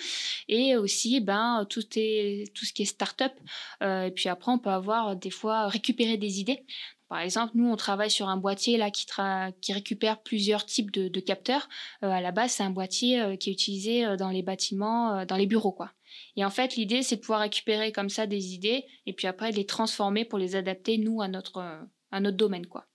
Et 0.49 0.77
aussi, 0.77 1.21
ben, 1.21 1.67
tout, 1.69 1.85
est, 1.97 2.51
tout 2.55 2.65
ce 2.65 2.73
qui 2.73 2.83
est 2.83 2.87
start-up. 2.87 3.33
Euh, 3.83 4.07
et 4.07 4.11
puis 4.11 4.31
après, 4.31 4.51
on 4.51 4.59
peut 4.59 4.71
avoir 4.71 5.15
des 5.15 5.31
fois 5.31 5.69
récupérer 5.69 6.17
des 6.17 6.41
idées. 6.41 6.65
Par 7.09 7.19
exemple, 7.21 7.53
nous, 7.55 7.69
on 7.69 7.77
travaille 7.77 8.11
sur 8.11 8.29
un 8.29 8.39
boîtier 8.39 8.79
là 8.79 8.91
qui, 8.91 9.07
qui 9.61 9.73
récupère 9.75 10.23
plusieurs 10.23 10.65
types 10.65 10.91
de, 10.91 11.09
de 11.09 11.21
capteurs. 11.21 11.69
à 12.01 12.21
la 12.21 12.33
base, 12.33 12.53
c'est 12.53 12.63
un 12.63 12.71
boîtier 12.71 13.37
qui 13.39 13.51
est 13.51 13.53
utilisé 13.53 14.17
dans 14.17 14.31
les 14.31 14.43
bâtiments, 14.43 15.25
dans 15.27 15.37
les 15.37 15.47
bureaux, 15.47 15.71
quoi. 15.71 15.93
Et 16.37 16.45
en 16.45 16.51
fait, 16.51 16.77
l'idée, 16.77 17.03
c'est 17.03 17.17
de 17.17 17.21
pouvoir 17.21 17.41
récupérer 17.41 17.93
comme 17.93 18.09
ça 18.09 18.27
des 18.27 18.55
idées 18.55 18.85
et 19.07 19.13
puis 19.13 19.27
après 19.27 19.53
les 19.53 19.67
transformer 19.67 20.25
pour 20.25 20.39
les 20.39 20.57
adapter, 20.57 20.99
nous, 20.99 21.23
à 21.23 21.29
notre, 21.29 21.87
à 22.11 22.21
notre 22.21 22.37
domaine, 22.37 22.67
quoi. 22.67 22.87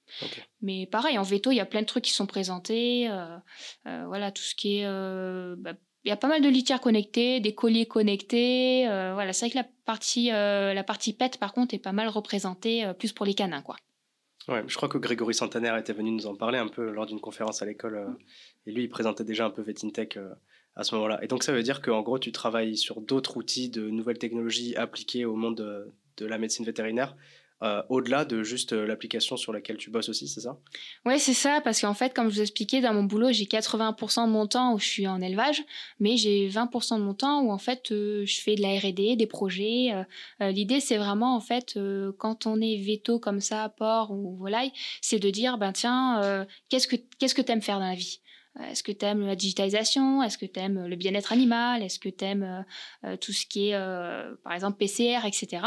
Mais 0.62 0.88
pareil, 0.88 1.18
en 1.18 1.24
veto, 1.24 1.52
il 1.52 1.56
y 1.56 1.60
a 1.60 1.66
plein 1.66 1.82
de 1.82 1.86
trucs 1.86 2.06
qui 2.06 2.14
sont 2.14 2.26
présentés. 2.26 3.10
Euh, 3.10 3.38
euh, 3.88 4.04
voilà, 4.08 4.32
tout 4.32 4.44
ce 4.44 4.56
qui 4.56 4.80
est. 4.80 4.86
Euh, 4.86 5.56
bah, 5.58 5.74
il 6.06 6.10
y 6.10 6.12
a 6.12 6.18
pas 6.18 6.30
mal 6.30 6.42
de 6.42 6.48
litières 6.48 6.80
connectées, 6.80 7.42
des 7.42 7.54
colliers 7.54 7.86
connectés. 7.86 8.86
voilà, 8.86 9.34
c'est 9.34 9.46
vrai 9.46 9.52
que 9.52 9.58
la 9.58 9.68
partie, 9.86 10.28
la 10.28 10.84
partie 10.86 11.12
PET, 11.12 11.38
par 11.38 11.52
contre, 11.52 11.74
est 11.74 11.80
pas 11.80 11.92
mal 11.92 12.08
représentée, 12.08 12.90
plus 12.98 13.12
pour 13.12 13.26
les 13.26 13.34
canins, 13.34 13.62
quoi. 13.62 13.76
Ouais, 14.48 14.64
je 14.66 14.76
crois 14.78 14.88
que 14.88 14.98
Grégory 14.98 15.34
Santaner 15.34 15.76
était 15.78 15.92
venu 15.92 16.12
nous 16.12 16.26
en 16.26 16.36
parler 16.36 16.58
un 16.58 16.70
peu 16.70 16.90
lors 16.90 17.06
d'une 17.06 17.20
conférence 17.20 17.62
à 17.62 17.66
l'école. 17.66 18.16
et 18.66 18.72
lui, 18.72 18.84
il 18.84 18.88
présentait 18.88 19.26
déjà 19.26 19.46
un 19.46 19.50
peu 19.50 19.62
Vetintech 19.62 20.18
à 20.80 20.84
ce 20.84 20.96
moment-là. 20.96 21.20
Et 21.22 21.28
donc 21.28 21.44
ça 21.44 21.52
veut 21.52 21.62
dire 21.62 21.82
qu'en 21.82 22.02
gros, 22.02 22.18
tu 22.18 22.32
travailles 22.32 22.78
sur 22.78 23.02
d'autres 23.02 23.38
outils 23.38 23.70
de 23.70 23.90
nouvelles 23.90 24.18
technologies 24.18 24.76
appliquées 24.78 25.26
au 25.26 25.36
monde 25.36 25.56
de, 26.18 26.26
la 26.26 26.38
médecine 26.38 26.66
vétérinaire. 26.66 27.16
Euh, 27.62 27.82
au-delà 27.90 28.24
de 28.24 28.42
juste 28.42 28.72
euh, 28.72 28.88
l'application 28.88 29.36
sur 29.36 29.52
laquelle 29.52 29.76
tu 29.76 29.90
bosses 29.90 30.08
aussi, 30.08 30.30
c'est 30.30 30.40
ça? 30.40 30.58
Oui, 31.06 31.20
c'est 31.20 31.34
ça, 31.34 31.60
parce 31.62 31.82
qu'en 31.82 31.94
fait, 31.94 32.14
comme 32.14 32.30
je 32.30 32.36
vous 32.36 32.42
expliquais, 32.42 32.80
dans 32.80 32.94
mon 32.94 33.04
boulot, 33.04 33.34
j'ai 33.34 33.46
80% 33.46 34.28
de 34.28 34.32
mon 34.32 34.48
temps 34.48 34.74
où 34.74 34.80
je 34.80 34.86
suis 34.86 35.08
en 35.08 35.20
élevage, 35.20 35.64
mais 36.00 36.16
j'ai 36.16 36.48
20% 36.48 36.98
de 36.98 37.04
mon 37.04 37.14
temps 37.14 37.42
où 37.42 37.52
en 37.52 37.58
fait, 37.58 37.92
euh, 37.92 38.26
je 38.26 38.40
fais 38.40 38.56
de 38.56 38.62
la 38.62 38.80
R&D, 38.80 39.18
des 39.18 39.28
projets. 39.28 39.92
L'idée, 40.40 40.80
c'est 40.80 40.98
vraiment, 40.98 41.36
en 41.36 41.42
fait, 41.42 41.78
quand 42.18 42.46
on 42.46 42.62
est 42.62 42.78
veto 42.78 43.20
comme 43.20 43.42
ça, 43.42 43.74
porc 43.78 44.12
ou 44.12 44.38
volaille, 44.38 44.72
c'est 45.02 45.20
de 45.20 45.30
dire, 45.30 45.58
ben 45.58 45.74
tiens, 45.74 46.46
qu'est-ce 46.70 46.88
que 46.88 46.96
qu'est-ce 47.18 47.36
que 47.36 47.42
t'aimes 47.42 47.62
faire 47.62 47.80
dans 47.80 47.90
la 47.90 47.96
vie? 47.96 48.22
Est-ce 48.68 48.84
que 48.84 48.92
tu 48.92 49.06
aimes 49.06 49.26
la 49.26 49.36
digitalisation? 49.36 50.22
Est-ce 50.24 50.38
que 50.38 50.46
tu 50.46 50.60
aimes 50.60 50.86
le 50.88 50.96
bien-être 50.96 51.32
animal? 51.32 51.82
Est-ce 51.82 52.00
que 52.00 52.10
tu 52.10 52.26
aimes 52.26 52.44
euh, 52.44 53.10
euh, 53.10 53.18
tout 53.18 53.32
ce 53.32 53.46
qui 53.46 53.70
est, 53.70 53.80
par 54.44 54.54
exemple, 54.54 54.78
PCR, 54.78 55.26
etc. 55.26 55.64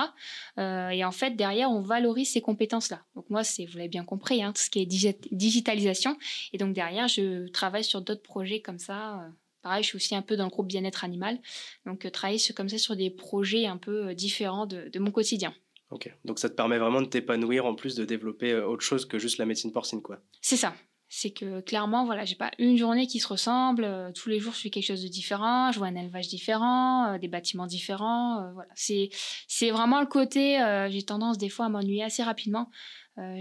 et 0.58 1.04
en 1.04 1.12
fait, 1.12 1.36
derrière, 1.36 1.70
on 1.70 1.80
valorise 1.80 2.32
ces 2.32 2.40
compétences-là. 2.40 3.02
Donc 3.14 3.28
moi, 3.30 3.44
c'est, 3.44 3.66
vous 3.66 3.76
l'avez 3.76 3.88
bien 3.88 4.04
compris, 4.04 4.42
hein, 4.42 4.52
tout 4.52 4.62
ce 4.62 4.70
qui 4.70 4.80
est 4.80 4.86
digitalisation. 4.86 6.16
Et 6.52 6.58
donc 6.58 6.74
derrière, 6.74 7.08
je 7.08 7.48
travaille 7.48 7.84
sur 7.84 8.02
d'autres 8.02 8.22
projets 8.22 8.60
comme 8.60 8.78
ça. 8.78 9.28
Pareil, 9.62 9.82
je 9.82 9.88
suis 9.88 9.96
aussi 9.96 10.14
un 10.14 10.22
peu 10.22 10.36
dans 10.36 10.44
le 10.44 10.50
groupe 10.50 10.66
bien-être 10.66 11.04
animal. 11.04 11.38
Donc 11.86 12.10
travailler 12.12 12.40
comme 12.54 12.68
ça 12.68 12.78
sur 12.78 12.96
des 12.96 13.10
projets 13.10 13.66
un 13.66 13.76
peu 13.76 14.14
différents 14.14 14.66
de, 14.66 14.88
de 14.88 14.98
mon 14.98 15.10
quotidien. 15.10 15.54
Ok, 15.90 16.10
donc 16.24 16.38
ça 16.38 16.48
te 16.48 16.54
permet 16.54 16.78
vraiment 16.78 17.02
de 17.02 17.06
t'épanouir 17.06 17.66
en 17.66 17.74
plus 17.74 17.94
de 17.94 18.04
développer 18.04 18.54
autre 18.54 18.82
chose 18.82 19.04
que 19.04 19.18
juste 19.18 19.36
la 19.36 19.44
médecine 19.44 19.72
porcine, 19.72 20.00
quoi. 20.00 20.20
C'est 20.40 20.56
ça, 20.56 20.74
c'est 21.14 21.30
que 21.30 21.60
clairement, 21.60 22.06
voilà, 22.06 22.24
j'ai 22.24 22.36
pas 22.36 22.50
une 22.58 22.78
journée 22.78 23.06
qui 23.06 23.20
se 23.20 23.28
ressemble. 23.28 23.84
Euh, 23.84 24.12
tous 24.12 24.30
les 24.30 24.38
jours, 24.38 24.54
je 24.54 24.60
fais 24.60 24.70
quelque 24.70 24.86
chose 24.86 25.02
de 25.02 25.08
différent. 25.08 25.70
Je 25.70 25.76
vois 25.76 25.88
un 25.88 25.94
élevage 25.94 26.28
différent, 26.28 27.12
euh, 27.12 27.18
des 27.18 27.28
bâtiments 27.28 27.66
différents. 27.66 28.40
Euh, 28.40 28.52
voilà, 28.54 28.70
c'est 28.74 29.10
c'est 29.46 29.70
vraiment 29.70 30.00
le 30.00 30.06
côté. 30.06 30.56
j'ai 30.90 31.02
tendance 31.02 31.36
des 31.36 31.50
fois 31.50 31.66
à 31.66 31.68
m'ennuyer 31.68 32.02
assez 32.02 32.22
rapidement. 32.22 32.70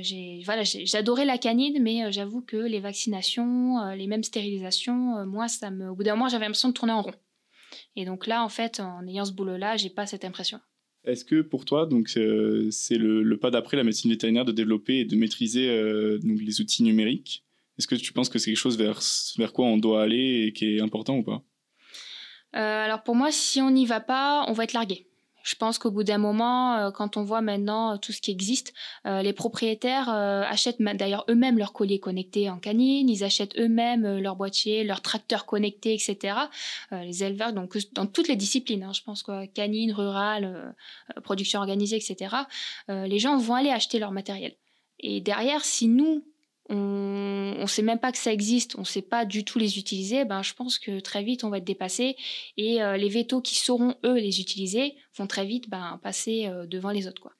j'ai 0.02 0.42
voilà, 0.44 0.64
j'adorais 0.64 1.24
la 1.24 1.38
canine, 1.38 1.82
mais 1.82 2.12
j'avoue 2.12 2.42
que 2.42 2.58
les 2.58 2.82
vaccinations, 2.82 3.94
les 3.96 4.08
mêmes 4.08 4.24
stérilisations, 4.24 5.26
moi, 5.26 5.48
ça 5.48 5.72
me, 5.72 5.90
au 5.90 5.96
bout 5.96 6.04
d'un 6.04 6.16
moment, 6.16 6.28
j'avais 6.28 6.46
l'impression 6.46 6.70
de 6.70 6.74
tourner 6.74 6.94
en 6.94 7.04
rond. 7.04 7.16
Et 7.96 8.04
donc 8.04 8.28
là, 8.28 8.44
en 8.44 8.50
fait, 8.50 8.82
en 8.82 9.08
ayant 9.08 9.24
ce 9.24 9.32
boulot-là, 9.32 9.78
j'ai 9.78 9.90
pas 9.90 10.06
cette 10.06 10.26
impression. 10.26 10.60
Est-ce 11.06 11.24
que 11.24 11.42
pour 11.42 11.64
toi, 11.64 11.86
donc 11.86 12.10
c'est 12.10 12.98
le, 12.98 13.38
pas 13.38 13.50
d'après 13.50 13.78
la 13.78 13.86
médecine 13.86 14.12
vétérinaire 14.12 14.44
de 14.44 14.52
développer 14.52 15.00
et 15.00 15.06
de 15.06 15.16
maîtriser 15.16 15.68
donc 16.20 16.42
les 16.42 16.60
outils 16.60 16.84
numériques? 16.84 17.46
Est-ce 17.78 17.88
que 17.88 17.96
tu 17.96 18.14
penses 18.14 18.30
que 18.30 18.40
c'est 18.40 18.52
quelque 18.52 18.58
chose 18.58 18.78
vers, 18.78 19.54
quoi 19.54 19.66
on 19.66 19.78
doit 19.78 20.04
aller 20.04 20.46
et 20.48 20.54
qui 20.54 20.78
est 20.78 20.82
important 20.82 21.18
ou 21.18 21.24
pas? 21.24 21.42
Euh, 22.56 22.86
Alors 22.86 23.04
pour 23.04 23.16
moi, 23.16 23.32
si 23.32 23.62
on 23.62 23.72
n'y 23.72 23.86
va 23.86 24.02
pas, 24.02 24.46
on 24.48 24.54
va 24.54 24.66
être 24.66 24.74
largué. 24.74 25.08
Je 25.44 25.56
pense 25.56 25.80
qu'au 25.80 25.90
bout 25.90 26.04
d'un 26.04 26.20
moment, 26.20 26.76
euh, 26.76 26.92
quand 26.92 27.18
on 27.18 27.24
voit 27.24 27.42
maintenant 27.42 27.98
tout 27.98 28.12
ce 28.12 28.22
qui 28.22 28.30
existe, 28.30 28.74
euh, 29.08 29.24
les 29.24 29.34
propriétaires 29.34 30.10
achètent 30.10 30.80
d'ailleurs 30.80 31.26
eux-mêmes 31.30 31.58
leurs 31.58 31.74
colliers 31.74 32.00
connectés 32.00 32.48
en 32.52 32.60
canine, 32.60 33.10
ils 33.10 33.24
achètent 33.24 33.58
eux-mêmes 33.58 34.20
leurs 34.20 34.36
boîtiers, 34.36 34.84
leurs 34.84 35.02
tracteurs 35.02 35.48
connectés, 35.48 35.96
etc. 35.96 36.36
les 36.92 37.24
éleveurs, 37.24 37.54
donc 37.54 37.76
dans 37.94 38.06
toutes 38.06 38.28
les 38.28 38.36
disciplines, 38.36 38.84
hein, 38.84 38.94
je 38.94 39.02
pense 39.02 39.24
que 39.24 39.48
canine, 39.48 39.92
rural, 39.94 40.76
production 41.24 41.60
organisée, 41.60 41.96
etc. 41.96 42.36
les 42.90 43.18
gens 43.18 43.36
vont 43.38 43.56
aller 43.56 43.72
acheter 43.72 43.98
leur 43.98 44.12
matériel. 44.12 44.54
Et 45.00 45.22
derrière, 45.22 45.66
si 45.66 45.88
nous, 45.88 46.24
on 46.74 47.62
ne 47.62 47.68
sait 47.68 47.82
même 47.82 48.00
pas 48.00 48.12
que 48.12 48.18
ça 48.18 48.32
existe, 48.32 48.76
on 48.78 48.82
ne 48.82 48.86
sait 48.86 49.02
pas 49.02 49.26
du 49.26 49.44
tout 49.44 49.60
les 49.60 49.78
utiliser, 49.78 50.24
ben, 50.24 50.42
je 50.42 50.54
pense 50.54 50.80
que 50.80 51.00
très 51.00 51.24
vite 51.24 51.44
on 51.44 51.50
va 51.50 51.58
être 51.58 51.66
dépassé 51.66 52.16
et 52.58 52.82
euh, 52.82 52.96
les 52.98 53.10
vétos 53.10 53.42
qui 53.42 53.56
sauront 53.56 53.96
eux 54.06 54.16
les 54.16 54.40
utiliser 54.40 54.96
vont 55.18 55.28
très 55.28 55.46
vite 55.46 55.70
ben, 55.70 56.00
passer 56.02 56.48
euh, 56.48 56.66
devant 56.66 56.92
les 56.92 57.08
autres. 57.08 57.22
Quoi. 57.22 57.34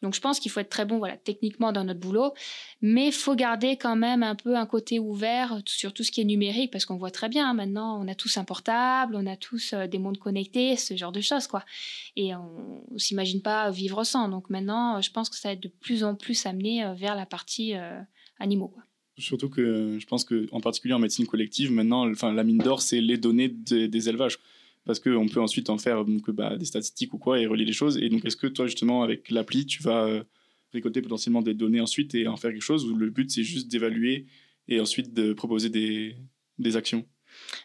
Donc 0.00 0.14
je 0.14 0.20
pense 0.20 0.40
qu'il 0.40 0.50
faut 0.50 0.60
être 0.60 0.70
très 0.70 0.86
bon 0.86 0.96
voilà, 0.96 1.18
techniquement 1.18 1.72
dans 1.72 1.84
notre 1.84 2.00
boulot, 2.00 2.32
mais 2.80 3.08
il 3.08 3.12
faut 3.12 3.34
garder 3.34 3.76
quand 3.76 3.96
même 3.96 4.22
un 4.22 4.34
peu 4.34 4.56
un 4.56 4.64
côté 4.64 4.98
ouvert 4.98 5.60
sur 5.66 5.92
tout 5.92 6.02
ce 6.02 6.10
qui 6.10 6.22
est 6.22 6.24
numérique, 6.24 6.70
parce 6.70 6.86
qu'on 6.86 6.96
voit 6.96 7.10
très 7.10 7.28
bien, 7.28 7.50
hein, 7.50 7.54
maintenant 7.54 8.02
on 8.02 8.08
a 8.08 8.14
tous 8.14 8.38
un 8.38 8.44
portable, 8.44 9.14
on 9.14 9.26
a 9.26 9.36
tous 9.36 9.74
euh, 9.74 9.86
des 9.86 9.98
mondes 9.98 10.18
connectés, 10.18 10.76
ce 10.76 10.96
genre 10.96 11.12
de 11.12 11.20
choses. 11.20 11.46
quoi. 11.46 11.66
Et 12.16 12.34
on 12.34 12.82
ne 12.90 12.98
s'imagine 12.98 13.42
pas 13.42 13.70
vivre 13.70 14.04
sans. 14.04 14.30
Donc 14.30 14.48
maintenant, 14.48 15.02
je 15.02 15.10
pense 15.10 15.28
que 15.28 15.36
ça 15.36 15.48
va 15.48 15.52
être 15.52 15.62
de 15.62 15.68
plus 15.68 16.02
en 16.02 16.14
plus 16.14 16.46
amené 16.46 16.90
vers 16.96 17.14
la 17.14 17.26
partie 17.26 17.74
Surtout 19.18 19.50
que 19.50 19.98
je 19.98 20.06
pense 20.06 20.24
qu'en 20.24 20.60
particulier 20.60 20.94
en 20.94 20.98
médecine 20.98 21.26
collective, 21.26 21.72
maintenant, 21.72 22.10
enfin, 22.10 22.32
la 22.32 22.44
mine 22.44 22.58
d'or, 22.58 22.80
c'est 22.80 23.00
les 23.00 23.18
données 23.18 23.48
des, 23.48 24.08
élevages. 24.08 24.38
Parce 24.86 24.98
qu'on 24.98 25.28
peut 25.28 25.40
ensuite 25.40 25.68
en 25.68 25.76
faire 25.76 26.04
bah, 26.28 26.56
des 26.56 26.64
statistiques 26.64 27.12
ou 27.12 27.18
quoi 27.18 27.38
et 27.38 27.46
relier 27.46 27.66
les 27.66 27.72
choses. 27.72 27.98
Et 27.98 28.08
donc, 28.08 28.24
est-ce 28.24 28.36
que 28.36 28.46
toi, 28.46 28.66
justement, 28.66 29.02
avec 29.02 29.30
l'appli, 29.30 29.66
tu 29.66 29.82
vas 29.82 30.06
euh, 30.06 30.24
récolter 30.72 31.02
potentiellement 31.02 31.42
des 31.42 31.52
données 31.52 31.82
ensuite 31.82 32.14
et 32.14 32.26
en 32.26 32.36
faire 32.36 32.50
quelque 32.50 32.62
chose 32.62 32.86
ou 32.86 32.96
le 32.96 33.10
but, 33.10 33.30
c'est 33.30 33.44
juste 33.44 33.68
d'évaluer 33.68 34.26
et 34.68 34.80
ensuite 34.80 35.12
de 35.12 35.34
proposer 35.34 35.68
des 35.68 36.76
actions? 36.76 37.04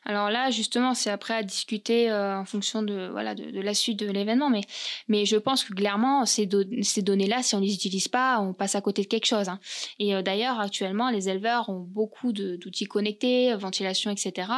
Alors 0.06 0.30
là, 0.30 0.52
justement, 0.52 0.94
c'est 0.94 1.10
après 1.10 1.34
à 1.34 1.44
discuter 1.44 2.12
euh, 2.12 2.38
en 2.38 2.46
fonction 2.46 2.84
de, 2.84 3.10
voilà, 3.12 3.34
de, 3.34 3.60
la 3.60 3.74
suite 3.74 4.00
de 4.00 4.06
l'événement. 4.06 4.50
Mais, 4.50 4.62
mais 5.08 5.26
je 5.26 5.36
pense 5.36 5.64
que 5.64 5.74
clairement, 5.74 6.26
ces, 6.26 6.46
données-là, 6.46 7.42
si 7.42 7.56
on 7.56 7.60
ne 7.60 7.66
les 7.66 7.74
utilise 7.74 8.08
pas, 8.08 8.40
on 8.40 8.54
passe 8.54 8.76
à 8.76 8.82
côté 8.82 9.02
de 9.02 9.08
quelque 9.08 9.26
chose. 9.26 9.50
Hein. 9.50 9.60
Et 9.98 10.16
euh, 10.16 10.22
d'ailleurs, 10.22 10.60
actuellement, 10.60 11.10
les 11.10 11.28
éleveurs 11.30 11.70
ont 11.70 11.80
beaucoup 11.80 12.34
d'outils 12.34 12.86
connectés, 12.86 13.56
ventilation, 13.56 14.12
etc. 14.12 14.52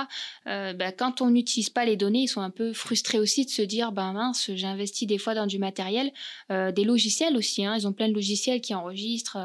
Euh, 0.47 0.73
bah, 0.73 0.91
quand 0.91 1.21
on 1.21 1.29
n'utilise 1.29 1.69
pas 1.69 1.85
les 1.85 1.95
données, 1.95 2.23
ils 2.23 2.27
sont 2.27 2.41
un 2.41 2.49
peu 2.49 2.73
frustrés 2.73 3.19
aussi 3.19 3.45
de 3.45 3.49
se 3.49 3.61
dire, 3.61 3.93
ben 3.93 4.11
mince, 4.11 4.51
j'ai 4.53 4.67
investi 4.67 5.05
des 5.05 5.17
fois 5.17 5.33
dans 5.33 5.47
du 5.47 5.59
matériel, 5.59 6.11
des 6.49 6.83
logiciels 6.83 7.37
aussi. 7.37 7.65
Hein. 7.65 7.75
ils 7.77 7.87
ont 7.87 7.93
plein 7.93 8.09
de 8.09 8.13
logiciels 8.13 8.61
qui 8.61 8.73
enregistrent 8.73 9.37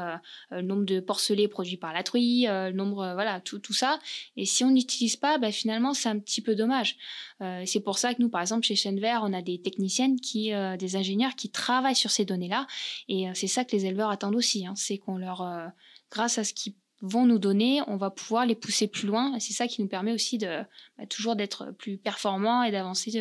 le 0.51 0.61
nombre 0.61 0.85
de 0.85 0.99
porcelets 0.99 1.47
produits 1.47 1.77
par 1.77 1.93
la 1.93 2.03
truie, 2.03 2.45
le 2.47 2.71
nombre, 2.71 3.11
voilà, 3.13 3.39
tout, 3.39 3.59
tout 3.59 3.73
ça. 3.73 3.99
Et 4.37 4.45
si 4.45 4.63
on 4.63 4.71
n'utilise 4.71 5.15
pas, 5.15 5.37
bah, 5.37 5.51
finalement, 5.53 5.93
c'est 5.93 6.09
un 6.09 6.19
petit 6.19 6.41
peu 6.41 6.55
dommage. 6.55 6.97
Euh, 7.41 7.63
c'est 7.65 7.79
pour 7.79 7.97
ça 7.97 8.13
que 8.13 8.21
nous, 8.21 8.29
par 8.29 8.41
exemple, 8.41 8.65
chez 8.65 8.91
Vert, 8.95 9.21
on 9.23 9.33
a 9.33 9.41
des 9.41 9.61
techniciennes, 9.61 10.19
qui, 10.19 10.53
euh, 10.53 10.77
des 10.77 10.95
ingénieurs 10.95 11.35
qui 11.35 11.49
travaillent 11.49 11.95
sur 11.95 12.11
ces 12.11 12.25
données-là. 12.25 12.67
Et 13.07 13.29
euh, 13.29 13.31
c'est 13.33 13.47
ça 13.47 13.65
que 13.65 13.71
les 13.71 13.85
éleveurs 13.85 14.09
attendent 14.09 14.35
aussi. 14.35 14.65
Hein. 14.65 14.73
c'est 14.75 14.97
qu'on 14.97 15.17
leur, 15.17 15.71
grâce 16.11 16.37
à 16.37 16.43
ce 16.43 16.53
qu'ils 16.53 16.73
vont 17.01 17.25
nous 17.25 17.39
donner, 17.39 17.81
on 17.87 17.97
va 17.97 18.09
pouvoir 18.09 18.45
les 18.45 18.55
pousser 18.55 18.87
plus 18.87 19.07
loin. 19.07 19.37
C'est 19.39 19.53
ça 19.53 19.67
qui 19.67 19.81
nous 19.81 19.87
permet 19.87 20.13
aussi 20.13 20.37
de 20.37 20.61
bah, 20.97 21.05
toujours 21.07 21.35
d'être 21.35 21.71
plus 21.77 21.97
performants 21.97 22.63
et 22.63 22.71
d'avancer 22.71 23.11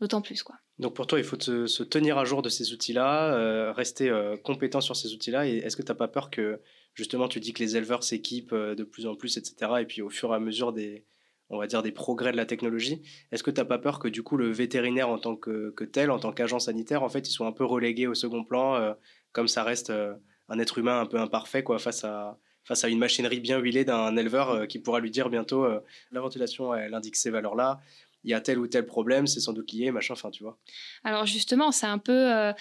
d'autant 0.00 0.22
plus. 0.22 0.42
Quoi. 0.42 0.56
Donc 0.78 0.94
pour 0.94 1.06
toi, 1.06 1.18
il 1.18 1.24
faut 1.24 1.38
se 1.38 1.82
tenir 1.82 2.18
à 2.18 2.24
jour 2.24 2.42
de 2.42 2.48
ces 2.48 2.72
outils-là, 2.72 3.72
rester 3.72 4.10
compétent 4.42 4.80
sur 4.80 4.96
ces 4.96 5.12
outils-là. 5.12 5.46
Et 5.46 5.58
est-ce 5.58 5.76
que 5.76 5.82
tu 5.82 5.90
n'as 5.90 5.96
pas 5.96 6.08
peur 6.08 6.30
que 6.30 6.60
justement 6.94 7.28
tu 7.28 7.40
dis 7.40 7.52
que 7.52 7.62
les 7.62 7.76
éleveurs 7.76 8.02
s'équipent 8.02 8.54
de 8.54 8.84
plus 8.84 9.06
en 9.06 9.14
plus, 9.14 9.36
etc. 9.36 9.72
Et 9.80 9.84
puis 9.84 10.00
au 10.00 10.10
fur 10.10 10.32
et 10.32 10.36
à 10.36 10.40
mesure 10.40 10.72
des, 10.72 11.04
on 11.52 11.58
va 11.58 11.66
dire, 11.66 11.82
des 11.82 11.92
progrès 11.92 12.32
de 12.32 12.36
la 12.36 12.46
technologie. 12.46 13.02
Est-ce 13.30 13.42
que 13.42 13.50
tu 13.50 13.60
n'as 13.60 13.66
pas 13.66 13.78
peur 13.78 13.98
que 13.98 14.08
du 14.08 14.22
coup 14.22 14.36
le 14.36 14.50
vétérinaire 14.50 15.08
en 15.08 15.18
tant 15.18 15.36
que, 15.36 15.72
tel, 15.84 16.10
en 16.10 16.18
tant 16.18 16.32
qu'agent 16.32 16.58
sanitaire, 16.58 17.02
en 17.02 17.08
fait, 17.08 17.28
il 17.28 17.30
soit 17.30 17.46
un 17.46 17.52
peu 17.52 17.64
relégué 17.64 18.06
au 18.06 18.14
second 18.14 18.42
plan, 18.42 18.74
euh, 18.76 18.94
comme 19.32 19.48
ça 19.48 19.62
reste 19.62 19.90
euh, 19.90 20.14
un 20.48 20.58
être 20.58 20.78
humain 20.78 21.00
un 21.00 21.06
peu 21.06 21.18
imparfait 21.18 21.62
quoi, 21.62 21.78
face 21.78 22.04
à, 22.04 22.38
face 22.64 22.84
à 22.84 22.88
une 22.88 22.98
machinerie 22.98 23.40
bien 23.40 23.58
huilée 23.58 23.84
d'un 23.84 24.16
éleveur 24.16 24.50
euh, 24.50 24.66
qui 24.66 24.78
pourra 24.78 25.00
lui 25.00 25.10
dire 25.10 25.28
bientôt 25.28 25.66
la 26.10 26.20
ventilation, 26.20 26.74
elle 26.74 26.94
indique 26.94 27.16
ces 27.16 27.30
valeurs-là. 27.30 27.80
Il 28.24 28.30
y 28.30 28.34
a 28.34 28.40
tel 28.40 28.58
ou 28.58 28.68
tel 28.68 28.86
problème, 28.86 29.26
c'est 29.26 29.40
sans 29.40 29.52
doute 29.52 29.72
lié, 29.72 29.90
machin, 29.90 30.14
enfin, 30.14 30.30
tu 30.30 30.44
vois. 30.44 30.56
Alors 31.02 31.26
justement, 31.26 31.72
c'est 31.72 31.86
un 31.86 31.98
peu, 31.98 32.52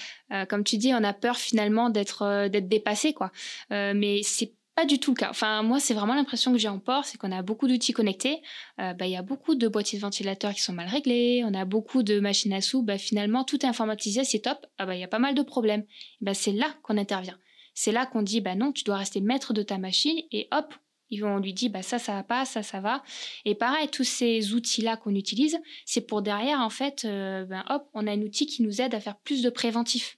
comme 0.49 0.63
tu 0.63 0.77
dis, 0.77 0.91
on 0.91 1.03
a 1.03 1.13
peur 1.13 1.37
finalement 1.37 1.91
d'être 1.91 2.47
d'être 2.47 2.67
dépassé, 2.67 3.13
quoi. 3.13 3.31
mais 3.69 4.21
c'est 4.23 4.53
pas 4.75 4.85
du 4.85 4.99
tout 4.99 5.11
le 5.11 5.15
cas. 5.15 5.29
Enfin, 5.29 5.63
moi, 5.63 5.79
c'est 5.79 5.93
vraiment 5.93 6.15
l'impression 6.15 6.51
que 6.51 6.57
j'ai 6.57 6.67
en 6.67 6.79
port, 6.79 7.05
c'est 7.05 7.17
qu'on 7.17 7.31
a 7.31 7.41
beaucoup 7.41 7.67
d'outils 7.67 7.93
connectés. 7.93 8.41
Euh, 8.79 8.93
bah, 8.93 9.05
il 9.05 9.11
y 9.11 9.17
a 9.17 9.21
beaucoup 9.21 9.55
de 9.55 9.67
boîtiers 9.67 9.99
de 9.99 10.01
ventilateurs 10.01 10.53
qui 10.53 10.61
sont 10.61 10.73
mal 10.73 10.87
réglés. 10.87 11.43
On 11.45 11.53
a 11.53 11.65
beaucoup 11.65 12.03
de 12.03 12.19
machines 12.19 12.53
à 12.53 12.61
sous. 12.61 12.81
Bah, 12.81 12.97
finalement, 12.97 13.43
tout 13.43 13.65
est 13.65 13.69
informatisé, 13.69 14.23
c'est 14.23 14.39
top. 14.39 14.65
Ah 14.77 14.85
bah, 14.85 14.95
il 14.95 15.01
y 15.01 15.03
a 15.03 15.07
pas 15.07 15.19
mal 15.19 15.35
de 15.35 15.41
problèmes. 15.41 15.85
Bah, 16.21 16.33
c'est 16.33 16.53
là 16.53 16.73
qu'on 16.83 16.97
intervient. 16.97 17.37
C'est 17.73 17.91
là 17.91 18.05
qu'on 18.05 18.21
dit, 18.21 18.41
bah 18.41 18.55
non, 18.55 18.71
tu 18.71 18.83
dois 18.83 18.97
rester 18.97 19.21
maître 19.21 19.53
de 19.53 19.63
ta 19.63 19.77
machine 19.77 20.17
et 20.31 20.47
hop, 20.51 20.73
on 21.21 21.37
lui 21.39 21.53
dit, 21.53 21.69
bah 21.69 21.81
ça, 21.81 21.99
ça 21.99 22.13
va 22.13 22.23
pas, 22.23 22.45
ça, 22.45 22.63
ça 22.63 22.79
va. 22.79 23.03
Et 23.45 23.55
pareil, 23.55 23.89
tous 23.89 24.03
ces 24.03 24.53
outils-là 24.53 24.97
qu'on 24.97 25.15
utilise, 25.15 25.57
c'est 25.85 26.01
pour 26.01 26.21
derrière, 26.21 26.59
en 26.61 26.69
fait, 26.69 27.05
euh, 27.05 27.45
ben, 27.45 27.63
hop, 27.69 27.87
on 27.93 28.07
a 28.07 28.11
un 28.11 28.21
outil 28.21 28.45
qui 28.45 28.63
nous 28.63 28.81
aide 28.81 28.95
à 28.95 28.99
faire 28.99 29.17
plus 29.19 29.41
de 29.41 29.49
préventif. 29.49 30.17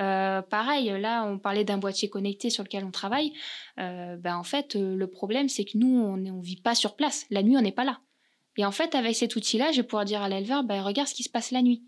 Euh, 0.00 0.42
pareil, 0.42 0.88
là, 1.00 1.24
on 1.24 1.38
parlait 1.38 1.64
d'un 1.64 1.78
boîtier 1.78 2.08
connecté 2.08 2.50
sur 2.50 2.64
lequel 2.64 2.84
on 2.84 2.90
travaille. 2.90 3.32
Euh, 3.78 4.16
ben, 4.16 4.36
en 4.36 4.42
fait, 4.44 4.76
euh, 4.76 4.96
le 4.96 5.06
problème, 5.06 5.48
c'est 5.48 5.64
que 5.64 5.76
nous, 5.76 6.00
on 6.00 6.16
ne 6.16 6.42
vit 6.42 6.60
pas 6.60 6.74
sur 6.74 6.96
place. 6.96 7.26
La 7.30 7.42
nuit, 7.42 7.56
on 7.56 7.62
n'est 7.62 7.72
pas 7.72 7.84
là. 7.84 8.00
Et 8.56 8.64
en 8.64 8.70
fait, 8.70 8.94
avec 8.94 9.14
cet 9.16 9.36
outil-là, 9.36 9.72
je 9.72 9.78
vais 9.78 9.86
pouvoir 9.86 10.04
dire 10.04 10.22
à 10.22 10.28
l'éleveur, 10.28 10.64
ben, 10.64 10.82
regarde 10.82 11.08
ce 11.08 11.14
qui 11.14 11.22
se 11.22 11.28
passe 11.28 11.50
la 11.50 11.62
nuit. 11.62 11.84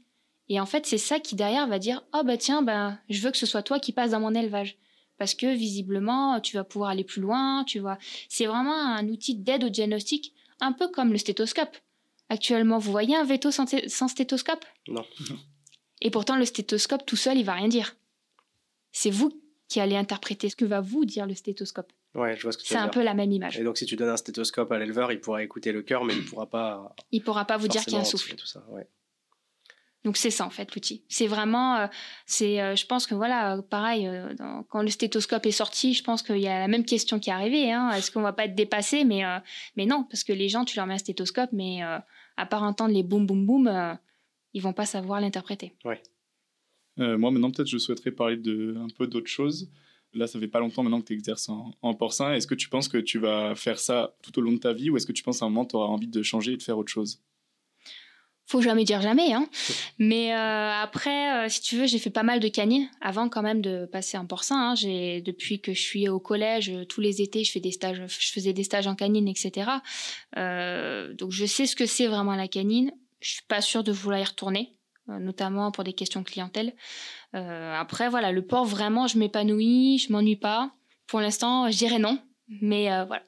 Et 0.48 0.60
en 0.60 0.66
fait, 0.66 0.86
c'est 0.86 0.98
ça 0.98 1.20
qui 1.20 1.34
derrière 1.34 1.66
va 1.66 1.78
dire, 1.78 2.04
oh 2.14 2.22
bah 2.24 2.36
tiens, 2.36 2.62
ben, 2.62 2.98
je 3.08 3.20
veux 3.20 3.30
que 3.30 3.36
ce 3.36 3.46
soit 3.46 3.62
toi 3.62 3.78
qui 3.78 3.92
passes 3.92 4.12
dans 4.12 4.20
mon 4.20 4.34
élevage. 4.34 4.78
Parce 5.18 5.34
que 5.34 5.52
visiblement, 5.52 6.40
tu 6.40 6.56
vas 6.56 6.64
pouvoir 6.64 6.90
aller 6.90 7.04
plus 7.04 7.20
loin, 7.20 7.64
tu 7.64 7.80
vois. 7.80 7.98
C'est 8.28 8.46
vraiment 8.46 8.74
un 8.74 9.08
outil 9.08 9.34
d'aide 9.34 9.64
au 9.64 9.68
diagnostic, 9.68 10.32
un 10.60 10.72
peu 10.72 10.88
comme 10.88 11.12
le 11.12 11.18
stéthoscope. 11.18 11.76
Actuellement, 12.28 12.78
vous 12.78 12.92
voyez 12.92 13.16
un 13.16 13.24
veto 13.24 13.50
sans, 13.50 13.66
sans 13.88 14.08
stéthoscope? 14.08 14.64
Non. 14.86 15.04
Et 16.00 16.10
pourtant, 16.10 16.36
le 16.36 16.44
stéthoscope 16.44 17.04
tout 17.06 17.16
seul, 17.16 17.38
il 17.38 17.44
va 17.44 17.54
rien 17.54 17.68
dire. 17.68 17.96
C'est 18.92 19.10
vous 19.10 19.40
qui 19.68 19.80
allez 19.80 19.96
interpréter 19.96 20.48
ce 20.48 20.56
que 20.56 20.64
va 20.64 20.80
vous 20.80 21.04
dire 21.04 21.26
le 21.26 21.34
stéthoscope. 21.34 21.92
Ouais, 22.14 22.36
je 22.36 22.42
vois 22.42 22.52
ce 22.52 22.58
que 22.58 22.62
tu 22.62 22.68
C'est 22.68 22.76
un 22.76 22.88
peu 22.88 23.02
la 23.02 23.14
même 23.14 23.32
image. 23.32 23.58
Et 23.58 23.64
donc, 23.64 23.76
si 23.76 23.84
tu 23.84 23.96
donnes 23.96 24.08
un 24.08 24.16
stéthoscope 24.16 24.72
à 24.72 24.78
l'éleveur, 24.78 25.12
il 25.12 25.20
pourra 25.20 25.42
écouter 25.42 25.72
le 25.72 25.82
cœur, 25.82 26.04
mais 26.04 26.14
il 26.14 26.22
ne 26.22 26.26
pourra 26.26 26.46
pas. 26.46 26.94
Il 27.12 27.22
pourra 27.22 27.44
pas 27.44 27.56
vous 27.56 27.68
dire 27.68 27.84
qu'il 27.84 27.94
y 27.94 27.96
a 27.96 28.00
un 28.00 28.04
souffle. 28.04 28.34
Tout 28.34 28.46
ça, 28.46 28.64
ouais. 28.70 28.88
Donc 30.04 30.16
c'est 30.16 30.30
ça 30.30 30.46
en 30.46 30.50
fait 30.50 30.74
l'outil. 30.74 31.04
C'est 31.08 31.26
vraiment, 31.26 31.76
euh, 31.76 31.86
c'est, 32.24 32.60
euh, 32.60 32.76
je 32.76 32.86
pense 32.86 33.06
que 33.06 33.14
voilà, 33.14 33.60
pareil, 33.68 34.06
euh, 34.06 34.32
quand 34.68 34.82
le 34.82 34.88
stéthoscope 34.88 35.44
est 35.44 35.50
sorti, 35.50 35.92
je 35.92 36.04
pense 36.04 36.22
qu'il 36.22 36.38
y 36.38 36.46
a 36.46 36.60
la 36.60 36.68
même 36.68 36.84
question 36.84 37.18
qui 37.18 37.30
est 37.30 37.32
arrivée. 37.32 37.72
Hein. 37.72 37.90
Est-ce 37.90 38.10
qu'on 38.10 38.22
va 38.22 38.32
pas 38.32 38.44
être 38.44 38.54
dépassé? 38.54 39.04
Mais 39.04 39.22
mais 39.76 39.86
non, 39.86 40.04
parce 40.04 40.24
que 40.24 40.32
les 40.32 40.48
gens, 40.48 40.64
tu 40.64 40.76
leur 40.76 40.86
mets 40.86 40.94
un 40.94 40.98
stéthoscope, 40.98 41.50
mais 41.52 41.82
à 41.82 42.46
part 42.46 42.62
entendre 42.62 42.94
les 42.94 43.02
boum 43.02 43.26
boum 43.26 43.44
boum, 43.44 43.98
ils 44.54 44.62
vont 44.62 44.72
pas 44.72 44.86
savoir 44.86 45.20
l'interpréter. 45.20 45.74
Ouais. 45.84 46.02
Euh, 46.98 47.16
moi, 47.16 47.30
maintenant, 47.30 47.50
peut-être, 47.50 47.68
je 47.68 47.78
souhaiterais 47.78 48.10
parler 48.10 48.36
de 48.36 48.76
un 48.76 48.88
peu 48.88 49.06
d'autre 49.06 49.28
chose. 49.28 49.70
Là, 50.14 50.26
ça 50.26 50.40
fait 50.40 50.48
pas 50.48 50.60
longtemps 50.60 50.82
maintenant 50.82 51.00
que 51.00 51.06
tu 51.06 51.12
exerces 51.12 51.48
en, 51.50 51.94
porcin. 51.94 52.32
Est-ce 52.32 52.46
que 52.46 52.54
tu 52.54 52.68
penses 52.68 52.88
que 52.88 52.98
tu 52.98 53.18
vas 53.18 53.54
faire 53.54 53.78
ça 53.78 54.16
tout 54.22 54.36
au 54.38 54.42
long 54.42 54.52
de 54.52 54.58
ta 54.58 54.72
vie 54.72 54.88
ou 54.90 54.96
est-ce 54.96 55.06
que 55.06 55.12
tu 55.12 55.22
penses 55.22 55.42
à 55.42 55.44
un 55.44 55.50
moment 55.50 55.66
tu 55.66 55.76
auras 55.76 55.86
envie 55.86 56.08
de 56.08 56.22
changer 56.22 56.52
et 56.52 56.56
de 56.56 56.62
faire 56.62 56.78
autre 56.78 56.90
chose? 56.90 57.22
Faut 58.46 58.62
jamais 58.62 58.84
dire 58.84 59.02
jamais, 59.02 59.34
hein. 59.34 59.46
Mais 59.98 60.32
euh, 60.32 60.72
après, 60.72 61.44
euh, 61.44 61.48
si 61.50 61.60
tu 61.60 61.76
veux, 61.76 61.86
j'ai 61.86 61.98
fait 61.98 62.08
pas 62.08 62.22
mal 62.22 62.40
de 62.40 62.48
canines 62.48 62.88
avant 63.02 63.28
quand 63.28 63.42
même 63.42 63.60
de 63.60 63.84
passer 63.84 64.16
en 64.16 64.24
porcin. 64.24 64.70
Hein. 64.70 64.74
J'ai 64.74 65.20
depuis 65.20 65.60
que 65.60 65.74
je 65.74 65.80
suis 65.82 66.08
au 66.08 66.18
collège, 66.18 66.72
tous 66.88 67.02
les 67.02 67.20
étés, 67.20 67.44
je 67.44 67.52
fais 67.52 67.60
des 67.60 67.72
stages, 67.72 68.02
je 68.08 68.32
faisais 68.32 68.54
des 68.54 68.64
stages 68.64 68.86
en 68.86 68.94
canine, 68.94 69.28
etc. 69.28 69.70
donc 70.34 71.32
je 71.32 71.44
sais 71.44 71.66
ce 71.66 71.76
que 71.76 71.84
c'est 71.84 72.06
vraiment 72.06 72.34
la 72.34 72.48
canine. 72.48 72.92
Je 73.20 73.30
suis 73.32 73.42
pas 73.48 73.60
sûre 73.60 73.82
de 73.82 73.92
vouloir 73.92 74.20
y 74.20 74.24
retourner, 74.24 74.76
euh, 75.08 75.18
notamment 75.18 75.70
pour 75.70 75.84
des 75.84 75.92
questions 75.92 76.22
clientèle. 76.22 76.74
Euh, 77.34 77.74
après, 77.74 78.08
voilà, 78.08 78.32
le 78.32 78.46
port, 78.46 78.64
vraiment, 78.64 79.06
je 79.06 79.18
m'épanouis, 79.18 79.98
je 79.98 80.12
m'ennuie 80.12 80.36
pas. 80.36 80.70
Pour 81.06 81.20
l'instant, 81.20 81.70
je 81.70 81.76
dirais 81.76 81.98
non, 81.98 82.20
mais 82.48 82.92
euh, 82.92 83.04
voilà. 83.04 83.22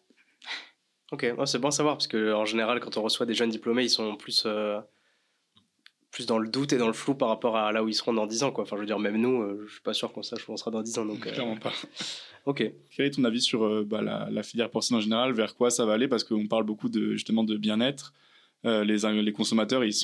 Ok, 1.12 1.26
c'est 1.46 1.58
bon 1.58 1.68
à 1.68 1.72
savoir 1.72 1.96
parce 1.96 2.06
que 2.06 2.32
en 2.34 2.44
général, 2.44 2.78
quand 2.78 2.96
on 2.96 3.02
reçoit 3.02 3.26
des 3.26 3.34
jeunes 3.34 3.50
diplômés, 3.50 3.82
ils 3.82 3.90
sont 3.90 4.14
plus 4.16 4.46
plus 6.12 6.26
dans 6.26 6.38
le 6.38 6.48
doute 6.48 6.72
et 6.72 6.76
dans 6.76 6.88
le 6.88 6.92
flou 6.92 7.14
par 7.14 7.28
rapport 7.28 7.56
à 7.56 7.70
là 7.70 7.84
où 7.84 7.88
ils 7.88 7.94
seront 7.94 8.12
dans 8.12 8.26
10 8.26 8.42
ans. 8.42 8.50
Quoi. 8.50 8.64
Enfin, 8.64 8.76
je 8.76 8.80
veux 8.80 8.86
dire, 8.86 8.98
même 8.98 9.16
nous, 9.16 9.64
je 9.66 9.72
suis 9.72 9.80
pas 9.80 9.92
sûr 9.92 10.12
qu'on 10.12 10.24
sache 10.24 10.48
où 10.48 10.52
on 10.52 10.56
sera 10.56 10.72
dans 10.72 10.82
10 10.82 10.98
ans. 10.98 11.06
Donc, 11.06 11.20
Clairement 11.20 11.56
pas. 11.56 11.72
ok. 12.46 12.64
Quel 12.90 13.06
est 13.06 13.10
ton 13.12 13.24
avis 13.24 13.40
sur 13.40 13.84
bah, 13.84 14.02
la, 14.02 14.28
la, 14.28 14.42
filière 14.42 14.70
porcine 14.70 14.96
en 14.96 15.00
général? 15.00 15.32
Vers 15.32 15.54
quoi 15.54 15.70
ça 15.70 15.84
va 15.84 15.92
aller? 15.92 16.08
Parce 16.08 16.24
qu'on 16.24 16.48
parle 16.48 16.64
beaucoup 16.64 16.88
de, 16.88 17.12
justement 17.12 17.44
de 17.44 17.56
bien-être. 17.56 18.12
Euh, 18.66 18.84
les, 18.84 19.32
consommateurs 19.32 19.84
ils 19.84 19.94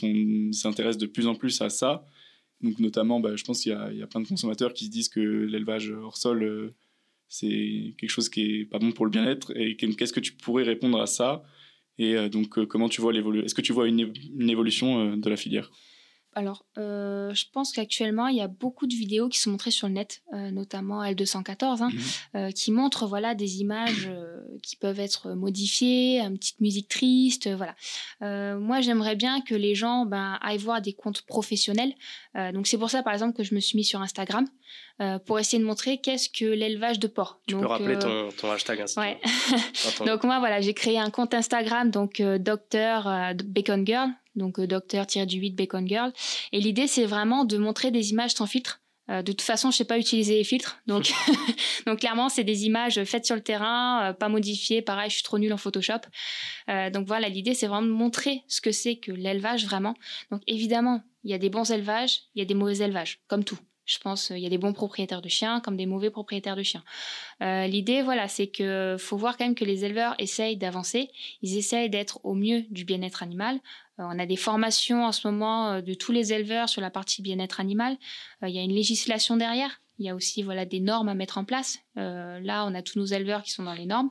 s'intéressent 0.55 0.99
de 0.99 1.07
plus 1.07 1.27
en 1.27 1.35
plus 1.35 1.61
à 1.61 1.69
ça. 1.69 2.05
Donc 2.63 2.79
notamment, 2.79 3.21
bah, 3.21 3.37
je 3.37 3.45
pense 3.45 3.63
qu'il 3.63 3.73
y, 3.73 4.03
a 4.03 4.07
plein 4.07 4.21
de 4.21 4.27
consommateurs 4.27 4.73
qui 4.73 4.87
se 4.87 4.91
disent 4.91 5.09
que 5.11 5.21
l'élevage 5.21 5.91
hors 5.91 6.17
sol, 6.17 6.43
euh, 6.43 6.75
c'est 7.29 7.95
quelque 7.99 8.11
chose 8.11 8.31
qui 8.31 8.61
est 8.61 8.65
pas 8.65 8.79
bon 8.79 8.93
pour 8.93 9.05
le 9.05 9.11
bien-être. 9.11 9.55
Et 9.57 9.77
qu'est-ce 9.77 10.13
que 10.13 10.21
tu 10.21 10.33
pourrais 10.33 10.63
répondre 10.63 11.01
à 11.01 11.07
ça? 11.07 11.43
Et 11.99 12.17
euh, 12.17 12.29
donc 12.29 12.65
comment 12.67 12.89
tu 12.89 13.01
vois 13.01 13.13
l'évolution 13.13 13.45
Est-ce 13.45 13.55
que 13.55 13.63
tu 13.63 13.73
vois 13.73 13.89
une 13.89 14.49
évolution 14.49 15.17
de 15.17 15.31
la 15.31 15.37
filière? 15.37 15.71
Alors, 16.37 16.67
euh, 16.77 17.33
je 17.33 17.47
pense 17.51 17.73
qu'actuellement, 17.73 18.27
il 18.27 18.37
y 18.37 18.43
a 18.43 18.47
beaucoup 18.47 18.87
de 18.87 18.95
vidéos 18.95 19.31
qui 19.31 19.39
sont 19.39 19.51
montrées 19.51 19.71
sur 19.71 19.89
le 19.89 19.95
net, 19.95 20.23
euh, 20.35 20.51
notamment 20.51 21.03
L214, 21.03 21.81
hein, 21.81 21.89
mhm. 21.91 22.01
euh, 22.35 22.51
qui 22.51 22.73
montrent 22.73 23.07
voilà, 23.07 23.35
des 23.35 23.63
images 23.63 24.11
qui 24.63 24.77
peuvent 24.77 25.01
être 25.01 25.31
modifiées, 25.31 26.21
une 26.21 26.37
petite 26.37 26.61
musique 26.61 26.89
triste. 26.89 27.49
voilà. 27.49 27.75
moi, 28.59 28.83
j'aimerais 28.83 29.17
bien 29.17 29.41
que 29.41 29.55
les 29.55 29.75
gens 29.75 30.05
ben, 30.05 30.39
aillent 30.43 30.59
voir 30.59 30.83
des 30.83 30.93
comptes 30.93 31.23
professionnels. 31.23 31.95
donc, 32.53 32.67
c'est 32.67 32.79
pour 32.79 32.91
ça, 32.91 33.03
par 33.03 33.15
exemple, 33.15 33.35
que 33.35 33.43
je 33.43 33.55
me 33.55 33.61
suis 33.61 33.79
mis 33.79 33.85
sur 33.85 34.03
Instagram. 34.03 34.47
Pour 35.27 35.39
essayer 35.39 35.59
de 35.63 35.67
montrer 35.67 35.99
qu'est-ce 35.99 36.29
que 36.29 36.45
l'élevage 36.45 36.99
de 36.99 37.07
porc. 37.07 37.41
Tu 37.47 37.57
peux 37.57 37.67
rappeler 37.67 37.99
ton, 37.99 38.31
ton, 38.31 38.51
hashtag. 38.51 38.85
Ouais. 38.97 39.19
donc 40.07 40.25
moi 40.25 40.39
voilà, 40.39 40.61
j'ai 40.61 40.75
créé 40.75 40.99
un 40.99 41.11
compte 41.11 41.35
Instagram 41.35 41.91
donc 41.91 42.23
docteur 42.23 43.35
Bacon 43.45 43.87
Girl 43.87 44.11
donc 44.37 44.59
euh, 44.59 44.67
docteur-du-8 44.67 45.55
Bacon 45.55 45.89
Girl. 45.89 46.13
Et 46.53 46.61
l'idée, 46.61 46.87
c'est 46.87 47.07
vraiment 47.07 47.45
de 47.45 47.59
montrer 47.59 47.91
des 47.91 48.11
images 48.11 48.33
sans 48.33 48.47
filtre. 48.47 48.83
Euh, 49.09 49.23
de 49.23 49.33
toute 49.33 49.43
façon, 49.43 49.71
je 49.71 49.77
sais 49.77 49.85
pas 49.85 49.99
utiliser 49.99 50.35
les 50.35 50.45
filtres, 50.45 50.81
donc 50.87 51.13
donc 51.87 52.01
clairement, 52.01 52.29
c'est 52.29 52.45
des 52.45 52.67
images 52.67 53.03
faites 53.05 53.25
sur 53.25 53.37
le 53.37 53.43
terrain, 53.43 54.11
euh, 54.11 54.13
pas 54.13 54.29
modifiées. 54.29 54.83
Pareil, 54.83 55.11
je 55.11 55.15
suis 55.15 55.23
trop 55.23 55.39
nulle 55.39 55.53
en 55.53 55.59
Photoshop. 55.59 56.01
donc 56.93 57.07
voilà, 57.07 57.29
l'idée, 57.29 57.55
c'est 57.55 57.67
vraiment 57.67 57.87
de 57.87 57.93
montrer 57.93 58.43
ce 58.49 58.61
que 58.61 58.73
c'est 58.73 58.97
que 58.97 59.13
l'élevage 59.13 59.65
vraiment. 59.65 59.95
Donc 60.31 60.43
évidemment, 60.47 61.03
il 61.25 61.31
y 61.31 61.35
a 61.35 61.39
des 61.39 61.51
bons 61.51 61.71
élevages, 61.71 62.23
il 62.35 62.41
y 62.41 62.43
a 62.43 62.45
des 62.45 62.55
mauvais 62.55 62.85
élevages, 62.85 63.21
comme 63.29 63.45
tout. 63.45 63.59
Je 63.87 63.99
pense 63.99 64.27
qu'il 64.27 64.39
y 64.39 64.47
a 64.47 64.51
des 64.51 64.59
bons 64.59 64.73
propriétaires 64.73 65.23
de 65.23 65.29
chiens 65.29 65.61
comme 65.61 65.77
des 65.77 65.87
mauvais 65.87 66.11
propriétaires 66.11 66.57
de 66.57 66.63
chiens. 66.63 66.85
L'idée, 67.41 68.03
voilà, 68.03 68.29
c'est 68.29 68.49
que 68.49 68.97
faut 68.99 69.17
voir 69.17 69.37
quand 69.37 69.45
même 69.45 69.55
que 69.55 69.65
les 69.65 69.85
éleveurs 69.85 70.15
essayent 70.19 70.57
d'avancer. 70.57 71.09
Ils 71.43 71.57
essayent 71.57 71.89
d'être 71.89 72.21
au 72.25 72.35
mieux 72.35 72.65
du 72.71 72.85
bien-être 72.85 73.23
animal. 73.23 73.61
on 73.99 74.19
a 74.19 74.27
des 74.27 74.37
formations 74.37 75.05
en 75.05 75.13
ce 75.13 75.29
moment 75.29 75.81
de 75.81 75.95
tous 75.95 76.13
les 76.13 76.33
éleveurs 76.33 76.69
sur 76.69 76.83
la 76.83 76.91
partie 76.91 77.23
bien-être 77.23 77.61
animal. 77.61 77.97
il 78.43 78.51
y 78.51 78.59
a 78.59 78.63
une 78.63 78.75
législation 78.75 79.37
derrière. 79.37 79.81
Il 79.99 80.05
y 80.05 80.11
a 80.11 80.15
aussi 80.15 80.43
voilà 80.43 80.67
des 80.67 80.81
normes 80.81 81.09
à 81.09 81.15
mettre 81.15 81.39
en 81.39 81.45
place. 81.45 81.79
là, 81.95 82.67
on 82.67 82.75
a 82.75 82.83
tous 82.83 82.99
nos 82.99 83.07
éleveurs 83.07 83.43
qui 83.43 83.53
sont 83.53 83.63
dans 83.63 83.75
les 83.75 83.87
normes. 83.87 84.11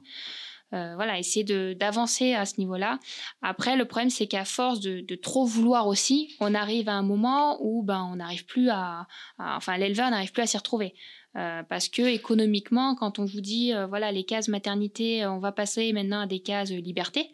Euh, 0.76 0.96
voilà, 0.96 1.18
essayer 1.18 1.46
d'avancer 1.76 2.34
à 2.34 2.46
ce 2.46 2.60
niveau-là. 2.60 3.00
Après, 3.42 3.78
le 3.78 3.86
problème, 3.86 4.10
c'est 4.10 4.28
qu'à 4.28 4.44
force 4.44 4.82
de, 4.82 5.16
trop 5.16 5.46
vouloir 5.46 5.88
aussi, 5.88 6.36
on 6.42 6.54
arrive 6.54 6.90
à 6.90 6.94
un 6.94 7.02
moment 7.02 7.58
où 7.62 7.82
ben, 7.84 8.08
on 8.12 8.18
n'arrive 8.18 8.46
plus 8.46 8.70
à, 8.70 9.08
Enfin, 9.40 9.78
l'éleveur 9.78 10.10
n'arrive 10.10 10.34
plus 10.34 10.44
à 10.44 10.48
s'y 10.48 10.58
retrouver. 10.58 10.94
Euh, 11.38 11.64
parce 11.64 11.90
que 11.90 12.02
économiquement, 12.02 12.96
quand 12.96 13.20
on 13.20 13.26
vous 13.26 13.42
dit, 13.42 13.74
euh, 13.74 13.88
voilà, 13.88 14.12
les 14.12 14.26
cases 14.26 14.48
maternité, 14.48 15.26
on 15.26 15.40
va 15.40 15.52
passer 15.52 15.92
maintenant 15.94 16.22
à 16.22 16.28
des 16.28 16.42
cases 16.42 16.72
liberté, 16.72 17.32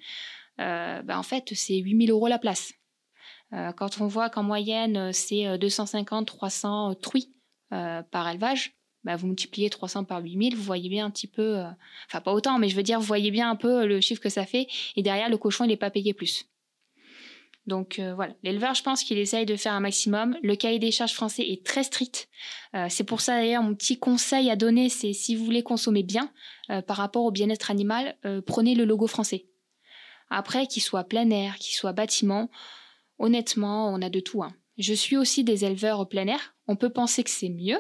ben, 0.58 1.18
en 1.18 1.24
fait, 1.24 1.52
c'est 1.56 1.78
8000 1.78 2.12
euros 2.12 2.28
la 2.28 2.38
place. 2.38 2.72
quand 3.52 4.00
on 4.00 4.06
voit 4.06 4.30
qu'en 4.30 4.44
moyenne, 4.44 5.12
c'est 5.12 5.58
250-300 5.58 7.00
truies 7.02 7.34
par 7.70 8.30
élevage, 8.30 8.76
bah, 9.04 9.16
vous 9.16 9.28
multipliez 9.28 9.70
300 9.70 10.04
par 10.04 10.22
8000, 10.22 10.56
vous 10.56 10.64
voyez 10.64 10.90
bien 10.90 11.06
un 11.06 11.10
petit 11.10 11.28
peu, 11.28 11.60
euh, 11.60 11.70
enfin 12.08 12.22
pas 12.22 12.34
autant, 12.34 12.60
mais 12.60 12.70
je 12.70 12.76
veux 12.76 12.84
dire, 12.84 13.00
vous 13.00 13.06
voyez 13.06 13.32
bien 13.32 13.50
un 13.50 13.56
peu 13.56 13.86
le 13.86 14.00
chiffre 14.02 14.22
que 14.22 14.30
ça 14.30 14.46
fait, 14.46 14.68
et 14.96 15.02
derrière, 15.02 15.30
le 15.30 15.38
cochon, 15.38 15.64
il 15.64 15.70
n'est 15.70 15.78
pas 15.78 15.90
payé 15.90 16.14
plus. 16.14 16.46
Donc 17.68 18.00
euh, 18.00 18.16
voilà, 18.16 18.34
l'éleveur, 18.42 18.74
je 18.74 18.82
pense 18.82 19.04
qu'il 19.04 19.20
essaye 19.20 19.46
de 19.46 19.56
faire 19.56 19.74
un 19.74 19.80
maximum. 19.80 20.36
Le 20.42 20.56
cahier 20.56 20.80
des 20.80 20.92
charges 20.92 21.14
français 21.14 21.44
est 21.44 21.64
très 21.64 21.84
strict. 21.84 22.28
Euh, 22.76 22.88
c'est 22.90 23.04
pour 23.04 23.22
ça 23.22 23.36
d'ailleurs, 23.36 23.62
mon 23.62 23.76
petit 23.76 24.00
conseil 24.00 24.50
à 24.50 24.56
donner, 24.56 24.90
c'est 24.90 25.14
si 25.14 25.36
vous 25.36 25.46
voulez 25.46 25.62
consommer 25.62 26.04
bien 26.04 26.32
par 26.88 26.96
rapport 26.96 27.26
au 27.26 27.32
bien-être 27.32 27.70
animal, 27.70 28.18
prenez 28.48 28.76
le 28.76 28.86
logo 28.86 29.06
français. 29.06 29.46
Après, 30.30 30.66
qu'il 30.66 30.82
soit 30.82 31.04
plein 31.04 31.30
air, 31.30 31.58
qu'il 31.58 31.76
soit 31.76 31.92
bâtiment, 31.92 32.50
honnêtement, 33.20 33.90
on 33.90 34.02
a 34.02 34.10
de 34.10 34.22
tout. 34.22 34.42
Hein. 34.42 34.56
Je 34.78 34.94
suis 34.94 35.18
aussi 35.18 35.44
des 35.44 35.66
éleveurs 35.66 36.00
au 36.00 36.06
plein 36.06 36.26
air. 36.28 36.56
On 36.68 36.78
peut 36.78 36.90
penser 36.90 37.24
que 37.24 37.30
c'est 37.30 37.50
mieux, 37.50 37.80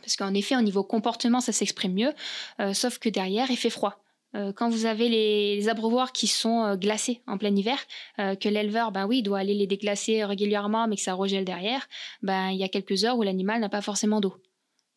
parce 0.00 0.16
qu'en 0.16 0.34
effet, 0.34 0.56
au 0.56 0.62
niveau 0.62 0.82
comportement, 0.82 1.40
ça 1.40 1.52
s'exprime 1.52 1.94
mieux, 1.94 2.12
euh, 2.60 2.72
sauf 2.72 2.98
que 2.98 3.08
derrière, 3.08 3.50
il 3.50 3.56
fait 3.56 3.70
froid. 3.70 3.98
Euh, 4.34 4.52
quand 4.52 4.70
vous 4.70 4.86
avez 4.86 5.08
les, 5.08 5.68
abreuvoirs 5.68 6.12
qui 6.12 6.26
sont 6.26 6.64
euh, 6.64 6.76
glacés 6.76 7.20
en 7.26 7.36
plein 7.36 7.54
hiver, 7.54 7.78
que 8.18 8.48
l'éleveur, 8.48 8.92
ben 8.92 9.06
oui, 9.06 9.22
doit 9.22 9.38
aller 9.38 9.54
les 9.54 9.66
déglacer 9.66 10.24
régulièrement, 10.24 10.88
mais 10.88 10.96
que 10.96 11.02
ça 11.02 11.14
regèle 11.14 11.44
derrière, 11.44 11.88
ben 12.22 12.50
il 12.50 12.58
y 12.58 12.64
a 12.64 12.68
quelques 12.68 13.04
heures 13.04 13.18
où 13.18 13.22
l'animal 13.22 13.60
n'a 13.60 13.68
pas 13.68 13.82
forcément 13.82 14.20
d'eau. 14.20 14.34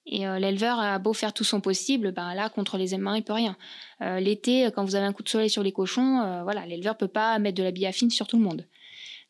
Et 0.07 0.19
l'éleveur 0.19 0.79
a 0.79 0.99
beau 0.99 1.13
faire 1.13 1.33
tout 1.33 1.43
son 1.43 1.61
possible, 1.61 2.11
ben 2.11 2.35
là 2.35 2.47
contre 2.49 2.77
les 2.77 2.95
mains 2.95 3.17
il 3.17 3.23
peut 3.23 3.33
rien. 3.33 3.57
L'été, 3.99 4.69
quand 4.75 4.85
vous 4.85 4.93
avez 4.93 5.07
un 5.07 5.13
coup 5.13 5.23
de 5.23 5.29
soleil 5.29 5.49
sur 5.49 5.63
les 5.63 5.71
cochons, 5.71 6.43
voilà, 6.43 6.67
l'éleveur 6.67 6.95
peut 6.95 7.07
pas 7.07 7.39
mettre 7.39 7.57
de 7.57 7.63
la 7.63 7.71
biafine 7.71 8.11
sur 8.11 8.27
tout 8.27 8.37
le 8.37 8.43
monde. 8.43 8.67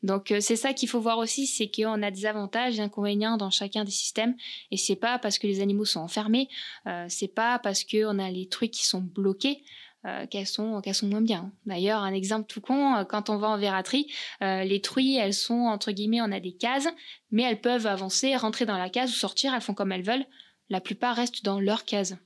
Donc 0.06 0.32
euh, 0.32 0.40
c'est 0.40 0.56
ça 0.56 0.74
qu'il 0.74 0.88
faut 0.88 1.00
voir 1.00 1.18
aussi, 1.18 1.48
c'est 1.48 1.70
qu'on 1.70 2.04
a 2.04 2.12
des 2.12 2.28
avantages 2.28 2.78
et 2.78 2.82
inconvénients 2.82 3.38
dans 3.38 3.50
chacun 3.50 3.84
des 3.84 3.92
systèmes. 3.92 4.36
Et 4.70 4.78
c'est 4.78 4.96
pas 4.96 5.18
parce 5.18 5.40
que 5.40 5.48
les 5.48 5.62
animaux 5.62 5.84
sont 5.84 6.00
enfermés, 6.00 6.48
euh, 6.88 7.08
c'est 7.10 7.28
pas 7.28 7.58
parce 7.58 7.84
qu'on 7.84 8.20
a 8.20 8.30
les 8.30 8.48
trucs 8.48 8.72
qui 8.72 8.86
sont 8.86 9.02
bloqués. 9.02 9.64
Euh, 10.06 10.28
qu'elles 10.28 10.46
sont 10.46 10.80
sont 10.94 11.08
moins 11.08 11.22
bien. 11.22 11.52
D'ailleurs, 11.66 12.04
un 12.04 12.14
exemple 12.14 12.46
tout 12.46 12.62
con, 12.62 13.04
quand 13.10 13.32
on 13.32 13.38
va 13.38 13.48
en 13.48 13.58
verraterie, 13.58 14.06
les 14.40 14.80
truies, 14.80 15.16
elles 15.16 15.34
sont 15.34 15.62
entre 15.62 15.92
guillemets, 15.92 16.22
on 16.22 16.32
a 16.32 16.40
des 16.40 16.52
cases, 16.52 16.88
mais 17.32 17.42
elles 17.42 17.60
peuvent 17.60 17.88
avancer, 17.88 18.36
rentrer 18.36 18.68
dans 18.68 18.78
la 18.78 18.92
case 18.92 19.10
ou 19.10 19.16
sortir, 19.16 19.56
elles 19.56 19.62
font 19.62 19.74
comme 19.74 19.92
elles 19.92 20.04
veulent. 20.04 20.28
La 20.70 20.80
plupart 20.80 21.16
restent 21.16 21.44
dans 21.44 21.60
leur 21.60 21.86
case. 21.86 22.20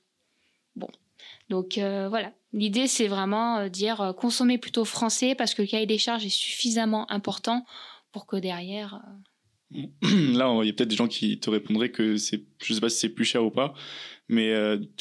Bon, 0.76 0.90
donc 1.48 1.76
voilà, 1.78 2.34
L'idée, 2.52 2.88
c'est 2.88 3.08
vraiment 3.08 3.58
euh, 3.58 3.70
dire 3.70 4.02
euh, 4.02 4.14
consommer 4.14 4.58
plutôt 4.58 4.86
français 4.86 5.36
parce 5.36 5.54
que 5.54 5.62
le 5.62 5.68
cahier 5.68 5.86
des 5.86 5.98
charges 5.98 6.26
est 6.26 6.30
suffisamment 6.30 7.10
important 7.12 7.66
pour 8.12 8.26
que 8.26 8.38
derrière. 8.38 9.02
Euh, 9.76 9.82
Là, 10.38 10.60
il 10.64 10.68
y 10.68 10.70
a 10.70 10.74
peut-être 10.74 10.90
des 10.90 10.96
gens 10.96 11.08
qui 11.08 11.40
te 11.40 11.50
répondraient 11.50 11.92
que 11.92 12.18
c'est, 12.18 12.44
je 12.64 12.74
sais 12.74 12.82
pas 12.82 12.90
si 12.90 12.98
c'est 12.98 13.10
plus 13.10 13.26
cher 13.26 13.46
ou 13.46 13.52
pas, 13.52 13.76
mais 14.28 14.52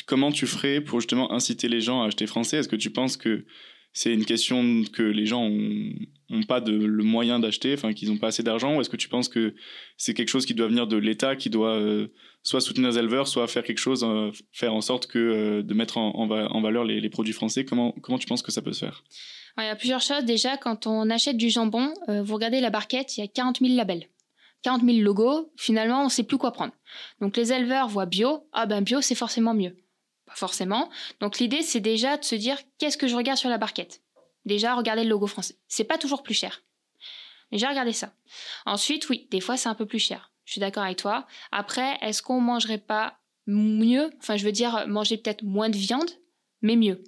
comment 0.06 0.30
tu 0.30 0.46
ferais 0.46 0.82
pour 0.82 1.00
justement 1.00 1.32
inciter 1.32 1.68
les 1.68 1.80
gens 1.80 2.02
à 2.02 2.08
acheter 2.08 2.26
français? 2.26 2.58
Est-ce 2.58 2.68
que 2.68 2.76
tu 2.76 2.90
penses 2.90 3.16
que 3.16 3.46
c'est 3.92 4.12
une 4.12 4.24
question 4.24 4.84
que 4.92 5.02
les 5.02 5.26
gens 5.26 5.48
n'ont 5.48 6.42
pas 6.44 6.60
de, 6.60 6.72
le 6.72 7.02
moyen 7.04 7.38
d'acheter, 7.38 7.74
enfin 7.74 7.92
qu'ils 7.92 8.10
n'ont 8.10 8.18
pas 8.18 8.28
assez 8.28 8.42
d'argent, 8.42 8.76
ou 8.76 8.80
est-ce 8.80 8.90
que 8.90 8.96
tu 8.96 9.08
penses 9.08 9.28
que 9.28 9.54
c'est 9.96 10.14
quelque 10.14 10.28
chose 10.28 10.46
qui 10.46 10.54
doit 10.54 10.68
venir 10.68 10.86
de 10.86 10.96
l'État, 10.96 11.36
qui 11.36 11.50
doit 11.50 11.80
soit 12.42 12.60
soutenir 12.60 12.90
les 12.90 12.98
éleveurs, 12.98 13.28
soit 13.28 13.46
faire 13.46 13.62
quelque 13.62 13.78
chose, 13.78 14.04
euh, 14.04 14.30
faire 14.52 14.74
en 14.74 14.80
sorte 14.80 15.06
que 15.06 15.18
euh, 15.18 15.62
de 15.62 15.74
mettre 15.74 15.98
en, 15.98 16.26
valeur 16.60 16.84
les, 16.84 17.08
produits 17.10 17.32
français? 17.32 17.64
Comment, 17.64 17.92
comment 18.02 18.18
tu 18.18 18.26
penses 18.26 18.42
que 18.42 18.52
ça 18.52 18.62
peut 18.62 18.72
se 18.72 18.84
faire? 18.84 19.04
Il 19.58 19.64
y 19.64 19.68
a 19.68 19.76
plusieurs 19.76 20.00
choses. 20.00 20.24
Déjà, 20.24 20.56
quand 20.56 20.86
on 20.86 21.10
achète 21.10 21.36
du 21.36 21.50
jambon, 21.50 21.92
euh, 22.08 22.22
vous 22.22 22.34
regardez 22.34 22.60
la 22.60 22.70
barquette, 22.70 23.16
il 23.16 23.20
y 23.20 23.24
a 23.24 23.28
40 23.28 23.58
000 23.60 23.74
labels. 23.74 24.06
40 24.62 24.82
000 24.84 24.98
logos, 24.98 25.52
finalement, 25.56 26.02
on 26.02 26.04
ne 26.04 26.10
sait 26.10 26.22
plus 26.22 26.38
quoi 26.38 26.52
prendre. 26.52 26.72
Donc 27.20 27.36
les 27.36 27.52
éleveurs 27.52 27.88
voient 27.88 28.06
bio, 28.06 28.44
ah 28.52 28.66
ben 28.66 28.82
bio, 28.82 29.00
c'est 29.00 29.14
forcément 29.14 29.54
mieux. 29.54 29.76
Forcément. 30.38 30.88
Donc 31.18 31.40
l'idée, 31.40 31.62
c'est 31.62 31.80
déjà 31.80 32.16
de 32.16 32.24
se 32.24 32.36
dire, 32.36 32.58
qu'est-ce 32.78 32.96
que 32.96 33.08
je 33.08 33.16
regarde 33.16 33.38
sur 33.38 33.50
la 33.50 33.58
barquette? 33.58 34.02
Déjà, 34.44 34.76
regardez 34.76 35.02
le 35.02 35.10
logo 35.10 35.26
français. 35.26 35.56
C'est 35.66 35.82
pas 35.82 35.98
toujours 35.98 36.22
plus 36.22 36.34
cher. 36.34 36.62
Déjà, 37.50 37.68
regardez 37.68 37.92
ça. 37.92 38.12
Ensuite, 38.64 39.08
oui, 39.08 39.26
des 39.32 39.40
fois, 39.40 39.56
c'est 39.56 39.68
un 39.68 39.74
peu 39.74 39.84
plus 39.84 39.98
cher. 39.98 40.30
Je 40.44 40.52
suis 40.52 40.60
d'accord 40.60 40.84
avec 40.84 40.96
toi. 40.96 41.26
Après, 41.50 41.98
est-ce 42.02 42.22
qu'on 42.22 42.40
mangerait 42.40 42.78
pas 42.78 43.18
mieux? 43.48 44.12
Enfin, 44.20 44.36
je 44.36 44.44
veux 44.44 44.52
dire, 44.52 44.86
manger 44.86 45.16
peut-être 45.16 45.42
moins 45.42 45.70
de 45.70 45.76
viande, 45.76 46.10
mais 46.62 46.76
mieux. 46.76 47.02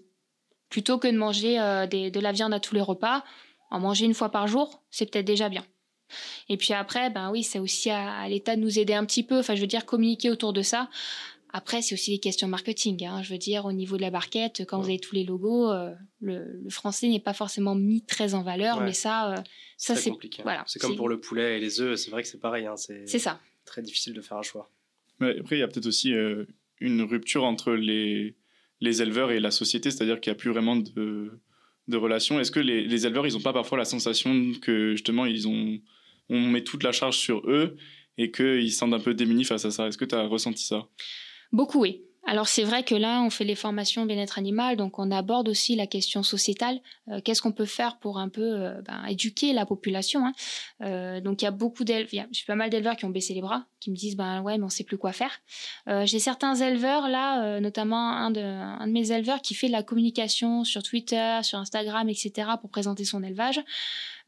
Plutôt 0.69 0.99
que 0.99 1.07
de 1.07 1.17
manger 1.17 1.61
euh, 1.61 1.87
de 1.87 2.21
la 2.21 2.33
viande 2.33 2.53
à 2.53 2.59
tous 2.59 2.75
les 2.75 2.81
repas, 2.81 3.23
en 3.71 3.79
manger 3.79 4.07
une 4.07 4.15
fois 4.15 4.31
par 4.31 4.49
jour, 4.49 4.83
c'est 4.91 5.09
peut-être 5.09 5.25
déjà 5.25 5.49
bien. 5.49 5.65
Et 6.49 6.57
puis 6.57 6.75
après, 6.75 7.11
ben 7.11 7.31
oui, 7.31 7.45
c'est 7.45 7.61
aussi 7.61 7.91
à 7.91 8.29
l'État 8.29 8.57
de 8.57 8.61
nous 8.61 8.81
aider 8.81 8.95
un 8.95 9.05
petit 9.05 9.23
peu. 9.23 9.39
Enfin, 9.39 9.55
je 9.55 9.61
veux 9.61 9.69
dire, 9.69 9.87
communiquer 9.87 10.31
autour 10.31 10.53
de 10.53 10.63
ça. 10.63 10.89
Après, 11.53 11.83
c'est 11.83 11.95
aussi 11.95 12.13
des 12.13 12.19
questions 12.19 12.49
marketing. 12.49 13.05
Hein. 13.05 13.23
Je 13.23 13.33
veux 13.33 13.39
dire, 13.39 13.65
au 13.65 13.73
niveau 13.73 13.97
de 13.97 14.03
la 14.03 14.11
barquette, 14.11 14.65
quand 14.67 14.79
vous 14.81 14.89
avez 14.89 14.99
tous 14.99 15.15
les 15.15 15.25
logos, 15.25 15.71
euh, 15.71 15.93
le, 16.21 16.63
français 16.69 17.09
n'est 17.09 17.21
pas 17.21 17.35
forcément 17.35 17.75
mis 17.75 18.05
très 18.05 18.35
en 18.35 18.43
valeur, 18.43 18.81
mais 18.81 18.93
ça, 18.93 19.33
euh, 19.33 19.37
ça 19.77 19.97
c'est 19.97 20.11
compliqué. 20.11 20.43
Voilà, 20.43 20.65
c'est 20.67 20.79
comme 20.79 20.97
pour 20.97 21.09
le 21.09 21.21
poulet 21.21 21.57
et 21.57 21.61
les 21.61 21.81
œufs. 21.81 21.99
C'est 21.99 22.11
vrai 22.11 22.23
que 22.23 22.29
c'est 22.29 22.41
pareil. 22.41 22.67
Hein. 22.67 22.77
C'est 22.77 23.19
ça. 23.19 23.41
Très 23.65 23.83
difficile 23.83 24.15
de 24.15 24.21
faire 24.21 24.39
un 24.39 24.43
choix. 24.43 24.71
Mais 25.19 25.39
après, 25.39 25.57
il 25.57 25.61
y 25.61 25.63
a 25.63 25.69
peut-être 25.69 25.87
aussi 25.87 26.15
euh, 26.15 26.45
une 26.81 27.03
rupture 27.03 27.45
entre 27.45 27.73
les, 27.73 28.37
les 28.81 29.03
éleveurs 29.03 29.33
et 29.33 29.41
la 29.41 29.51
société, 29.51 29.91
c'est-à-dire 29.91 30.21
qu'il 30.21 30.31
n'y 30.31 30.37
a 30.37 30.39
plus 30.39 30.51
vraiment 30.51 30.77
de, 30.77 31.41
de 31.89 31.97
relation. 31.97 32.41
Est-ce 32.41 32.51
que 32.51 32.61
les, 32.61 32.87
les 32.87 33.07
éleveurs, 33.07 33.27
ils 33.27 33.35
n'ont 33.35 33.41
pas 33.41 33.53
parfois 33.53 33.77
la 33.77 33.85
sensation 33.85 34.53
que 34.63 34.93
justement, 34.93 35.27
ils 35.27 35.49
ont, 35.49 35.81
on 36.29 36.41
met 36.41 36.63
toute 36.63 36.85
la 36.85 36.93
charge 36.93 37.19
sur 37.19 37.49
eux 37.51 37.77
et 38.19 38.31
qu'ils 38.31 38.73
se 38.73 38.79
sentent 38.79 38.95
un 38.95 39.01
peu 39.01 39.15
démunis 39.15 39.45
face 39.45 39.65
à 39.65 39.71
ça? 39.71 39.89
Est-ce 39.89 39.99
que 39.99 40.05
tu 40.05 40.15
as 40.15 40.27
ressenti 40.27 40.65
ça? 40.65 40.89
Beaucoup, 41.53 41.81
oui. 41.81 42.03
Alors 42.27 42.47
c'est 42.47 42.65
vrai 42.65 42.85
que 42.85 42.95
là, 42.95 43.23
on 43.23 43.31
fait 43.31 43.45
les 43.45 43.55
formations 43.55 44.05
bien-être 44.05 44.39
animal, 44.39 44.77
donc 44.77 44.99
on 44.99 45.11
aborde 45.11 45.49
aussi 45.49 45.75
la 45.75 45.87
question 45.87 46.23
sociétale. 46.23 46.81
Euh, 47.09 47.21
qu'est-ce 47.25 47.41
qu'on 47.41 47.51
peut 47.51 47.65
faire 47.65 47.99
pour 47.99 48.19
un 48.19 48.29
peu 48.29 48.43
euh, 48.43 48.83
ben, 48.83 49.05
éduquer 49.07 49.53
la 49.53 49.65
population 49.65 50.27
hein 50.27 50.33
euh, 50.83 51.21
Donc 51.21 51.41
il 51.41 51.47
y 51.47 51.49
a 51.49 51.51
beaucoup 51.51 51.83
d'éleveurs, 51.83 52.27
j'ai 52.31 52.45
pas 52.47 52.55
mal 52.55 52.69
d'éleveurs 52.69 52.97
qui 52.97 53.07
ont 53.07 53.11
baissé 53.11 53.33
les 53.33 53.41
bras, 53.41 53.65
qui 53.81 53.91
me 53.91 53.97
disent 53.97 54.17
ben 54.17 54.43
ouais, 54.43 54.59
mais 54.59 54.65
on 54.65 54.69
sait 54.69 54.85
plus 54.85 54.99
quoi 54.99 55.13
faire. 55.13 55.41
j'ai 56.05 56.19
certains 56.19 56.55
éleveurs 56.55 57.09
là, 57.09 57.59
notamment 57.59 58.11
un 58.11 58.31
de, 58.31 58.87
mes 58.87 59.11
éleveurs 59.11 59.41
qui 59.41 59.55
fait 59.55 59.67
de 59.67 59.73
la 59.73 59.83
communication 59.83 60.63
sur 60.63 60.83
Twitter, 60.83 61.41
sur 61.43 61.59
Instagram, 61.59 62.09
etc. 62.09 62.51
pour 62.61 62.71
présenter 62.71 63.05
son 63.05 63.23
élevage. 63.23 63.61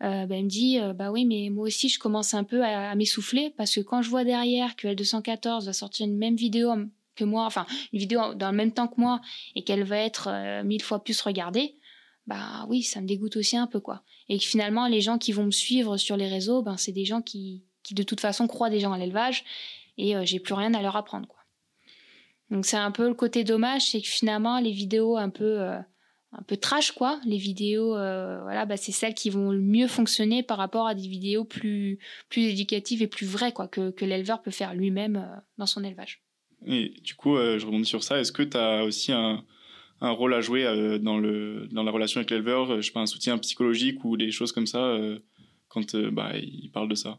ben, 0.01 0.33
il 0.33 0.45
me 0.45 0.49
dit 0.49 0.81
bah 0.97 1.13
oui 1.13 1.25
mais 1.25 1.51
moi 1.51 1.67
aussi 1.67 1.89
je 1.89 1.99
commence 1.99 2.35
un 2.35 2.45
peu 2.45 2.65
à, 2.65 2.91
à 2.91 2.95
m'essouffler 2.95 3.55
parce 3.57 3.75
que 3.75 3.81
quand 3.81 4.03
je 4.03 4.11
vois 4.11 4.25
derrière 4.25 4.75
que 4.77 4.89
L214 4.89 5.67
va 5.67 5.73
sortir 5.73 6.07
une 6.07 6.17
même 6.17 6.37
vidéo 6.37 6.71
que 7.15 7.25
moi, 7.25 7.45
enfin 7.45 7.67
une 7.93 7.99
vidéo 7.99 8.35
dans 8.35 8.51
le 8.51 8.57
même 8.57 8.73
temps 8.73 8.89
que 8.89 9.01
moi 9.01 9.21
et 9.55 9.65
qu'elle 9.65 9.85
va 9.85 9.99
être 9.99 10.29
euh, 10.29 10.63
mille 10.65 10.83
fois 10.83 11.03
plus 11.03 11.21
regardée, 11.21 11.77
bah 12.27 12.67
oui, 12.69 12.83
ça 12.83 13.01
me 13.01 13.07
dégoûte 13.07 13.37
aussi 13.37 13.57
un 13.57 13.67
peu 13.67 13.81
quoi. 13.81 14.03
Et 14.29 14.39
que 14.39 14.45
finalement 14.45 14.87
les 14.87 15.01
gens 15.01 15.19
qui 15.19 15.33
vont 15.33 15.45
me 15.45 15.51
suivre 15.51 15.97
sur 15.97 16.17
les 16.17 16.29
réseaux, 16.29 16.63
ben 16.63 16.77
c'est 16.77 16.93
des 16.93 17.05
gens 17.05 17.23
qui, 17.23 17.65
qui 17.83 17.95
de 17.95 18.03
toute 18.03 18.21
façon 18.21 18.47
croient 18.47 18.71
des 18.71 18.81
gens 18.81 18.93
à 18.93 18.99
l'élevage 18.99 19.45
et 19.99 20.17
euh, 20.17 20.25
j'ai 20.25 20.41
plus 20.41 20.55
rien 20.55 20.75
à 20.75 20.83
leur 20.83 20.97
apprendre 20.97 21.27
quoi. 21.27 21.41
Donc 22.51 22.67
c'est 22.67 22.77
un 22.77 22.91
peu 22.91 23.09
le 23.09 23.15
côté 23.15 23.45
dommage, 23.45 23.91
c'est 23.91 24.01
que 24.01 24.09
finalement 24.09 24.59
les 24.59 24.73
vidéos 24.73 25.17
un 25.17 25.31
peu 25.31 25.61
euh, 25.61 25.79
un 26.33 26.43
peu 26.43 26.57
trash 26.57 26.93
quoi, 26.93 27.21
les 27.25 27.37
vidéos 27.37 27.91
voilà, 27.91 28.65
bah, 28.65 28.79
c'est 28.79 28.93
celles 28.93 29.15
qui 29.15 29.29
vont 29.29 29.51
le 29.51 29.61
mieux 29.61 29.87
fonctionner 29.87 30.43
par 30.43 30.57
rapport 30.57 30.87
à 30.87 30.95
des 30.95 31.07
vidéos 31.07 31.45
plus 31.45 31.99
plus 32.31 32.45
éducatives 32.45 33.03
et 33.03 33.07
plus 33.07 33.27
vraies 33.27 33.53
quoi 33.53 33.69
que 33.69 34.05
l'éleveur 34.05 34.41
peut 34.41 34.51
faire 34.51 34.75
lui-même 34.75 35.43
dans 35.59 35.67
son 35.67 35.85
élevage. 35.85 36.23
Et 36.67 36.95
du 37.03 37.15
coup, 37.15 37.37
euh, 37.37 37.59
je 37.59 37.67
rebondis 37.67 37.87
sur 37.87 38.03
ça. 38.03 38.21
Est-ce 38.21 38.33
que 38.33 38.43
tu 38.43 38.57
as 38.57 38.85
aussi 38.85 39.13
un, 39.13 39.45
rôle 40.01 40.35
à 40.35 40.41
jouer 40.41 40.65
euh, 40.65 40.99
dans, 40.99 41.19
le, 41.19 41.69
dans 41.71 41.83
la 41.83 41.91
relation 41.91 42.19
avec 42.19 42.31
l'éleveur 42.31 42.71
euh, 42.71 42.77
Je 42.81 42.87
sais 42.87 42.93
pas, 42.93 43.01
un 43.01 43.07
soutien 43.07 43.39
psychologique 43.39 44.05
ou 44.05 44.17
des 44.17 44.31
choses 44.31 44.53
comme 44.53 44.67
ça 44.67 44.99
quand 45.69 45.97
bah, 45.97 46.33
il 46.37 46.71
parle 46.71 46.89
de 46.89 46.95
ça? 46.95 47.19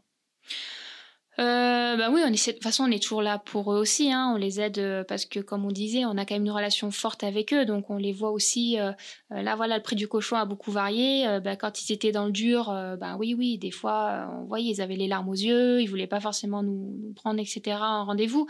Euh, 1.40 1.98
bah 1.98 2.10
oui, 2.12 2.22
on 2.24 2.30
de 2.30 2.36
toute 2.36 2.62
façon, 2.62 2.84
on 2.84 2.92
est 2.92 3.02
toujours 3.02 3.24
là 3.24 3.40
pour 3.40 3.74
eux 3.74 3.78
aussi. 3.78 4.12
Hein, 4.12 4.32
on 4.36 4.38
les 4.38 4.62
aide 4.62 4.78
euh, 4.78 5.04
parce 5.04 5.26
que, 5.26 5.40
comme 5.40 5.66
on 5.66 5.72
disait, 5.72 6.06
on 6.06 6.16
a 6.18 6.26
quand 6.26 6.36
même 6.36 6.46
une 6.46 6.52
relation 6.52 6.92
forte 6.92 7.24
avec 7.24 7.54
eux. 7.54 7.66
Donc, 7.66 7.90
on 7.90 7.98
les 7.98 8.12
voit 8.12 8.32
aussi. 8.32 8.80
Euh, 8.80 8.92
là, 9.32 9.56
voilà, 9.56 9.78
le 9.78 9.84
prix 9.84 9.96
du 9.96 10.08
cochon 10.08 10.36
a 10.36 10.46
beaucoup 10.46 10.72
varié. 10.72 11.28
Euh, 11.28 11.40
bah, 11.40 11.56
quand 11.56 11.82
ils 11.82 11.92
étaient 11.92 12.12
dans 12.12 12.26
le 12.26 12.32
dur, 12.32 12.66
bah 13.00 13.16
oui, 13.18 13.34
oui, 13.34 13.58
des 13.58 13.72
fois, 13.72 14.30
on 14.40 14.46
voyait, 14.46 14.72
ils 14.72 14.82
avaient 14.82 14.96
les 14.96 15.08
larmes 15.08 15.30
aux 15.30 15.34
yeux. 15.34 15.82
Ils 15.82 15.88
voulaient 15.88 16.08
pas 16.08 16.20
forcément 16.20 16.62
nous, 16.62 17.14
prendre, 17.16 17.40
etc. 17.40 17.78
en 17.82 18.06
rendez-vous. 18.06 18.48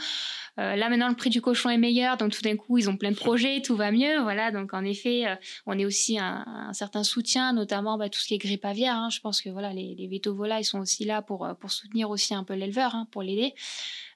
là, 0.57 0.89
maintenant, 0.89 1.07
le 1.07 1.15
prix 1.15 1.29
du 1.29 1.41
cochon 1.41 1.69
est 1.69 1.77
meilleur. 1.77 2.17
Donc, 2.17 2.31
tout 2.31 2.41
d'un 2.41 2.57
coup, 2.57 2.77
ils 2.77 2.89
ont 2.89 2.97
plein 2.97 3.11
de 3.11 3.15
projets, 3.15 3.61
tout 3.61 3.75
va 3.75 3.91
mieux. 3.91 4.21
Voilà. 4.21 4.51
Donc, 4.51 4.73
en 4.73 4.83
effet, 4.83 5.23
on 5.65 5.79
est 5.79 5.85
aussi 5.85 6.19
un, 6.19 6.43
certain 6.73 7.03
soutien, 7.03 7.53
notamment 7.53 7.97
bah, 7.97 8.09
tout 8.09 8.19
ce 8.19 8.27
qui 8.27 8.33
est 8.33 8.39
grippe 8.39 8.65
aviaire. 8.65 8.95
Hein. 8.95 9.09
Je 9.09 9.21
pense 9.21 9.41
que 9.41 9.49
voilà, 9.49 9.71
les, 9.71 9.95
les 9.97 10.09
ils 10.13 10.65
sont 10.65 10.79
aussi 10.79 11.05
là 11.05 11.21
pour, 11.21 11.47
pour 11.59 11.71
soutenir 11.71 12.09
aussi 12.09 12.33
un 12.33 12.43
peu 12.43 12.53
l'élevage 12.53 12.72
Hein, 12.81 13.07
pour 13.11 13.21
l'aider. 13.21 13.53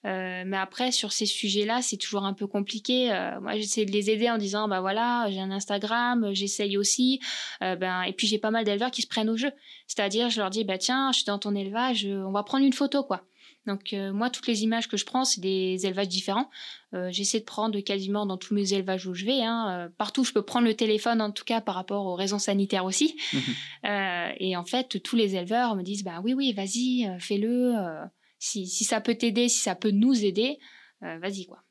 Euh, 0.05 0.43
mais 0.45 0.57
après, 0.57 0.91
sur 0.91 1.11
ces 1.11 1.25
sujets-là, 1.25 1.81
c'est 1.81 1.97
toujours 1.97 2.25
un 2.25 2.33
peu 2.33 2.47
compliqué. 2.47 3.11
Euh, 3.11 3.39
moi, 3.41 3.55
j'essaie 3.55 3.85
de 3.85 3.91
les 3.91 4.09
aider 4.09 4.29
en 4.29 4.37
disant, 4.37 4.67
bah 4.67 4.81
voilà, 4.81 5.27
j'ai 5.29 5.39
un 5.39 5.51
Instagram, 5.51 6.29
j'essaye 6.33 6.77
aussi. 6.77 7.19
Euh, 7.61 7.75
ben, 7.75 8.03
et 8.03 8.13
puis 8.13 8.27
j'ai 8.27 8.37
pas 8.37 8.51
mal 8.51 8.63
d'éleveurs 8.63 8.91
qui 8.91 9.01
se 9.01 9.07
prennent 9.07 9.29
au 9.29 9.37
jeu. 9.37 9.51
C'est-à-dire, 9.87 10.29
je 10.29 10.39
leur 10.39 10.49
dis, 10.49 10.63
bah 10.63 10.77
tiens, 10.77 11.11
je 11.11 11.17
suis 11.17 11.25
dans 11.25 11.39
ton 11.39 11.55
élevage, 11.55 12.05
on 12.05 12.31
va 12.31 12.43
prendre 12.43 12.65
une 12.65 12.73
photo, 12.73 13.03
quoi. 13.03 13.23
Donc 13.65 13.93
moi, 14.13 14.29
toutes 14.29 14.47
les 14.47 14.63
images 14.63 14.87
que 14.87 14.95
je 14.95 15.03
prends, 15.03 15.25
c'est 15.25 15.41
des 15.41 15.85
élevages 15.85 16.07
différents. 16.07 16.49
J'essaie 17.09 17.41
de 17.41 17.43
prendre 17.43 17.77
quasiment 17.81 18.25
dans 18.25 18.37
tous 18.37 18.53
mes 18.53 18.73
élevages 18.73 19.05
où 19.07 19.13
je 19.13 19.25
vais. 19.25 19.41
Hein. 19.43 19.91
partout, 19.97 20.23
je 20.23 20.31
peux 20.31 20.41
prendre 20.41 20.65
le 20.65 20.73
téléphone, 20.73 21.21
en 21.21 21.31
tout 21.31 21.43
cas 21.43 21.59
par 21.59 21.75
rapport 21.75 22.05
aux 22.05 22.15
raisons 22.15 22.39
sanitaires 22.39 22.85
aussi. 22.85 23.17
Mmh 23.33 23.39
et 24.39 24.55
en 24.55 24.63
fait, 24.63 25.01
tous 25.03 25.15
les 25.15 25.35
éleveurs 25.35 25.75
me 25.75 25.81
disent, 25.83 26.03
bah 26.03 26.21
oui, 26.23 26.33
oui, 26.33 26.53
vas-y, 26.53 27.09
fais-le 27.19 27.73
si, 28.39 28.67
ça 28.67 29.01
peut 29.01 29.15
t'aider, 29.15 29.49
si 29.49 29.59
ça 29.59 29.75
peut 29.75 29.91
nous 29.91 30.25
aider, 30.25 30.57
euh, 31.03 31.17
vas-y 31.19 31.45
quoi. 31.45 31.63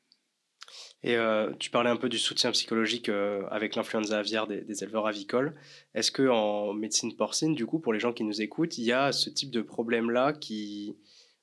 Et 1.03 1.15
euh, 1.15 1.53
tu 1.59 1.69
parlais 1.69 1.89
un 1.89 1.95
peu 1.95 2.09
du 2.09 2.17
soutien 2.17 2.51
psychologique 2.51 3.07
euh, 3.07 3.43
avec 3.51 3.75
l'influenza 3.75 4.17
aviaire 4.17 4.47
des, 4.47 4.83
éleveurs 4.83 5.07
avicoles. 5.07 5.55
Est-ce 5.93 6.11
que 6.11 6.27
en 6.27 6.73
médecine 6.73 7.15
porcine, 7.15 7.53
du 7.53 7.65
coup, 7.65 7.79
pour 7.79 7.93
les 7.93 7.99
gens 7.99 8.13
qui 8.13 8.23
nous 8.23 8.41
écoutent, 8.41 8.77
il 8.77 8.83
y 8.83 8.91
a 8.91 9.11
ce 9.11 9.29
type 9.29 9.51
de 9.51 9.61
problème-là 9.61 10.33
qui, 10.33 10.97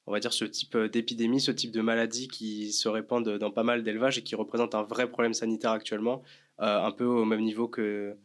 on 0.06 0.12
va 0.12 0.20
dire, 0.20 0.32
ce 0.32 0.44
type 0.44 0.76
d'épidémie, 0.76 1.40
ce 1.40 1.52
type 1.52 1.70
de 1.70 1.80
maladie 1.80 2.28
qui 2.28 2.72
se 2.72 2.88
répandent 2.88 3.38
dans 3.38 3.50
pas 3.52 3.62
mal 3.62 3.84
d'élevages 3.84 4.18
et 4.18 4.22
qui 4.22 4.34
représente 4.34 4.74
un 4.74 4.82
vrai 4.82 5.08
problème 5.08 5.34
sanitaire 5.34 5.70
actuellement, 5.70 6.22
un 6.58 6.92
peu 6.92 7.06
au 7.06 7.24
même 7.24 7.42
niveau 7.42 7.68
que 7.68 8.18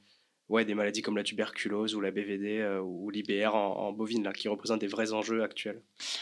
ouais, 0.50 0.66
des 0.66 0.74
maladies 0.74 1.02
comme 1.02 1.16
la 1.16 1.24
tuberculose 1.24 1.96
ou 1.96 2.02
la 2.02 2.12
BVD 2.12 2.60
euh, 2.60 2.82
ou 2.82 3.10
l'IBR 3.10 3.56
en, 3.56 3.92
bovine, 3.92 4.24
là, 4.24 4.34
qui 4.34 4.48
représentent 4.48 4.82
des 4.82 4.88
vrais 4.88 5.14
enjeux 5.14 5.44
actuels 5.44 5.82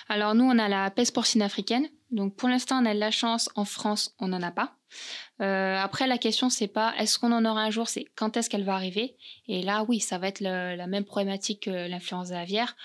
Alors 0.09 0.35
nous, 0.35 0.45
on 0.45 0.59
a 0.59 0.67
la 0.67 0.91
peste 0.91 1.13
porcine 1.13 1.41
africaine. 1.41 1.87
Donc 2.11 2.35
pour 2.35 2.49
l'instant, 2.49 2.81
on 2.81 2.85
a 2.85 2.93
de 2.93 2.99
la 2.99 3.11
chance. 3.11 3.49
En 3.55 3.65
France, 3.65 4.15
on 4.19 4.27
n'en 4.27 4.41
a 4.41 4.51
pas. 4.51 4.75
Euh, 5.41 5.77
après, 5.77 6.07
la 6.07 6.17
question, 6.17 6.49
c'est 6.49 6.67
pas 6.67 6.93
est-ce 6.97 7.19
qu'on 7.19 7.31
en 7.31 7.45
aura 7.45 7.61
un 7.61 7.71
jour, 7.71 7.87
c'est 7.87 8.05
quand 8.15 8.37
est-ce 8.37 8.49
qu'elle 8.49 8.63
va 8.63 8.75
arriver? 8.75 9.15
Et 9.47 9.61
là, 9.61 9.85
oui, 9.87 9.99
ça 9.99 10.17
va 10.17 10.27
être 10.27 10.41
la 10.41 10.87
même 10.87 11.05
problématique 11.05 11.63
que 11.63 11.89
l'influenza 11.89 12.39
aviaire 12.39 12.75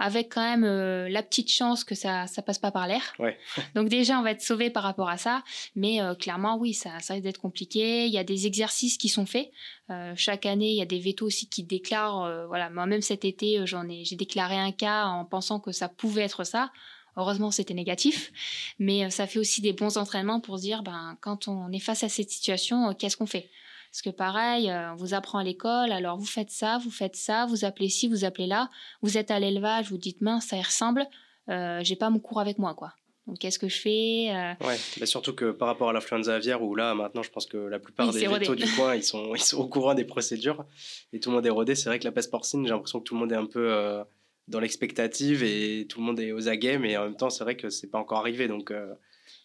avec 0.00 0.32
quand 0.32 0.42
même 0.42 0.64
euh, 0.64 1.08
la 1.10 1.22
petite 1.22 1.50
chance 1.50 1.84
que 1.84 1.94
ça 1.94 2.26
ça 2.26 2.40
passe 2.40 2.58
pas 2.58 2.72
par 2.72 2.88
l'air. 2.88 3.02
Ouais. 3.18 3.38
Donc 3.74 3.88
déjà 3.88 4.18
on 4.18 4.22
va 4.22 4.32
être 4.32 4.40
sauvé 4.40 4.70
par 4.70 4.82
rapport 4.82 5.10
à 5.10 5.18
ça, 5.18 5.44
mais 5.76 6.00
euh, 6.00 6.14
clairement 6.14 6.56
oui 6.56 6.72
ça 6.74 6.98
ça 7.00 7.12
risque 7.12 7.24
d'être 7.24 7.40
compliqué. 7.40 8.06
Il 8.06 8.12
y 8.12 8.18
a 8.18 8.24
des 8.24 8.46
exercices 8.46 8.96
qui 8.96 9.10
sont 9.10 9.26
faits 9.26 9.50
euh, 9.90 10.14
chaque 10.16 10.46
année. 10.46 10.70
Il 10.70 10.76
y 10.76 10.82
a 10.82 10.86
des 10.86 10.98
vétos 10.98 11.26
aussi 11.26 11.48
qui 11.48 11.62
déclarent 11.62 12.46
voilà 12.48 12.70
moi-même 12.70 13.02
cet 13.02 13.24
été 13.24 13.64
j'en 13.66 13.88
ai 13.88 14.04
j'ai 14.04 14.16
déclaré 14.16 14.56
un 14.56 14.72
cas 14.72 15.04
en 15.04 15.26
pensant 15.26 15.60
que 15.60 15.70
ça 15.70 15.88
pouvait 15.88 16.22
être 16.22 16.44
ça. 16.44 16.72
Heureusement, 17.16 17.50
c'était 17.50 17.74
négatif, 17.74 18.32
mais 18.78 19.10
ça 19.10 19.26
fait 19.26 19.40
aussi 19.40 19.60
des 19.60 19.72
bons 19.72 19.98
entraînements 19.98 20.40
pour 20.40 20.58
se 20.58 20.62
dire, 20.62 20.84
ben, 20.84 21.18
quand 21.20 21.48
on 21.48 21.70
est 21.72 21.80
face 21.80 22.04
à 22.04 22.08
cette 22.08 22.30
situation, 22.30 22.94
qu'est-ce 22.94 23.16
qu'on 23.16 23.26
fait? 23.26 23.50
Parce 23.90 24.02
que 24.02 24.10
pareil, 24.10 24.70
euh, 24.70 24.92
on 24.92 24.96
vous 24.96 25.14
apprend 25.14 25.38
à 25.38 25.44
l'école, 25.44 25.90
alors 25.90 26.16
vous 26.16 26.26
faites 26.26 26.50
ça, 26.50 26.78
vous 26.78 26.92
faites 26.92 27.16
ça, 27.16 27.46
vous 27.46 27.64
appelez 27.64 27.88
ci, 27.88 28.06
vous 28.06 28.24
appelez 28.24 28.46
là, 28.46 28.70
vous 29.02 29.18
êtes 29.18 29.32
à 29.32 29.40
l'élevage, 29.40 29.90
vous 29.90 29.98
dites 29.98 30.20
mince, 30.20 30.46
ça 30.46 30.56
y 30.56 30.62
ressemble, 30.62 31.04
euh, 31.48 31.80
j'ai 31.82 31.96
pas 31.96 32.08
mon 32.08 32.20
cours 32.20 32.40
avec 32.40 32.58
moi, 32.58 32.74
quoi. 32.74 32.94
Donc 33.26 33.38
qu'est-ce 33.38 33.58
que 33.58 33.68
je 33.68 33.80
fais 33.80 34.28
euh? 34.30 34.64
Ouais, 34.64 34.76
mais 35.00 35.06
surtout 35.06 35.34
que 35.34 35.50
par 35.50 35.66
rapport 35.66 35.90
à 35.90 35.92
l'influenza 35.92 36.34
aviaire, 36.36 36.62
où 36.62 36.74
là 36.74 36.94
maintenant 36.94 37.22
je 37.22 37.30
pense 37.30 37.46
que 37.46 37.58
la 37.58 37.78
plupart 37.78 38.12
des 38.12 38.26
vétos 38.26 38.54
du 38.54 38.64
coin 38.74 38.94
ils 38.96 39.04
sont, 39.04 39.34
ils 39.34 39.42
sont 39.42 39.58
au 39.58 39.68
courant 39.68 39.94
des 39.94 40.04
procédures 40.04 40.64
et 41.12 41.20
tout 41.20 41.30
le 41.30 41.36
monde 41.36 41.46
est 41.46 41.50
rodé. 41.50 41.74
C'est 41.74 41.88
vrai 41.88 41.98
que 41.98 42.04
la 42.04 42.12
peste 42.12 42.30
porcine, 42.30 42.64
j'ai 42.64 42.70
l'impression 42.70 42.98
que 42.98 43.04
tout 43.04 43.14
le 43.14 43.20
monde 43.20 43.32
est 43.32 43.36
un 43.36 43.46
peu 43.46 44.02
dans 44.48 44.58
l'expectative 44.58 45.44
et 45.44 45.86
tout 45.88 46.00
le 46.00 46.06
monde 46.06 46.18
est 46.18 46.32
aux 46.32 46.48
aguets, 46.48 46.78
mais 46.78 46.96
en 46.96 47.04
même 47.04 47.16
temps 47.16 47.30
c'est 47.30 47.44
vrai 47.44 47.56
que 47.56 47.70
c'est 47.70 47.88
pas 47.88 47.98
encore 47.98 48.18
arrivé. 48.18 48.48
Donc 48.48 48.72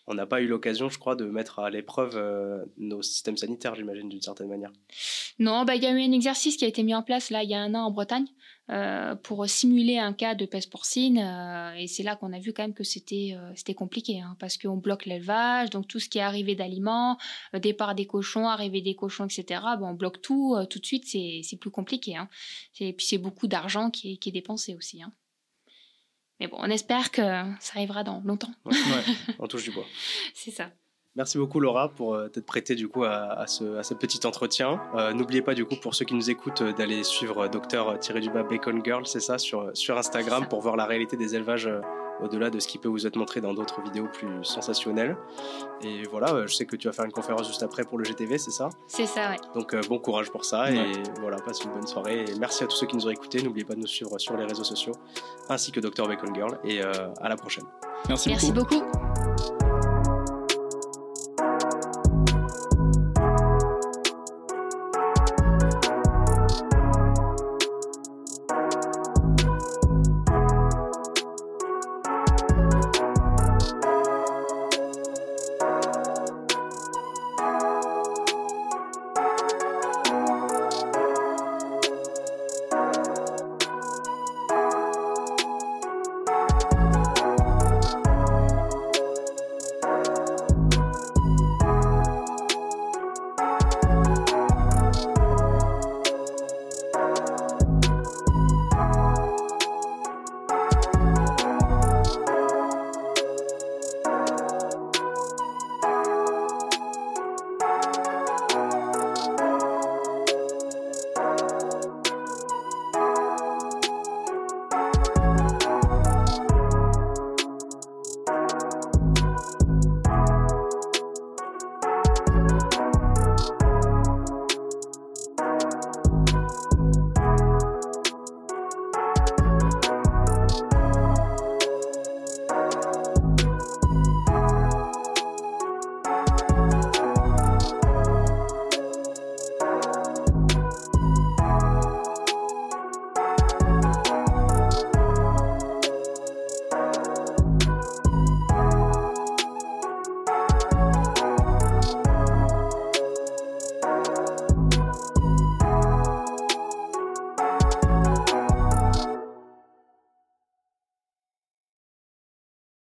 on 0.07 0.13
n'a 0.13 0.25
pas 0.25 0.41
eu 0.41 0.47
l'occasion, 0.47 0.89
je 0.89 0.99
crois, 0.99 1.15
de 1.15 1.25
mettre 1.25 1.59
à 1.59 1.69
l'épreuve 1.69 2.15
euh, 2.15 2.63
nos 2.77 3.01
systèmes 3.01 3.37
sanitaires, 3.37 3.75
j'imagine, 3.75 4.07
d'une 4.07 4.21
certaine 4.21 4.47
manière. 4.47 4.71
Non, 5.39 5.65
bah, 5.65 5.75
il 5.75 5.83
y 5.83 5.87
a 5.87 5.91
eu 5.91 6.01
un 6.01 6.11
exercice 6.11 6.57
qui 6.57 6.65
a 6.65 6.67
été 6.67 6.83
mis 6.83 6.93
en 6.93 7.01
place 7.01 7.29
là 7.31 7.43
il 7.43 7.49
y 7.49 7.55
a 7.55 7.59
un 7.59 7.73
an 7.73 7.85
en 7.85 7.91
Bretagne 7.91 8.27
euh, 8.69 9.15
pour 9.15 9.47
simuler 9.49 9.97
un 9.97 10.13
cas 10.13 10.35
de 10.35 10.45
peste 10.45 10.69
porcine. 10.69 11.17
Euh, 11.17 11.73
et 11.75 11.87
c'est 11.87 12.03
là 12.03 12.15
qu'on 12.15 12.33
a 12.33 12.39
vu 12.39 12.53
quand 12.53 12.63
même 12.63 12.75
que 12.75 12.83
c'était 12.83 13.35
compliqué, 13.75 14.19
hein, 14.21 14.35
parce 14.39 14.57
qu'on 14.57 14.77
bloque 14.77 15.05
l'élevage, 15.05 15.71
donc 15.71 15.87
tout 15.87 15.99
ce 15.99 16.07
qui 16.07 16.19
est 16.19 16.21
arrivé 16.21 16.53
d'aliments, 16.53 17.17
départ 17.53 17.95
des 17.95 18.05
cochons, 18.05 18.47
arrivée 18.47 18.81
des 18.81 18.95
cochons, 18.95 19.25
etc. 19.25 19.61
on 19.81 19.93
bloque 19.93 20.21
tout 20.21 20.55
tout 20.69 20.79
de 20.79 20.85
suite, 20.85 21.05
c'est 21.07 21.57
plus 21.59 21.71
compliqué. 21.71 22.15
Hein. 22.15 22.29
Et 22.79 22.93
puis 22.93 23.05
c'est 23.07 23.17
beaucoup 23.17 23.47
d'argent 23.47 23.89
qui 23.89 24.13
est, 24.13 24.17
qui 24.17 24.29
est 24.29 24.33
dépensé 24.33 24.75
aussi. 24.75 25.01
Hein. 25.01 25.11
Mais 26.39 26.47
bon, 26.47 26.57
on 26.59 26.69
espère 26.69 27.11
que 27.11 27.21
ça 27.21 27.73
arrivera 27.75 28.03
dans 28.03 28.21
longtemps. 28.25 28.51
Ouais, 28.65 28.73
on 29.39 29.47
touche 29.47 29.63
du 29.63 29.71
bois. 29.71 29.85
C'est 30.33 30.51
ça. 30.51 30.69
Merci 31.15 31.37
beaucoup 31.37 31.61
Laura 31.61 31.87
pour 31.87 32.13
euh, 32.13 32.27
t'être 32.27 32.45
prêtée 32.45 32.75
du 32.75 32.89
coup 32.89 33.05
à, 33.05 33.47
ce, 33.47 33.77
à 33.77 33.83
ce, 33.83 33.93
petit 33.93 34.27
entretien. 34.27 34.81
Euh, 34.95 35.13
n'oubliez 35.13 35.41
pas 35.41 35.53
du 35.53 35.63
coup 35.63 35.77
pour 35.77 35.95
ceux 35.95 36.03
qui 36.03 36.13
nous 36.13 36.29
écoutent 36.29 36.61
euh, 36.61 36.73
d'aller 36.73 37.05
suivre 37.05 37.47
Docteur 37.47 37.97
du 37.97 38.29
bas 38.29 38.43
Bacon 38.43 38.81
Girl, 38.83 39.05
c'est 39.05 39.21
ça, 39.21 39.37
sur, 39.37 39.71
sur 39.73 39.97
Instagram 39.97 40.45
pour 40.49 40.59
voir 40.59 40.75
la 40.75 40.85
réalité 40.85 41.15
des 41.15 41.33
élevages 41.35 41.69
au-delà 42.21 42.49
de 42.49 42.59
ce 42.59 42.67
qui 42.67 42.77
peut 42.77 42.87
vous 42.89 43.05
être 43.05 43.15
montré 43.15 43.41
dans 43.41 43.53
d'autres 43.53 43.81
vidéos 43.81 44.07
plus 44.11 44.43
sensationnelles. 44.43 45.17
Et 45.81 46.03
voilà, 46.09 46.33
euh, 46.33 46.47
je 46.47 46.55
sais 46.55 46.65
que 46.65 46.75
tu 46.75 46.87
vas 46.87 46.93
faire 46.93 47.05
une 47.05 47.11
conférence 47.11 47.47
juste 47.47 47.63
après 47.63 47.83
pour 47.83 47.97
le 47.97 48.05
GTV, 48.05 48.37
c'est 48.37 48.51
ça? 48.51 48.69
C'est 48.87 49.05
ça, 49.05 49.31
ouais. 49.31 49.37
Donc 49.53 49.73
euh, 49.73 49.81
bon 49.87 49.99
courage 49.99 50.31
pour 50.31 50.45
ça 50.45 50.71
et 50.71 50.93
voilà, 51.19 51.37
passe 51.37 51.63
une 51.63 51.71
bonne 51.71 51.87
soirée. 51.87 52.25
Et 52.27 52.35
merci 52.39 52.63
à 52.63 52.67
tous 52.67 52.75
ceux 52.75 52.87
qui 52.87 52.95
nous 52.95 53.07
ont 53.07 53.11
écoutés. 53.11 53.41
N'oubliez 53.41 53.65
pas 53.65 53.75
de 53.75 53.79
nous 53.79 53.87
suivre 53.87 54.17
sur 54.19 54.35
les 54.37 54.45
réseaux 54.45 54.63
sociaux 54.63 54.93
ainsi 55.49 55.71
que 55.71 55.79
Dr 55.79 56.07
Bacon 56.07 56.33
Girl 56.33 56.57
et 56.63 56.81
euh, 56.81 56.91
à 57.21 57.29
la 57.29 57.35
prochaine. 57.35 57.65
Merci, 58.07 58.29
merci 58.29 58.51
beaucoup. 58.51 58.81